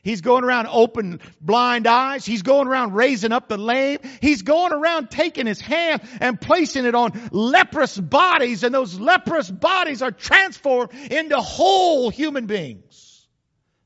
He's 0.10 0.22
going 0.22 0.44
around 0.44 0.66
open 0.72 1.20
blind 1.40 1.86
eyes. 1.86 2.26
He's 2.26 2.42
going 2.42 2.68
around 2.68 2.96
raising 2.96 3.32
up 3.32 3.48
the 3.48 3.60
lame. 3.60 4.00
He's 4.22 4.42
going 4.42 4.74
around 4.74 5.12
taking 5.12 5.46
his 5.46 5.62
hand 5.62 6.02
and 6.20 6.42
placing 6.42 6.86
it 6.86 6.96
on 6.96 7.30
leprous 7.32 7.96
bodies 7.96 8.64
and 8.64 8.74
those 8.74 9.00
leprous 9.00 9.52
bodies 9.52 10.02
are 10.02 10.10
transformed 10.10 10.96
into 11.12 11.40
whole 11.40 12.10
human 12.10 12.48
beings. 12.48 13.28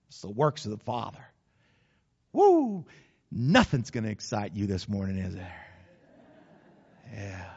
It's 0.08 0.22
the 0.22 0.32
works 0.32 0.64
of 0.64 0.72
the 0.72 0.78
Father. 0.78 1.26
Woo! 2.32 2.86
Nothing's 3.30 3.92
going 3.92 4.06
to 4.06 4.10
excite 4.10 4.56
you 4.56 4.66
this 4.66 4.88
morning, 4.88 5.18
is 5.18 5.36
there? 5.36 5.66
Yeah. 7.14 7.50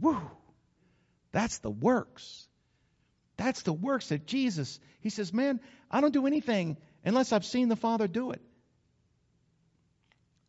Woo! 0.00 0.28
That's 1.30 1.58
the 1.58 1.70
works. 1.70 2.48
That's 3.36 3.62
the 3.62 3.72
works 3.72 4.08
that 4.08 4.26
Jesus, 4.26 4.80
he 5.02 5.10
says, 5.10 5.32
man, 5.32 5.60
I 5.88 6.00
don't 6.00 6.12
do 6.12 6.26
anything 6.26 6.78
unless 7.04 7.32
I've 7.32 7.44
seen 7.44 7.68
the 7.68 7.76
Father 7.76 8.06
do 8.08 8.32
it. 8.32 8.40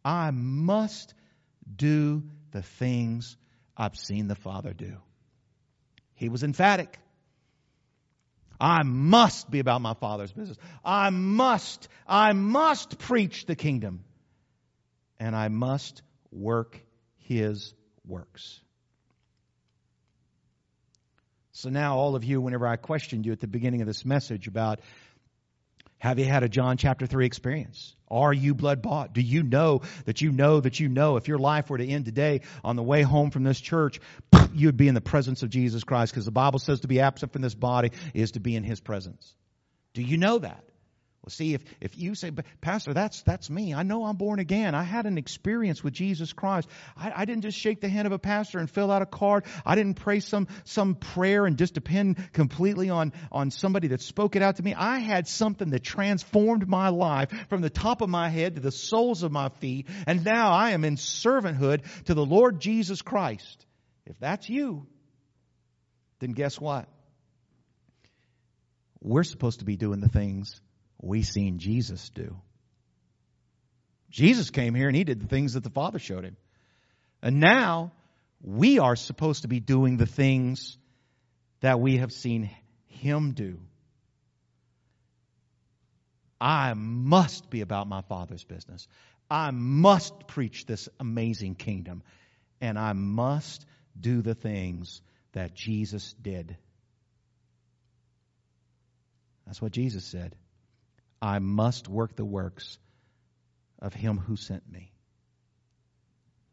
I 0.04 0.32
must 0.32 1.14
do 1.76 2.24
the 2.52 2.62
things 2.62 3.38
I've 3.76 3.96
seen 3.96 4.28
the 4.28 4.36
Father 4.36 4.74
do. 4.74 4.98
He 6.16 6.30
was 6.30 6.44
emphatic. 6.44 6.98
I 8.60 8.84
must 8.84 9.50
be 9.50 9.60
about 9.60 9.82
my 9.82 9.94
Father's 9.94 10.34
business. 10.34 10.58
I 10.84 11.10
must, 11.12 11.88
I 12.06 12.34
must 12.34 12.98
preach 13.00 13.46
the 13.46 13.56
kingdom. 13.56 14.04
And 15.18 15.36
I 15.36 15.48
must 15.48 16.02
work 16.32 16.80
His 17.18 17.74
works. 18.06 18.60
So 21.52 21.70
now 21.70 21.98
all 21.98 22.16
of 22.16 22.24
you, 22.24 22.42
whenever 22.42 22.68
I 22.68 22.78
questioned 22.78 23.26
you 23.26 23.32
at 23.32 23.40
the 23.40 23.48
beginning 23.48 23.82
of 23.82 23.88
this 23.88 24.06
message 24.06 24.48
about 24.48 24.80
have 26.00 26.18
you 26.18 26.26
had 26.26 26.44
a 26.44 26.50
John 26.50 26.78
chapter 26.78 27.06
3 27.06 27.26
experience? 27.26 27.96
Are 28.10 28.34
you 28.34 28.56
blood 28.56 28.82
bought? 28.82 29.14
Do 29.14 29.22
you 29.22 29.44
know 29.44 29.82
that 30.06 30.22
you 30.22 30.32
know 30.32 30.62
that 30.62 30.80
you 30.80 30.88
know 30.88 31.18
if 31.18 31.28
your 31.28 31.38
life 31.38 31.70
were 31.70 31.78
to 31.78 31.86
end 31.86 32.06
today 32.06 32.42
on 32.64 32.78
the 32.78 32.84
way 32.84 33.02
home 33.02 33.32
from 33.32 33.44
this 33.44 33.60
church, 33.60 34.00
you'd 34.54 34.78
be 34.78 34.88
in 34.88 34.96
the 34.96 35.02
presence 35.02 35.44
of 35.44 35.50
Jesus 35.50 35.84
Christ 35.84 36.14
because 36.14 36.26
the 36.26 36.32
Bible 36.32 36.60
says 36.60 36.80
to 36.82 36.88
be 36.88 37.02
absent 37.02 37.34
from 37.34 37.42
this 37.42 37.54
body 37.54 37.92
is 38.14 38.32
to 38.32 38.40
be 38.40 38.56
in 38.56 38.64
His 38.64 38.80
presence. 38.80 39.36
Do 39.94 40.02
you 40.02 40.18
know 40.18 40.40
that? 40.40 40.64
Well, 41.22 41.32
see, 41.32 41.54
if, 41.54 41.64
if 41.82 41.98
you 41.98 42.16
say, 42.16 42.32
Pastor, 42.62 42.94
that's, 42.94 43.24
that's 43.24 43.50
me. 43.50 43.74
I 43.74 43.84
know 43.84 44.06
I'm 44.06 44.16
born 44.16 44.40
again. 44.40 44.74
I 44.74 44.84
had 44.84 45.06
an 45.06 45.18
experience 45.18 45.84
with 45.84 45.94
Jesus 45.94 46.32
Christ. 46.32 46.70
I, 46.96 47.12
I 47.14 47.26
didn't 47.26 47.42
just 47.42 47.58
shake 47.58 47.82
the 47.82 47.90
hand 47.90 48.06
of 48.06 48.14
a 48.14 48.20
pastor 48.20 48.58
and 48.58 48.70
fill 48.70 48.90
out 48.90 49.02
a 49.02 49.06
card. 49.06 49.44
I 49.66 49.76
didn't 49.76 49.96
pray 49.96 50.22
some, 50.22 50.48
some 50.64 50.96
prayer 50.96 51.46
and 51.46 51.58
just 51.58 51.74
depend 51.74 52.32
completely 52.32 52.90
on, 52.90 53.12
on 53.34 53.52
somebody 53.52 53.90
that 53.90 54.02
spoke 54.02 54.38
it 54.38 54.42
out 54.42 54.56
to 54.58 54.64
me. 54.64 54.74
I 54.74 55.00
had 55.00 55.28
something 55.28 55.72
that 55.72 55.84
transformed 55.84 56.70
my 56.70 56.88
life 56.88 57.32
from 57.50 57.60
the 57.60 57.70
top 57.70 58.00
of 58.00 58.08
my 58.08 58.30
head 58.30 58.56
to 58.56 58.62
the 58.62 58.72
soles 58.72 59.22
of 59.22 59.32
my 59.34 59.50
feet. 59.60 59.88
And 60.08 60.24
now 60.24 60.54
I 60.54 60.72
am 60.72 60.86
in 60.86 60.96
servanthood 60.96 61.84
to 62.06 62.14
the 62.14 62.26
Lord 62.26 62.62
Jesus 62.62 63.02
Christ. 63.02 63.66
If 64.06 64.18
that's 64.20 64.48
you, 64.48 64.88
then 66.20 66.32
guess 66.32 66.62
what? 66.62 66.88
We're 69.02 69.24
supposed 69.24 69.60
to 69.60 69.66
be 69.66 69.76
doing 69.76 70.00
the 70.00 70.10
things 70.10 70.62
we 71.02 71.24
seen 71.24 71.60
Jesus 71.60 72.10
do. 72.10 72.36
Jesus 74.10 74.50
came 74.50 74.76
here 74.76 74.88
and 74.88 74.96
he 74.96 75.04
did 75.04 75.22
the 75.22 75.28
things 75.28 75.54
that 75.54 75.64
the 75.64 75.70
Father 75.70 76.00
showed 76.00 76.24
him. 76.24 76.36
And 77.22 77.40
now 77.40 77.92
we 78.42 78.80
are 78.80 78.96
supposed 78.96 79.44
to 79.44 79.48
be 79.48 79.60
doing 79.60 79.98
the 79.98 80.06
things 80.06 80.78
that 81.62 81.80
we 81.80 81.98
have 81.98 82.12
seen 82.12 82.50
him 82.88 83.34
do. 83.34 83.60
I 86.42 86.74
must 86.74 87.50
be 87.50 87.62
about 87.62 87.88
my 87.88 88.02
Father's 88.02 88.44
business. 88.44 88.88
I 89.30 89.52
must 89.52 90.28
preach 90.28 90.66
this 90.66 90.90
amazing 91.00 91.56
kingdom. 91.56 92.02
And 92.62 92.80
I 92.80 92.94
must 92.94 93.66
do 94.00 94.22
the 94.22 94.36
things 94.36 95.02
that 95.34 95.54
Jesus 95.54 96.14
did. 96.22 96.58
That's 99.46 99.62
what 99.62 99.72
Jesus 99.72 100.06
said. 100.06 100.36
I 101.22 101.40
must 101.40 101.88
work 101.88 102.16
the 102.16 102.26
works 102.26 102.78
of 103.80 103.94
him 103.94 104.18
who 104.18 104.36
sent 104.36 104.70
me. 104.72 104.92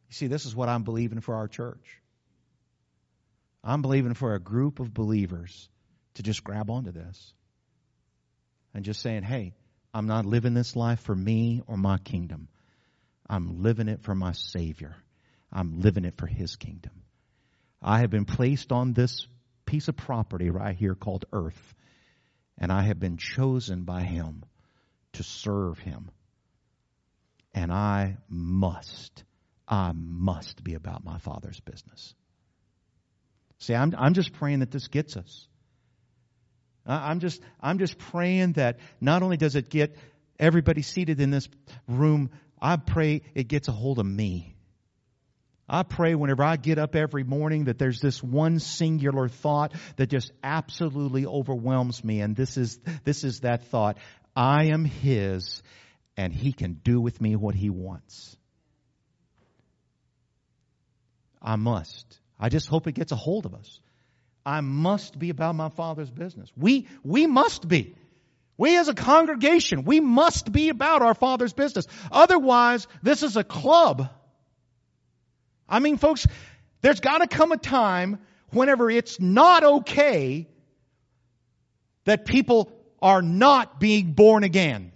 You 0.08 0.14
see, 0.14 0.26
this 0.26 0.46
is 0.46 0.54
what 0.54 0.68
I'm 0.68 0.82
believing 0.82 1.20
for 1.20 1.34
our 1.34 1.48
church. 1.48 2.00
I'm 3.62 3.82
believing 3.82 4.14
for 4.14 4.34
a 4.34 4.40
group 4.40 4.78
of 4.78 4.94
believers 4.94 5.68
to 6.14 6.22
just 6.22 6.44
grab 6.44 6.70
onto 6.70 6.92
this 6.92 7.32
and 8.74 8.84
just 8.84 9.00
saying, 9.00 9.22
hey, 9.22 9.54
I'm 9.92 10.06
not 10.06 10.26
living 10.26 10.54
this 10.54 10.76
life 10.76 11.00
for 11.00 11.14
me 11.14 11.62
or 11.66 11.76
my 11.76 11.98
kingdom. 11.98 12.48
I'm 13.28 13.62
living 13.62 13.88
it 13.88 14.02
for 14.02 14.14
my 14.14 14.32
Savior. 14.32 14.94
I'm 15.52 15.80
living 15.80 16.04
it 16.04 16.16
for 16.16 16.26
His 16.26 16.56
kingdom. 16.56 16.92
I 17.82 18.00
have 18.00 18.10
been 18.10 18.24
placed 18.24 18.72
on 18.72 18.92
this 18.92 19.26
piece 19.64 19.88
of 19.88 19.96
property 19.96 20.50
right 20.50 20.76
here 20.76 20.94
called 20.94 21.24
earth, 21.32 21.74
and 22.58 22.70
I 22.70 22.82
have 22.82 23.00
been 23.00 23.16
chosen 23.16 23.82
by 23.82 24.02
Him 24.02 24.44
to 25.16 25.22
serve 25.22 25.78
Him. 25.78 26.10
And 27.54 27.72
I 27.72 28.18
must, 28.28 29.24
I 29.66 29.92
must 29.94 30.62
be 30.62 30.74
about 30.74 31.04
my 31.04 31.18
Father's 31.18 31.60
business. 31.60 32.14
See, 33.58 33.74
I'm, 33.74 33.94
I'm 33.96 34.14
just 34.14 34.32
praying 34.34 34.60
that 34.60 34.70
this 34.70 34.88
gets 34.88 35.16
us. 35.16 35.48
I'm 36.86 37.20
just, 37.20 37.42
I'm 37.60 37.78
just 37.78 37.98
praying 37.98 38.52
that 38.52 38.78
not 39.00 39.22
only 39.22 39.36
does 39.36 39.56
it 39.56 39.70
get 39.70 39.96
everybody 40.38 40.82
seated 40.82 41.20
in 41.20 41.30
this 41.30 41.48
room, 41.88 42.30
I 42.60 42.76
pray 42.76 43.22
it 43.34 43.48
gets 43.48 43.68
a 43.68 43.72
hold 43.72 43.98
of 43.98 44.06
me. 44.06 44.56
I 45.68 45.82
pray 45.82 46.14
whenever 46.14 46.44
I 46.44 46.56
get 46.56 46.78
up 46.78 46.94
every 46.94 47.24
morning 47.24 47.64
that 47.64 47.76
there's 47.76 48.00
this 48.00 48.22
one 48.22 48.60
singular 48.60 49.28
thought 49.28 49.72
that 49.96 50.08
just 50.08 50.30
absolutely 50.44 51.26
overwhelms 51.26 52.04
me. 52.04 52.20
And 52.20 52.36
this 52.36 52.56
is, 52.56 52.78
this 53.02 53.24
is 53.24 53.40
that 53.40 53.64
thought. 53.64 53.98
I 54.36 54.64
am 54.64 54.84
His 54.84 55.62
and 56.16 56.32
He 56.32 56.52
can 56.52 56.74
do 56.74 57.00
with 57.00 57.20
me 57.20 57.34
what 57.34 57.54
He 57.54 57.70
wants. 57.70 58.36
I 61.40 61.56
must. 61.56 62.20
I 62.38 62.50
just 62.50 62.68
hope 62.68 62.86
it 62.86 62.92
gets 62.92 63.12
a 63.12 63.16
hold 63.16 63.46
of 63.46 63.54
us. 63.54 63.80
I 64.44 64.60
must 64.60 65.18
be 65.18 65.30
about 65.30 65.54
my 65.54 65.70
Father's 65.70 66.10
business. 66.10 66.50
We, 66.56 66.86
we 67.02 67.26
must 67.26 67.66
be. 67.66 67.96
We 68.58 68.76
as 68.76 68.88
a 68.88 68.94
congregation, 68.94 69.84
we 69.84 70.00
must 70.00 70.50
be 70.50 70.68
about 70.68 71.02
our 71.02 71.14
Father's 71.14 71.52
business. 71.52 71.86
Otherwise, 72.10 72.86
this 73.02 73.22
is 73.22 73.36
a 73.36 73.44
club. 73.44 74.08
I 75.68 75.78
mean, 75.80 75.98
folks, 75.98 76.26
there's 76.80 77.00
got 77.00 77.18
to 77.18 77.26
come 77.26 77.52
a 77.52 77.56
time 77.56 78.18
whenever 78.50 78.90
it's 78.90 79.20
not 79.20 79.64
okay 79.64 80.48
that 82.04 82.24
people 82.24 82.72
are 83.00 83.22
not 83.22 83.80
being 83.80 84.12
born 84.12 84.44
again. 84.44 84.92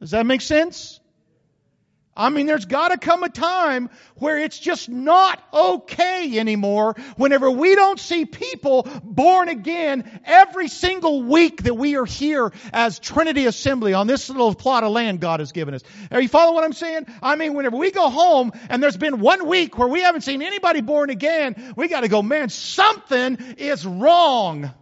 Does 0.00 0.12
that 0.12 0.26
make 0.26 0.40
sense? 0.40 1.00
I 2.18 2.30
mean, 2.30 2.46
there's 2.46 2.64
got 2.64 2.88
to 2.88 2.98
come 2.98 3.22
a 3.22 3.28
time 3.28 3.90
where 4.16 4.38
it's 4.38 4.58
just 4.58 4.88
not 4.88 5.40
okay 5.54 6.36
anymore 6.40 6.96
whenever 7.16 7.48
we 7.48 7.76
don't 7.76 8.00
see 8.00 8.24
people 8.26 8.88
born 9.04 9.48
again 9.48 10.20
every 10.24 10.66
single 10.66 11.22
week 11.22 11.62
that 11.62 11.74
we 11.74 11.96
are 11.96 12.04
here 12.04 12.52
as 12.72 12.98
Trinity 12.98 13.46
Assembly 13.46 13.94
on 13.94 14.08
this 14.08 14.28
little 14.28 14.52
plot 14.52 14.82
of 14.82 14.90
land 14.90 15.20
God 15.20 15.38
has 15.38 15.52
given 15.52 15.74
us. 15.74 15.84
Are 16.10 16.20
you 16.20 16.28
following 16.28 16.56
what 16.56 16.64
I'm 16.64 16.72
saying? 16.72 17.06
I 17.22 17.36
mean, 17.36 17.54
whenever 17.54 17.76
we 17.76 17.92
go 17.92 18.10
home 18.10 18.50
and 18.68 18.82
there's 18.82 18.96
been 18.96 19.20
one 19.20 19.46
week 19.46 19.78
where 19.78 19.88
we 19.88 20.02
haven't 20.02 20.22
seen 20.22 20.42
anybody 20.42 20.80
born 20.80 21.10
again, 21.10 21.72
we 21.76 21.86
got 21.86 22.00
to 22.00 22.08
go, 22.08 22.20
man, 22.20 22.48
something 22.48 23.54
is 23.58 23.86
wrong. 23.86 24.72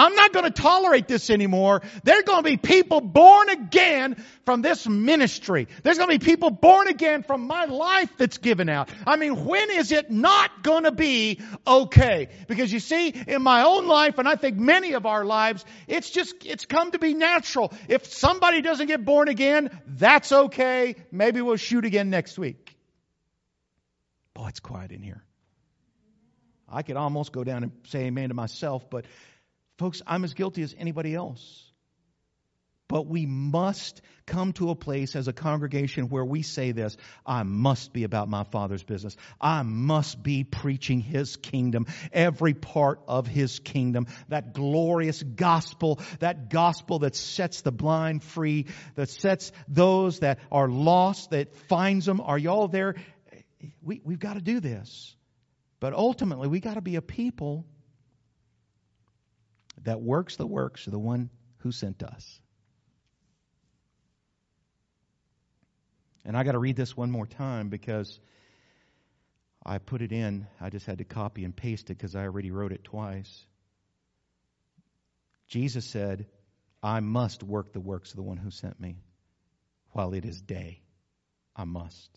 I'm 0.00 0.14
not 0.14 0.32
going 0.32 0.46
to 0.46 0.50
tolerate 0.50 1.08
this 1.08 1.28
anymore. 1.28 1.82
There's 2.04 2.22
going 2.22 2.42
to 2.42 2.50
be 2.50 2.56
people 2.56 3.02
born 3.02 3.50
again 3.50 4.16
from 4.46 4.62
this 4.62 4.88
ministry. 4.88 5.68
There's 5.82 5.98
going 5.98 6.08
to 6.08 6.18
be 6.18 6.24
people 6.24 6.48
born 6.48 6.88
again 6.88 7.22
from 7.22 7.46
my 7.46 7.66
life 7.66 8.10
that's 8.16 8.38
given 8.38 8.70
out. 8.70 8.88
I 9.06 9.16
mean, 9.16 9.44
when 9.44 9.70
is 9.70 9.92
it 9.92 10.10
not 10.10 10.62
going 10.62 10.84
to 10.84 10.90
be 10.90 11.40
okay? 11.66 12.28
Because 12.48 12.72
you 12.72 12.80
see, 12.80 13.08
in 13.08 13.42
my 13.42 13.62
own 13.64 13.86
life, 13.86 14.16
and 14.16 14.26
I 14.26 14.36
think 14.36 14.56
many 14.56 14.94
of 14.94 15.04
our 15.04 15.22
lives, 15.22 15.66
it's 15.86 16.08
just, 16.08 16.46
it's 16.46 16.64
come 16.64 16.92
to 16.92 16.98
be 16.98 17.12
natural. 17.12 17.70
If 17.86 18.06
somebody 18.06 18.62
doesn't 18.62 18.86
get 18.86 19.04
born 19.04 19.28
again, 19.28 19.68
that's 19.86 20.32
okay. 20.32 20.96
Maybe 21.12 21.42
we'll 21.42 21.56
shoot 21.56 21.84
again 21.84 22.08
next 22.08 22.38
week. 22.38 22.74
Boy, 24.32 24.46
it's 24.48 24.60
quiet 24.60 24.92
in 24.92 25.02
here. 25.02 25.22
I 26.72 26.82
could 26.82 26.96
almost 26.96 27.32
go 27.32 27.44
down 27.44 27.64
and 27.64 27.72
say 27.88 28.04
amen 28.04 28.28
to 28.28 28.34
myself, 28.34 28.88
but 28.88 29.04
Folks, 29.80 30.02
I'm 30.06 30.24
as 30.24 30.34
guilty 30.34 30.60
as 30.60 30.74
anybody 30.78 31.14
else. 31.14 31.64
But 32.86 33.06
we 33.06 33.24
must 33.24 34.02
come 34.26 34.52
to 34.54 34.68
a 34.68 34.74
place 34.74 35.16
as 35.16 35.26
a 35.26 35.32
congregation 35.32 36.10
where 36.10 36.24
we 36.24 36.42
say 36.42 36.72
this 36.72 36.98
I 37.24 37.44
must 37.44 37.94
be 37.94 38.04
about 38.04 38.28
my 38.28 38.44
Father's 38.44 38.82
business. 38.82 39.16
I 39.40 39.62
must 39.62 40.22
be 40.22 40.44
preaching 40.44 41.00
His 41.00 41.36
kingdom, 41.36 41.86
every 42.12 42.52
part 42.52 43.00
of 43.08 43.26
His 43.26 43.58
kingdom, 43.60 44.08
that 44.28 44.52
glorious 44.52 45.22
gospel, 45.22 45.98
that 46.18 46.50
gospel 46.50 46.98
that 46.98 47.16
sets 47.16 47.62
the 47.62 47.72
blind 47.72 48.22
free, 48.22 48.66
that 48.96 49.08
sets 49.08 49.50
those 49.66 50.18
that 50.18 50.40
are 50.52 50.68
lost, 50.68 51.30
that 51.30 51.56
finds 51.68 52.04
them. 52.04 52.20
Are 52.20 52.36
y'all 52.38 52.68
there? 52.68 52.96
We, 53.80 54.02
we've 54.04 54.18
got 54.18 54.34
to 54.34 54.42
do 54.42 54.60
this. 54.60 55.16
But 55.78 55.94
ultimately, 55.94 56.48
we 56.48 56.60
got 56.60 56.74
to 56.74 56.82
be 56.82 56.96
a 56.96 57.02
people 57.02 57.64
that 59.84 60.00
works 60.00 60.36
the 60.36 60.46
works 60.46 60.86
of 60.86 60.92
the 60.92 60.98
one 60.98 61.30
who 61.58 61.72
sent 61.72 62.02
us. 62.02 62.40
And 66.24 66.36
I 66.36 66.44
got 66.44 66.52
to 66.52 66.58
read 66.58 66.76
this 66.76 66.96
one 66.96 67.10
more 67.10 67.26
time 67.26 67.70
because 67.70 68.20
I 69.64 69.78
put 69.78 70.02
it 70.02 70.12
in. 70.12 70.46
I 70.60 70.70
just 70.70 70.86
had 70.86 70.98
to 70.98 71.04
copy 71.04 71.44
and 71.44 71.56
paste 71.56 71.90
it 71.90 71.96
because 71.96 72.14
I 72.14 72.24
already 72.24 72.50
wrote 72.50 72.72
it 72.72 72.84
twice. 72.84 73.46
Jesus 75.48 75.84
said, 75.84 76.26
I 76.82 77.00
must 77.00 77.42
work 77.42 77.72
the 77.72 77.80
works 77.80 78.10
of 78.10 78.16
the 78.16 78.22
one 78.22 78.36
who 78.36 78.50
sent 78.50 78.78
me 78.78 79.02
while 79.92 80.14
it 80.14 80.24
is 80.24 80.40
day. 80.40 80.82
I 81.56 81.64
must. 81.64 82.10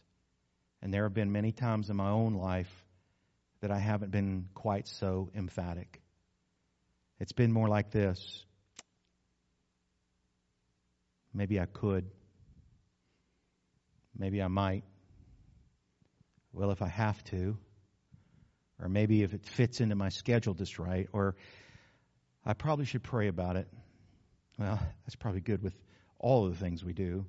And 0.82 0.94
there 0.94 1.04
have 1.04 1.14
been 1.14 1.32
many 1.32 1.52
times 1.52 1.90
in 1.90 1.96
my 1.96 2.10
own 2.10 2.36
life 2.36 2.72
that 3.62 3.72
I 3.72 3.80
haven't 3.80 4.12
been 4.12 4.50
quite 4.54 4.88
so 4.88 5.32
emphatic. 5.34 6.03
It's 7.24 7.32
been 7.32 7.54
more 7.54 7.70
like 7.70 7.90
this. 7.90 8.44
Maybe 11.34 11.58
I 11.58 11.66
could. 11.66 12.12
Maybe 14.14 14.42
I 14.42 14.50
might. 14.50 14.84
Well, 16.52 16.72
if 16.72 16.82
I 16.82 16.90
have 16.90 17.24
to. 17.24 17.58
Or 18.78 18.90
maybe 18.90 19.24
if 19.24 19.34
it 19.34 19.46
fits 19.46 19.80
into 19.80 19.96
my 19.96 20.10
schedule 20.10 20.54
just 20.54 20.78
right. 20.78 21.08
Or 21.14 21.38
I 22.46 22.56
probably 22.56 22.84
should 22.84 23.04
pray 23.04 23.30
about 23.30 23.56
it. 23.56 23.70
Well, 24.60 24.78
that's 25.06 25.16
probably 25.16 25.40
good 25.40 25.64
with 25.64 25.76
all 26.20 26.46
of 26.46 26.52
the 26.52 26.60
things 26.60 26.84
we 26.84 26.92
do. 26.92 27.26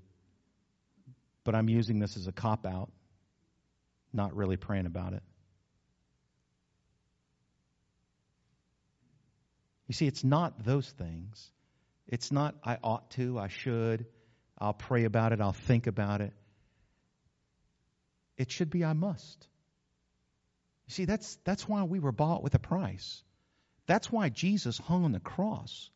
But 1.45 1.55
I'm 1.55 1.69
using 1.69 2.01
this 2.01 2.17
as 2.17 2.27
a 2.27 2.33
cop 2.33 2.67
out, 2.67 2.91
not 4.13 4.35
really 4.35 4.57
praying 4.57 4.87
about 4.87 5.13
it. 5.13 5.23
You 9.87 9.95
see, 9.95 10.07
it's 10.07 10.25
not 10.25 10.65
those 10.65 10.89
things. 10.89 11.51
It's 12.07 12.33
not, 12.33 12.55
I 12.65 12.79
ought 12.83 13.11
to, 13.13 13.39
I 13.39 13.49
should, 13.49 14.07
I'll 14.59 14.75
pray 14.75 15.05
about 15.05 15.33
it, 15.33 15.41
I'll 15.41 15.53
think 15.53 15.87
about 15.87 16.21
it. 16.21 16.33
It 18.37 18.51
should 18.51 18.71
be, 18.71 18.85
I 18.85 18.93
must. 18.93 19.47
You 20.87 20.93
see, 20.93 21.05
that's, 21.05 21.39
that's 21.45 21.69
why 21.69 21.85
we 21.85 21.99
were 21.99 22.13
bought 22.13 22.43
with 22.43 22.55
a 22.55 22.59
price. 22.59 23.23
That's 23.87 24.11
why 24.11 24.29
Jesus 24.29 24.79
hung 24.79 25.05
on 25.05 25.13
the 25.13 25.21
cross 25.21 25.91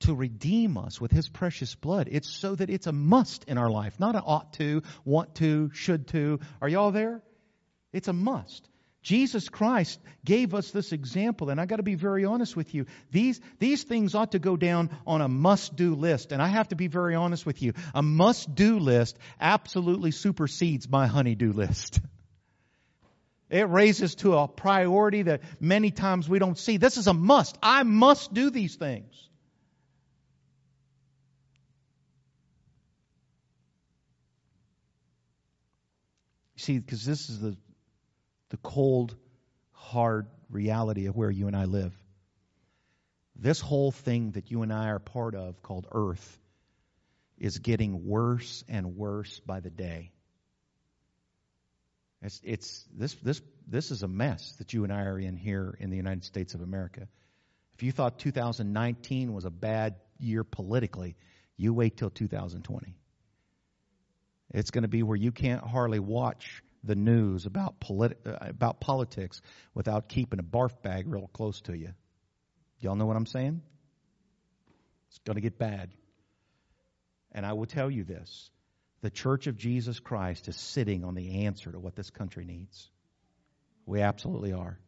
to 0.00 0.14
redeem 0.14 0.78
us 0.78 1.00
with 1.00 1.12
his 1.12 1.28
precious 1.28 1.74
blood. 1.74 2.08
It's 2.10 2.28
so 2.28 2.54
that 2.54 2.70
it's 2.70 2.86
a 2.86 2.92
must 2.92 3.44
in 3.44 3.58
our 3.58 3.70
life, 3.70 4.00
not 4.00 4.14
an 4.14 4.22
ought 4.24 4.54
to, 4.54 4.82
want 5.04 5.34
to, 5.36 5.70
should 5.74 6.08
to. 6.08 6.40
Are 6.60 6.68
y'all 6.68 6.90
there? 6.90 7.22
It's 7.92 8.08
a 8.08 8.12
must. 8.12 8.68
Jesus 9.02 9.48
Christ 9.48 9.98
gave 10.24 10.54
us 10.54 10.70
this 10.70 10.92
example, 10.92 11.48
and 11.48 11.58
I 11.58 11.64
got 11.64 11.76
to 11.76 11.82
be 11.82 11.94
very 11.94 12.26
honest 12.26 12.54
with 12.54 12.74
you. 12.74 12.84
These, 13.10 13.40
these 13.58 13.82
things 13.82 14.14
ought 14.14 14.32
to 14.32 14.38
go 14.38 14.56
down 14.56 14.90
on 15.06 15.22
a 15.22 15.28
must 15.28 15.74
do 15.74 15.94
list, 15.94 16.32
and 16.32 16.42
I 16.42 16.48
have 16.48 16.68
to 16.68 16.76
be 16.76 16.86
very 16.86 17.14
honest 17.14 17.46
with 17.46 17.62
you. 17.62 17.72
A 17.94 18.02
must 18.02 18.54
do 18.54 18.78
list 18.78 19.18
absolutely 19.40 20.10
supersedes 20.10 20.88
my 20.88 21.06
honey 21.06 21.34
do 21.34 21.52
list. 21.52 22.00
It 23.50 23.68
raises 23.68 24.14
to 24.16 24.36
a 24.36 24.46
priority 24.46 25.22
that 25.22 25.40
many 25.58 25.90
times 25.90 26.28
we 26.28 26.38
don't 26.38 26.56
see. 26.56 26.76
This 26.76 26.96
is 26.96 27.08
a 27.08 27.12
must. 27.12 27.58
I 27.60 27.82
must 27.82 28.32
do 28.32 28.50
these 28.50 28.76
things. 28.76 29.28
See, 36.54 36.78
because 36.78 37.04
this 37.04 37.28
is 37.28 37.40
the 37.40 37.56
the 38.50 38.56
cold, 38.58 39.16
hard 39.72 40.26
reality 40.50 41.06
of 41.06 41.16
where 41.16 41.30
you 41.30 41.46
and 41.46 41.56
I 41.56 41.64
live. 41.64 41.94
This 43.36 43.60
whole 43.60 43.90
thing 43.90 44.32
that 44.32 44.50
you 44.50 44.62
and 44.62 44.72
I 44.72 44.88
are 44.88 44.98
part 44.98 45.34
of, 45.34 45.62
called 45.62 45.86
earth, 45.90 46.38
is 47.38 47.58
getting 47.58 48.06
worse 48.06 48.62
and 48.68 48.96
worse 48.96 49.40
by 49.40 49.60
the 49.60 49.70
day. 49.70 50.12
It's, 52.22 52.40
it's 52.44 52.84
this 52.94 53.14
this 53.22 53.40
this 53.66 53.90
is 53.90 54.02
a 54.02 54.08
mess 54.08 54.56
that 54.58 54.74
you 54.74 54.84
and 54.84 54.92
I 54.92 55.04
are 55.04 55.18
in 55.18 55.36
here 55.36 55.74
in 55.80 55.88
the 55.88 55.96
United 55.96 56.24
States 56.24 56.52
of 56.52 56.60
America. 56.60 57.08
If 57.76 57.82
you 57.82 57.92
thought 57.92 58.18
2019 58.18 59.32
was 59.32 59.46
a 59.46 59.50
bad 59.50 59.94
year 60.18 60.44
politically, 60.44 61.16
you 61.56 61.72
wait 61.72 61.96
till 61.96 62.10
2020. 62.10 62.94
It's 64.52 64.70
going 64.70 64.82
to 64.82 64.88
be 64.88 65.02
where 65.02 65.16
you 65.16 65.32
can't 65.32 65.64
hardly 65.64 65.98
watch 65.98 66.62
the 66.84 66.94
news 66.94 67.46
about 67.46 67.80
politi- 67.80 68.26
uh, 68.26 68.36
about 68.40 68.80
politics 68.80 69.40
without 69.74 70.08
keeping 70.08 70.38
a 70.40 70.42
barf 70.42 70.80
bag 70.82 71.06
real 71.06 71.28
close 71.32 71.60
to 71.62 71.76
you. 71.76 71.92
Y'all 72.80 72.96
know 72.96 73.06
what 73.06 73.16
I'm 73.16 73.26
saying? 73.26 73.62
It's 75.08 75.18
going 75.18 75.36
to 75.36 75.42
get 75.42 75.58
bad. 75.58 75.90
And 77.32 77.44
I 77.44 77.52
will 77.52 77.66
tell 77.66 77.90
you 77.90 78.04
this 78.04 78.50
the 79.02 79.10
Church 79.10 79.46
of 79.46 79.56
Jesus 79.56 79.98
Christ 79.98 80.48
is 80.48 80.56
sitting 80.56 81.04
on 81.04 81.14
the 81.14 81.46
answer 81.46 81.70
to 81.72 81.78
what 81.78 81.96
this 81.96 82.10
country 82.10 82.44
needs. 82.44 82.90
We 83.86 84.00
absolutely 84.02 84.52
are. 84.52 84.78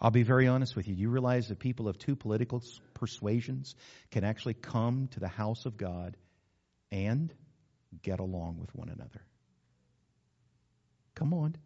I'll 0.00 0.10
be 0.10 0.22
very 0.24 0.46
honest 0.46 0.76
with 0.76 0.88
you. 0.88 0.94
You 0.94 1.08
realize 1.08 1.48
that 1.48 1.58
people 1.58 1.88
of 1.88 1.98
two 1.98 2.16
political 2.16 2.62
persuasions 2.94 3.74
can 4.10 4.24
actually 4.24 4.54
come 4.54 5.08
to 5.12 5.20
the 5.20 5.28
house 5.28 5.64
of 5.64 5.76
God 5.76 6.16
and 6.92 7.32
get 8.02 8.20
along 8.20 8.58
with 8.60 8.74
one 8.74 8.90
another. 8.90 9.22
Come 11.16 11.34
on. 11.34 11.56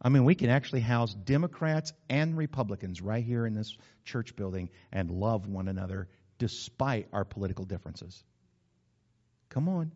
I 0.00 0.10
mean, 0.10 0.24
we 0.24 0.34
can 0.34 0.50
actually 0.50 0.82
house 0.82 1.12
Democrats 1.12 1.92
and 2.08 2.36
Republicans 2.36 3.02
right 3.02 3.24
here 3.24 3.46
in 3.46 3.54
this 3.54 3.76
church 4.04 4.36
building 4.36 4.70
and 4.92 5.10
love 5.10 5.48
one 5.48 5.66
another 5.66 6.08
despite 6.38 7.08
our 7.12 7.24
political 7.24 7.64
differences. 7.64 8.22
Come 9.48 9.68
on. 9.68 9.90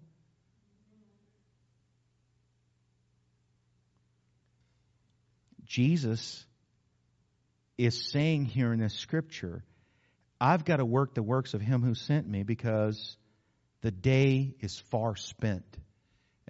Jesus 5.67 6.45
is 7.79 8.11
saying 8.11 8.47
here 8.47 8.73
in 8.73 8.81
this 8.81 8.95
scripture, 8.95 9.63
I've 10.41 10.65
got 10.65 10.79
to 10.79 10.85
work 10.85 11.15
the 11.15 11.23
works 11.23 11.55
of 11.55 11.61
him 11.61 11.83
who 11.83 11.95
sent 11.95 12.27
me 12.27 12.43
because 12.43 13.17
the 13.83 13.91
day 13.91 14.55
is 14.61 14.79
far 14.91 15.15
spent. 15.15 15.77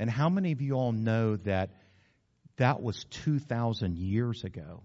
And 0.01 0.09
how 0.09 0.31
many 0.31 0.53
of 0.53 0.63
you 0.63 0.73
all 0.77 0.93
know 0.93 1.37
that 1.37 1.69
that 2.57 2.83
was 2.83 3.05
2,000 3.11 3.99
years 3.99 4.45
ago? 4.45 4.83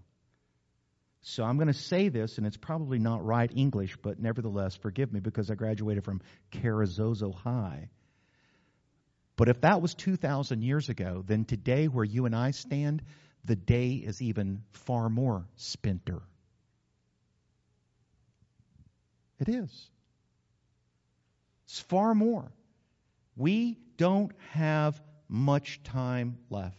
So 1.22 1.42
I'm 1.42 1.56
going 1.56 1.68
to 1.68 1.72
say 1.72 2.10
this, 2.10 2.36
and 2.36 2.46
it's 2.46 2.58
probably 2.58 2.98
not 2.98 3.24
right 3.24 3.50
English, 3.56 3.96
but 4.02 4.20
nevertheless, 4.20 4.76
forgive 4.76 5.10
me 5.10 5.20
because 5.20 5.50
I 5.50 5.54
graduated 5.54 6.04
from 6.04 6.20
Carrizozo 6.52 7.34
High. 7.34 7.88
But 9.36 9.48
if 9.48 9.62
that 9.62 9.80
was 9.80 9.94
2,000 9.94 10.60
years 10.60 10.90
ago, 10.90 11.24
then 11.26 11.46
today, 11.46 11.86
where 11.88 12.04
you 12.04 12.26
and 12.26 12.36
I 12.36 12.50
stand, 12.50 13.02
the 13.42 13.56
day 13.56 13.92
is 13.92 14.20
even 14.20 14.64
far 14.72 15.08
more 15.08 15.46
spinter. 15.56 16.20
It 19.40 19.48
is. 19.48 19.90
It's 21.64 21.80
far 21.80 22.14
more. 22.14 22.52
We 23.34 23.78
don't 23.96 24.32
have 24.50 25.00
much 25.28 25.82
time 25.82 26.38
left. 26.50 26.76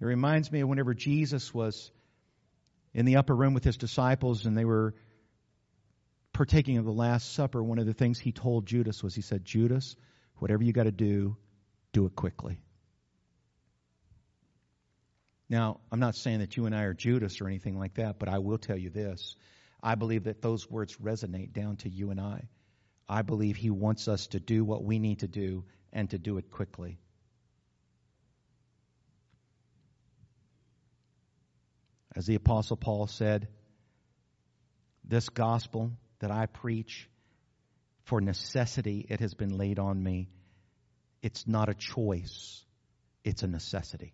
It 0.00 0.04
reminds 0.04 0.50
me 0.50 0.60
of 0.60 0.68
whenever 0.68 0.94
Jesus 0.94 1.52
was 1.54 1.90
in 2.94 3.04
the 3.06 3.16
upper 3.16 3.34
room 3.34 3.54
with 3.54 3.64
his 3.64 3.76
disciples 3.76 4.46
and 4.46 4.56
they 4.56 4.64
were 4.64 4.94
partaking 6.32 6.78
of 6.78 6.84
the 6.84 6.92
Last 6.92 7.32
Supper. 7.32 7.62
One 7.62 7.78
of 7.78 7.86
the 7.86 7.94
things 7.94 8.18
he 8.18 8.32
told 8.32 8.66
Judas 8.66 9.02
was, 9.02 9.14
He 9.14 9.22
said, 9.22 9.44
Judas, 9.44 9.96
whatever 10.36 10.62
you 10.62 10.72
got 10.72 10.84
to 10.84 10.92
do, 10.92 11.36
do 11.92 12.06
it 12.06 12.16
quickly. 12.16 12.60
Now, 15.48 15.80
I'm 15.90 16.00
not 16.00 16.16
saying 16.16 16.38
that 16.38 16.56
you 16.56 16.64
and 16.64 16.74
I 16.74 16.84
are 16.84 16.94
Judas 16.94 17.40
or 17.40 17.46
anything 17.46 17.78
like 17.78 17.94
that, 17.94 18.18
but 18.18 18.30
I 18.30 18.38
will 18.38 18.56
tell 18.56 18.76
you 18.76 18.88
this. 18.88 19.36
I 19.82 19.96
believe 19.96 20.24
that 20.24 20.40
those 20.40 20.70
words 20.70 20.96
resonate 20.96 21.52
down 21.52 21.76
to 21.78 21.90
you 21.90 22.10
and 22.10 22.20
I. 22.20 22.48
I 23.08 23.20
believe 23.20 23.56
he 23.56 23.68
wants 23.68 24.08
us 24.08 24.28
to 24.28 24.40
do 24.40 24.64
what 24.64 24.82
we 24.82 24.98
need 24.98 25.18
to 25.18 25.28
do 25.28 25.64
and 25.92 26.08
to 26.10 26.18
do 26.18 26.38
it 26.38 26.50
quickly. 26.50 27.01
As 32.14 32.26
the 32.26 32.34
Apostle 32.34 32.76
Paul 32.76 33.06
said, 33.06 33.48
this 35.04 35.28
gospel 35.28 35.92
that 36.20 36.30
I 36.30 36.46
preach, 36.46 37.08
for 38.04 38.20
necessity, 38.20 39.06
it 39.08 39.20
has 39.20 39.34
been 39.34 39.56
laid 39.56 39.78
on 39.78 40.02
me. 40.02 40.28
It's 41.22 41.46
not 41.46 41.68
a 41.68 41.74
choice, 41.74 42.64
it's 43.24 43.42
a 43.42 43.46
necessity. 43.46 44.12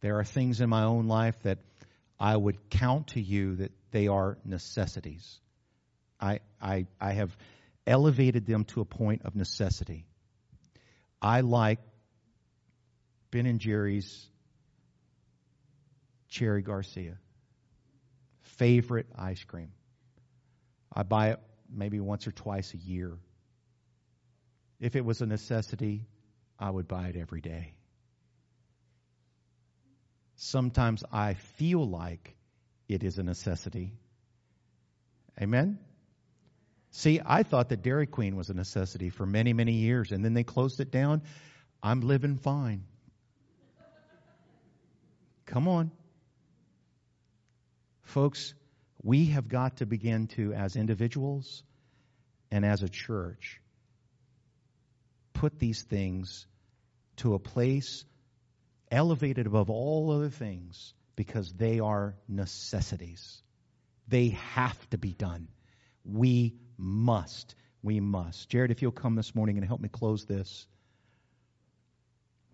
There 0.00 0.18
are 0.18 0.24
things 0.24 0.60
in 0.60 0.68
my 0.68 0.84
own 0.84 1.08
life 1.08 1.40
that 1.42 1.58
I 2.18 2.36
would 2.36 2.70
count 2.70 3.08
to 3.08 3.20
you 3.20 3.56
that 3.56 3.72
they 3.90 4.08
are 4.08 4.38
necessities. 4.44 5.40
I, 6.20 6.40
I, 6.60 6.86
I 7.00 7.12
have 7.12 7.36
elevated 7.86 8.46
them 8.46 8.64
to 8.66 8.80
a 8.80 8.84
point 8.84 9.22
of 9.24 9.34
necessity. 9.34 10.06
I 11.20 11.40
like 11.40 11.80
Ben 13.30 13.46
and 13.46 13.60
Jerry's 13.60 14.26
Cherry 16.28 16.62
Garcia. 16.62 17.18
Favorite 18.40 19.06
ice 19.16 19.42
cream. 19.44 19.72
I 20.92 21.02
buy 21.02 21.30
it 21.30 21.40
maybe 21.70 22.00
once 22.00 22.26
or 22.26 22.32
twice 22.32 22.74
a 22.74 22.78
year. 22.78 23.18
If 24.80 24.96
it 24.96 25.04
was 25.04 25.20
a 25.20 25.26
necessity, 25.26 26.06
I 26.58 26.70
would 26.70 26.88
buy 26.88 27.08
it 27.08 27.16
every 27.16 27.40
day. 27.40 27.74
Sometimes 30.36 31.02
I 31.12 31.34
feel 31.34 31.84
like 31.86 32.36
it 32.88 33.02
is 33.02 33.18
a 33.18 33.22
necessity. 33.22 33.92
Amen? 35.40 35.78
See, 36.90 37.20
I 37.24 37.42
thought 37.42 37.68
that 37.68 37.82
Dairy 37.82 38.06
Queen 38.06 38.36
was 38.36 38.48
a 38.48 38.54
necessity 38.54 39.10
for 39.10 39.26
many, 39.26 39.52
many 39.52 39.72
years, 39.72 40.12
and 40.12 40.24
then 40.24 40.34
they 40.34 40.44
closed 40.44 40.80
it 40.80 40.90
down. 40.90 41.22
I'm 41.82 42.00
living 42.00 42.36
fine. 42.36 42.84
Come 45.46 45.68
on. 45.68 45.90
Folks, 48.08 48.54
we 49.02 49.26
have 49.26 49.48
got 49.48 49.76
to 49.76 49.86
begin 49.86 50.28
to, 50.28 50.54
as 50.54 50.76
individuals 50.76 51.62
and 52.50 52.64
as 52.64 52.82
a 52.82 52.88
church, 52.88 53.60
put 55.34 55.58
these 55.58 55.82
things 55.82 56.46
to 57.16 57.34
a 57.34 57.38
place 57.38 58.06
elevated 58.90 59.46
above 59.46 59.68
all 59.68 60.10
other 60.10 60.30
things 60.30 60.94
because 61.16 61.52
they 61.52 61.80
are 61.80 62.14
necessities. 62.26 63.42
They 64.08 64.30
have 64.54 64.88
to 64.88 64.96
be 64.96 65.12
done. 65.12 65.48
We 66.02 66.54
must. 66.78 67.54
We 67.82 68.00
must. 68.00 68.48
Jared, 68.48 68.70
if 68.70 68.80
you'll 68.80 68.90
come 68.90 69.16
this 69.16 69.34
morning 69.34 69.58
and 69.58 69.66
help 69.66 69.82
me 69.82 69.90
close 69.90 70.24
this. 70.24 70.66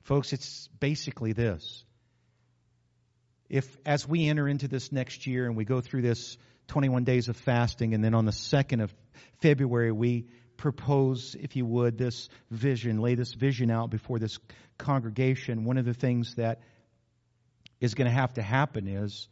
Folks, 0.02 0.32
it's 0.32 0.68
basically 0.80 1.32
this. 1.32 1.84
If, 3.54 3.78
as 3.86 4.08
we 4.08 4.26
enter 4.26 4.48
into 4.48 4.66
this 4.66 4.90
next 4.90 5.28
year 5.28 5.46
and 5.46 5.56
we 5.56 5.64
go 5.64 5.80
through 5.80 6.02
this 6.02 6.36
21 6.66 7.04
days 7.04 7.28
of 7.28 7.36
fasting, 7.36 7.94
and 7.94 8.02
then 8.02 8.12
on 8.12 8.24
the 8.24 8.32
2nd 8.32 8.82
of 8.82 8.92
February, 9.42 9.92
we 9.92 10.26
propose, 10.56 11.36
if 11.38 11.54
you 11.54 11.64
would, 11.64 11.96
this 11.96 12.28
vision, 12.50 12.98
lay 12.98 13.14
this 13.14 13.32
vision 13.32 13.70
out 13.70 13.90
before 13.90 14.18
this 14.18 14.40
congregation, 14.76 15.62
one 15.62 15.78
of 15.78 15.84
the 15.84 15.94
things 15.94 16.34
that 16.34 16.62
is 17.80 17.94
going 17.94 18.08
to 18.08 18.12
have 18.12 18.34
to 18.34 18.42
happen 18.42 18.88
is 18.88 19.28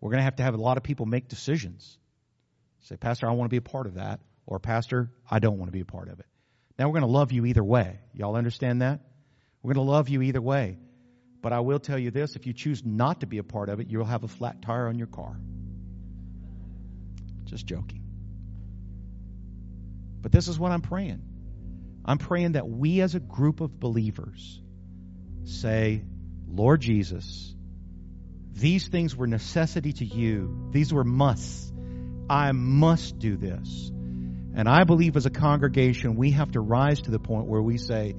we're 0.00 0.10
going 0.10 0.18
to 0.18 0.24
have 0.24 0.36
to 0.36 0.42
have 0.42 0.54
a 0.54 0.60
lot 0.60 0.76
of 0.76 0.82
people 0.82 1.06
make 1.06 1.28
decisions. 1.28 1.96
Say, 2.80 2.96
Pastor, 2.96 3.28
I 3.28 3.34
want 3.34 3.48
to 3.48 3.54
be 3.54 3.58
a 3.58 3.70
part 3.70 3.86
of 3.86 3.94
that. 3.94 4.18
Or, 4.46 4.58
Pastor, 4.58 5.12
I 5.30 5.38
don't 5.38 5.58
want 5.58 5.68
to 5.68 5.72
be 5.72 5.82
a 5.82 5.84
part 5.84 6.08
of 6.08 6.18
it. 6.18 6.26
Now, 6.76 6.88
we're 6.88 6.98
going 6.98 7.12
to 7.12 7.18
love 7.18 7.30
you 7.30 7.46
either 7.46 7.62
way. 7.62 8.00
Y'all 8.14 8.34
understand 8.34 8.82
that? 8.82 8.98
We're 9.62 9.74
going 9.74 9.86
to 9.86 9.92
love 9.92 10.08
you 10.08 10.22
either 10.22 10.42
way. 10.42 10.78
But 11.42 11.52
I 11.52 11.60
will 11.60 11.78
tell 11.78 11.98
you 11.98 12.10
this 12.10 12.36
if 12.36 12.46
you 12.46 12.52
choose 12.52 12.84
not 12.84 13.20
to 13.20 13.26
be 13.26 13.38
a 13.38 13.42
part 13.42 13.68
of 13.68 13.80
it, 13.80 13.88
you'll 13.88 14.04
have 14.04 14.24
a 14.24 14.28
flat 14.28 14.62
tire 14.62 14.88
on 14.88 14.98
your 14.98 15.06
car. 15.06 15.36
Just 17.44 17.66
joking. 17.66 18.04
But 20.20 20.32
this 20.32 20.48
is 20.48 20.58
what 20.58 20.70
I'm 20.70 20.82
praying. 20.82 21.22
I'm 22.04 22.18
praying 22.18 22.52
that 22.52 22.68
we 22.68 23.00
as 23.00 23.14
a 23.14 23.20
group 23.20 23.60
of 23.60 23.78
believers 23.78 24.60
say, 25.44 26.04
Lord 26.46 26.80
Jesus, 26.80 27.54
these 28.52 28.88
things 28.88 29.16
were 29.16 29.26
necessity 29.26 29.92
to 29.94 30.04
you. 30.04 30.68
These 30.72 30.92
were 30.92 31.04
musts. 31.04 31.72
I 32.28 32.52
must 32.52 33.18
do 33.18 33.36
this. 33.36 33.90
And 34.54 34.68
I 34.68 34.84
believe 34.84 35.16
as 35.16 35.26
a 35.26 35.30
congregation, 35.30 36.16
we 36.16 36.32
have 36.32 36.52
to 36.52 36.60
rise 36.60 37.02
to 37.02 37.10
the 37.10 37.18
point 37.18 37.46
where 37.46 37.62
we 37.62 37.78
say, 37.78 38.14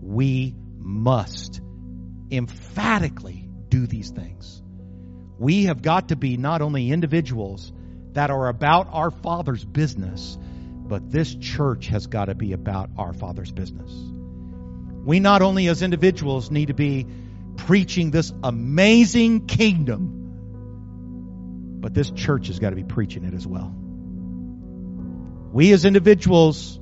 we 0.00 0.54
must 0.78 1.60
emphatically 2.36 3.48
do 3.68 3.86
these 3.86 4.10
things. 4.10 4.62
We 5.38 5.64
have 5.64 5.82
got 5.82 6.08
to 6.08 6.16
be 6.16 6.36
not 6.36 6.62
only 6.62 6.90
individuals 6.90 7.72
that 8.12 8.30
are 8.30 8.48
about 8.48 8.88
our 8.92 9.10
Father's 9.10 9.64
business, 9.64 10.38
But 10.86 11.10
this 11.10 11.34
church 11.34 11.86
has 11.88 12.06
got 12.06 12.26
to 12.26 12.34
be 12.34 12.52
about 12.52 12.90
our 12.98 13.14
Father's 13.14 13.50
business. 13.50 13.90
We 15.04 15.18
not 15.18 15.40
only 15.40 15.68
as 15.68 15.82
individuals 15.82 16.50
need 16.50 16.66
to 16.66 16.74
be 16.74 17.06
preaching 17.56 18.10
this 18.10 18.32
amazing 18.42 19.46
kingdom, 19.46 20.20
but 21.80 21.94
this 21.94 22.10
church 22.10 22.48
has 22.48 22.58
got 22.58 22.70
to 22.70 22.76
be 22.76 22.84
preaching 22.84 23.24
it 23.24 23.32
as 23.32 23.46
well. 23.46 23.74
We 25.52 25.72
as 25.72 25.84
individuals, 25.86 26.78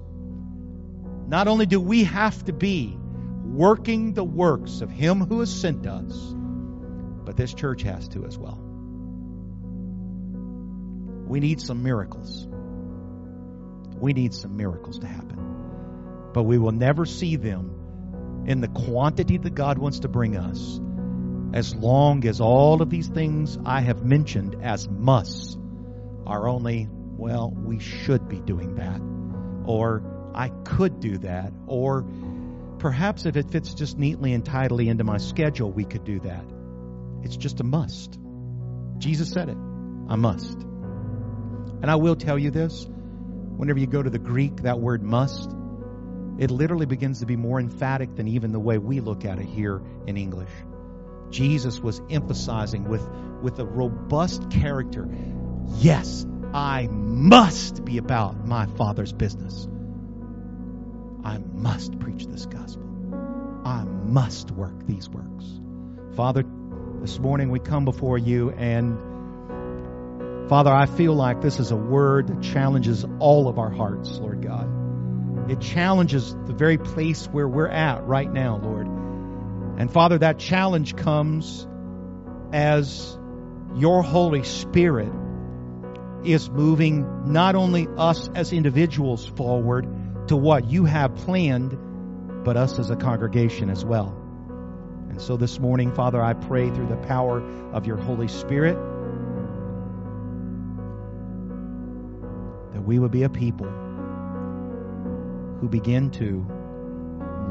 not 1.29 1.47
only 1.47 1.67
do 1.67 1.81
we 1.81 2.05
have 2.05 2.45
to 2.47 2.53
be 2.53 2.97
working 3.45 4.15
the 4.15 4.25
works 4.25 4.81
of 4.81 4.91
Him 4.91 5.21
who 5.21 5.41
has 5.41 5.53
sent 5.53 5.87
us, 5.87 6.35
but 7.25 7.37
this 7.37 7.53
church 7.55 7.83
has 7.83 8.09
to 8.09 8.25
as 8.25 8.39
well. 8.39 8.59
We 11.27 11.41
need 11.41 11.61
some 11.61 11.83
miracles. 11.83 12.47
We 13.97 14.13
need 14.13 14.35
some 14.35 14.57
miracles 14.57 14.99
to 15.01 15.07
happen. 15.07 16.31
But 16.33 16.43
we 16.43 16.59
will 16.59 16.73
never 16.73 17.07
see 17.07 17.37
them 17.37 18.45
in 18.47 18.61
the 18.61 18.69
quantity 18.69 19.39
that 19.39 19.55
God 19.55 19.79
wants 19.79 20.01
to 20.01 20.09
bring 20.09 20.37
us 20.37 20.81
as 21.55 21.75
long 21.75 22.27
as 22.27 22.41
all 22.41 22.81
of 22.83 22.91
these 22.91 23.09
things 23.09 23.59
I 23.65 23.81
have 23.81 24.05
mentioned 24.05 24.57
as 24.63 24.89
musts 24.89 25.57
are 26.27 26.49
only, 26.49 26.89
well, 26.91 27.51
we 27.51 27.79
should 27.79 28.29
be 28.29 28.41
doing 28.41 28.77
that. 28.77 29.01
Or 29.67 30.03
I 30.35 30.49
could 30.49 31.01
do 31.01 31.19
that. 31.19 31.53
Or 31.67 32.07
perhaps 32.83 33.27
if 33.27 33.37
it 33.37 33.49
fits 33.51 33.75
just 33.75 33.97
neatly 33.97 34.33
and 34.33 34.45
tidily 34.45 34.89
into 34.89 35.05
my 35.05 35.17
schedule, 35.17 35.71
we 35.71 35.85
could 35.85 36.05
do 36.05 36.19
that. 36.19 36.45
It's 37.23 37.37
just 37.37 37.61
a 37.61 37.65
must. 37.65 38.19
Jesus 38.99 39.31
said 39.31 39.49
it. 39.49 39.57
I 40.09 40.17
must. 40.17 40.59
And 41.81 41.89
I 41.89 41.95
will 41.95 42.17
tell 42.17 42.37
you 42.37 42.51
this 42.51 42.85
whenever 43.57 43.79
you 43.79 43.87
go 43.87 44.03
to 44.03 44.11
the 44.11 44.19
Greek, 44.19 44.63
that 44.63 44.81
word 44.81 45.01
must, 45.01 45.49
it 46.39 46.51
literally 46.51 46.87
begins 46.87 47.21
to 47.21 47.27
be 47.27 47.37
more 47.37 47.61
emphatic 47.61 48.17
than 48.17 48.27
even 48.27 48.51
the 48.51 48.59
way 48.59 48.79
we 48.79 48.99
look 48.99 49.25
at 49.25 49.39
it 49.39 49.47
here 49.47 49.81
in 50.09 50.17
English. 50.17 50.51
Jesus 51.31 51.79
was 51.79 52.03
emphasizing 52.11 52.89
with, 52.89 53.09
with 53.43 53.61
a 53.61 53.65
robust 53.65 54.51
character 54.51 55.09
yes, 55.77 56.27
I 56.53 56.89
must 56.91 57.85
be 57.85 57.99
about 57.99 58.45
my 58.47 58.67
Father's 58.67 59.13
business. 59.13 59.69
I 61.25 61.39
must 61.39 61.99
preach 61.99 62.27
this 62.27 62.47
gospel. 62.47 62.83
I 63.65 63.85
must 63.85 64.51
work 64.51 64.87
these 64.87 65.09
works. 65.09 65.45
Father, 66.17 66.45
this 67.01 67.19
morning 67.19 67.51
we 67.51 67.61
come 67.61 67.85
before 67.85 68.19
you, 68.19 68.51
and 68.51 68.99
Father, 70.49 70.73
I 70.73 70.87
feel 70.87 71.15
like 71.15 71.41
this 71.41 71.61
is 71.61 71.71
a 71.71 71.77
word 71.77 72.29
that 72.29 72.43
challenges 72.43 73.05
all 73.21 73.49
of 73.49 73.59
our 73.59 73.71
hearts, 73.71 74.19
Lord 74.19 74.43
God. 74.43 75.51
It 75.51 75.61
challenges 75.61 76.35
the 76.47 76.53
very 76.53 76.79
place 76.79 77.27
where 77.27 77.49
we're 77.49 77.69
at 77.69 78.05
right 78.05 78.31
now, 78.31 78.61
Lord. 78.63 78.87
And 78.87 79.91
Father, 79.91 80.19
that 80.19 80.39
challenge 80.39 80.97
comes 80.97 81.67
as 82.53 83.17
your 83.75 84.03
Holy 84.03 84.43
Spirit 84.43 85.13
is 86.25 86.51
moving 86.51 87.33
not 87.33 87.55
only 87.55 87.89
us 87.97 88.29
as 88.35 88.53
individuals 88.53 89.27
forward 89.27 89.87
to 90.29 90.37
what 90.37 90.65
you 90.71 90.85
have 90.85 91.15
planned, 91.15 91.77
but 92.45 92.57
us 92.57 92.79
as 92.79 92.91
a 92.91 92.97
congregation 92.97 93.71
as 93.71 93.85
well. 93.85 94.17
And 95.09 95.21
so 95.21 95.37
this 95.37 95.59
morning, 95.59 95.93
Father, 95.93 96.23
I 96.23 96.33
pray 96.33 96.71
through 96.71 96.89
the 96.89 96.97
power 96.97 97.43
of 97.73 97.87
your 97.87 97.97
Holy 97.97 98.29
Spirit 98.29 98.77
that 102.73 102.83
we 102.83 102.99
would 102.99 103.11
be 103.11 103.23
a 103.25 103.29
people 103.29 103.69
who 105.61 105.69
begin 105.69 106.11
to, 106.13 106.41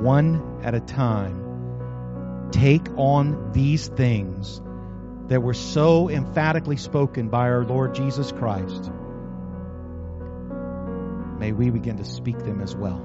one 0.02 0.62
at 0.64 0.74
a 0.74 0.80
time, 0.80 2.50
take 2.52 2.88
on 2.98 3.52
these 3.54 3.88
things 3.88 4.62
that 5.28 5.42
were 5.42 5.54
so 5.54 6.10
emphatically 6.10 6.78
spoken 6.78 7.30
by 7.30 7.50
our 7.50 7.64
Lord 7.64 7.96
Jesus 7.96 8.32
Christ, 8.32 8.92
may 11.42 11.52
we 11.52 11.72
begin 11.72 11.98
to 11.98 12.06
speak 12.06 12.38
them 12.38 12.62
as 12.62 12.76
well. 12.76 13.02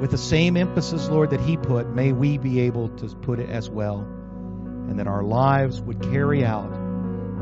With 0.00 0.12
the 0.12 0.16
same 0.16 0.56
emphasis, 0.56 1.08
Lord, 1.08 1.30
that 1.30 1.40
He 1.40 1.56
put, 1.56 1.88
may 1.88 2.12
we 2.12 2.38
be 2.38 2.60
able 2.60 2.88
to 2.88 3.08
put 3.08 3.40
it 3.40 3.50
as 3.50 3.68
well, 3.68 3.98
and 3.98 5.00
that 5.00 5.08
our 5.08 5.24
lives 5.24 5.80
would 5.80 6.00
carry 6.00 6.44
out 6.44 6.70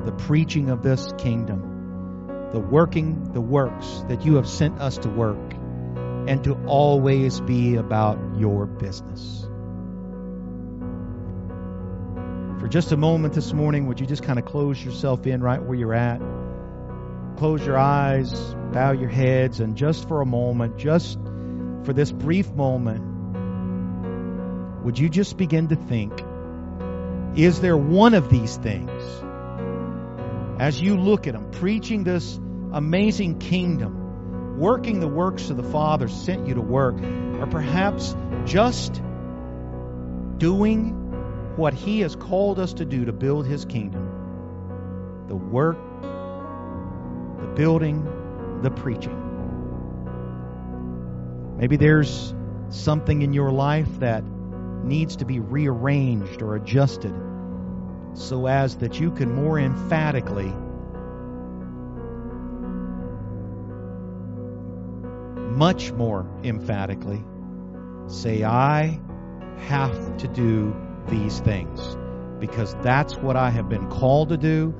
the 0.06 0.12
preaching 0.12 0.70
of 0.70 0.82
this 0.82 1.12
kingdom, 1.18 2.48
the 2.50 2.58
working 2.58 3.30
the 3.34 3.42
works 3.42 4.02
that 4.08 4.24
you 4.24 4.36
have 4.36 4.48
sent 4.48 4.80
us 4.80 4.96
to 4.96 5.10
work, 5.10 5.52
and 6.26 6.42
to 6.44 6.54
always 6.64 7.40
be 7.40 7.76
about 7.76 8.18
your 8.38 8.64
business. 8.64 9.42
For 12.58 12.68
just 12.68 12.90
a 12.92 12.96
moment 12.96 13.34
this 13.34 13.52
morning, 13.52 13.86
would 13.86 14.00
you 14.00 14.06
just 14.06 14.22
kind 14.22 14.38
of 14.38 14.46
close 14.46 14.82
yourself 14.82 15.26
in 15.26 15.42
right 15.42 15.62
where 15.62 15.76
you're 15.76 15.92
at? 15.92 16.22
Close 17.38 17.64
your 17.64 17.78
eyes, 17.78 18.32
bow 18.72 18.90
your 18.90 19.08
heads, 19.08 19.60
and 19.60 19.76
just 19.76 20.08
for 20.08 20.20
a 20.20 20.26
moment, 20.26 20.76
just 20.76 21.16
for 21.84 21.92
this 21.92 22.10
brief 22.10 22.50
moment, 22.50 23.04
would 24.84 24.98
you 24.98 25.08
just 25.08 25.36
begin 25.36 25.68
to 25.68 25.76
think 25.76 26.20
is 27.36 27.60
there 27.60 27.76
one 27.76 28.14
of 28.14 28.28
these 28.28 28.56
things 28.56 28.90
as 30.58 30.82
you 30.82 30.96
look 30.96 31.28
at 31.28 31.34
them, 31.34 31.52
preaching 31.52 32.02
this 32.02 32.40
amazing 32.72 33.38
kingdom, 33.38 34.58
working 34.58 34.98
the 34.98 35.06
works 35.06 35.48
of 35.48 35.56
the 35.56 35.62
Father 35.62 36.08
sent 36.08 36.48
you 36.48 36.54
to 36.54 36.60
work, 36.60 37.00
or 37.00 37.46
perhaps 37.46 38.16
just 38.46 39.00
doing 40.38 41.54
what 41.54 41.72
He 41.72 42.00
has 42.00 42.16
called 42.16 42.58
us 42.58 42.72
to 42.74 42.84
do 42.84 43.04
to 43.04 43.12
build 43.12 43.46
His 43.46 43.64
kingdom? 43.64 45.26
The 45.28 45.36
work, 45.36 45.78
building, 47.58 48.60
the 48.62 48.70
preaching. 48.70 49.16
Maybe 51.58 51.76
there's 51.76 52.32
something 52.68 53.22
in 53.22 53.32
your 53.32 53.50
life 53.50 53.98
that 53.98 54.22
needs 54.84 55.16
to 55.16 55.24
be 55.24 55.40
rearranged 55.40 56.40
or 56.40 56.54
adjusted 56.54 57.12
so 58.14 58.46
as 58.46 58.76
that 58.76 59.00
you 59.00 59.10
can 59.10 59.34
more 59.34 59.58
emphatically 59.58 60.52
much 65.56 65.90
more 65.90 66.24
emphatically 66.44 67.24
say 68.06 68.44
I 68.44 69.00
have 69.66 70.16
to 70.18 70.28
do 70.28 70.76
these 71.08 71.40
things 71.40 71.96
because 72.38 72.76
that's 72.82 73.16
what 73.16 73.36
I 73.36 73.50
have 73.50 73.68
been 73.68 73.90
called 73.90 74.28
to 74.28 74.36
do. 74.36 74.72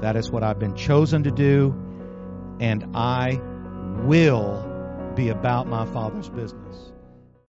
That 0.00 0.16
is 0.16 0.32
what 0.32 0.42
I've 0.42 0.58
been 0.58 0.74
chosen 0.74 1.22
to 1.22 1.30
do. 1.30 1.83
And 2.60 2.84
I 2.94 3.40
will 4.04 4.70
be 5.14 5.28
about 5.28 5.66
my 5.66 5.86
Father's 5.86 6.28
business. 6.28 6.93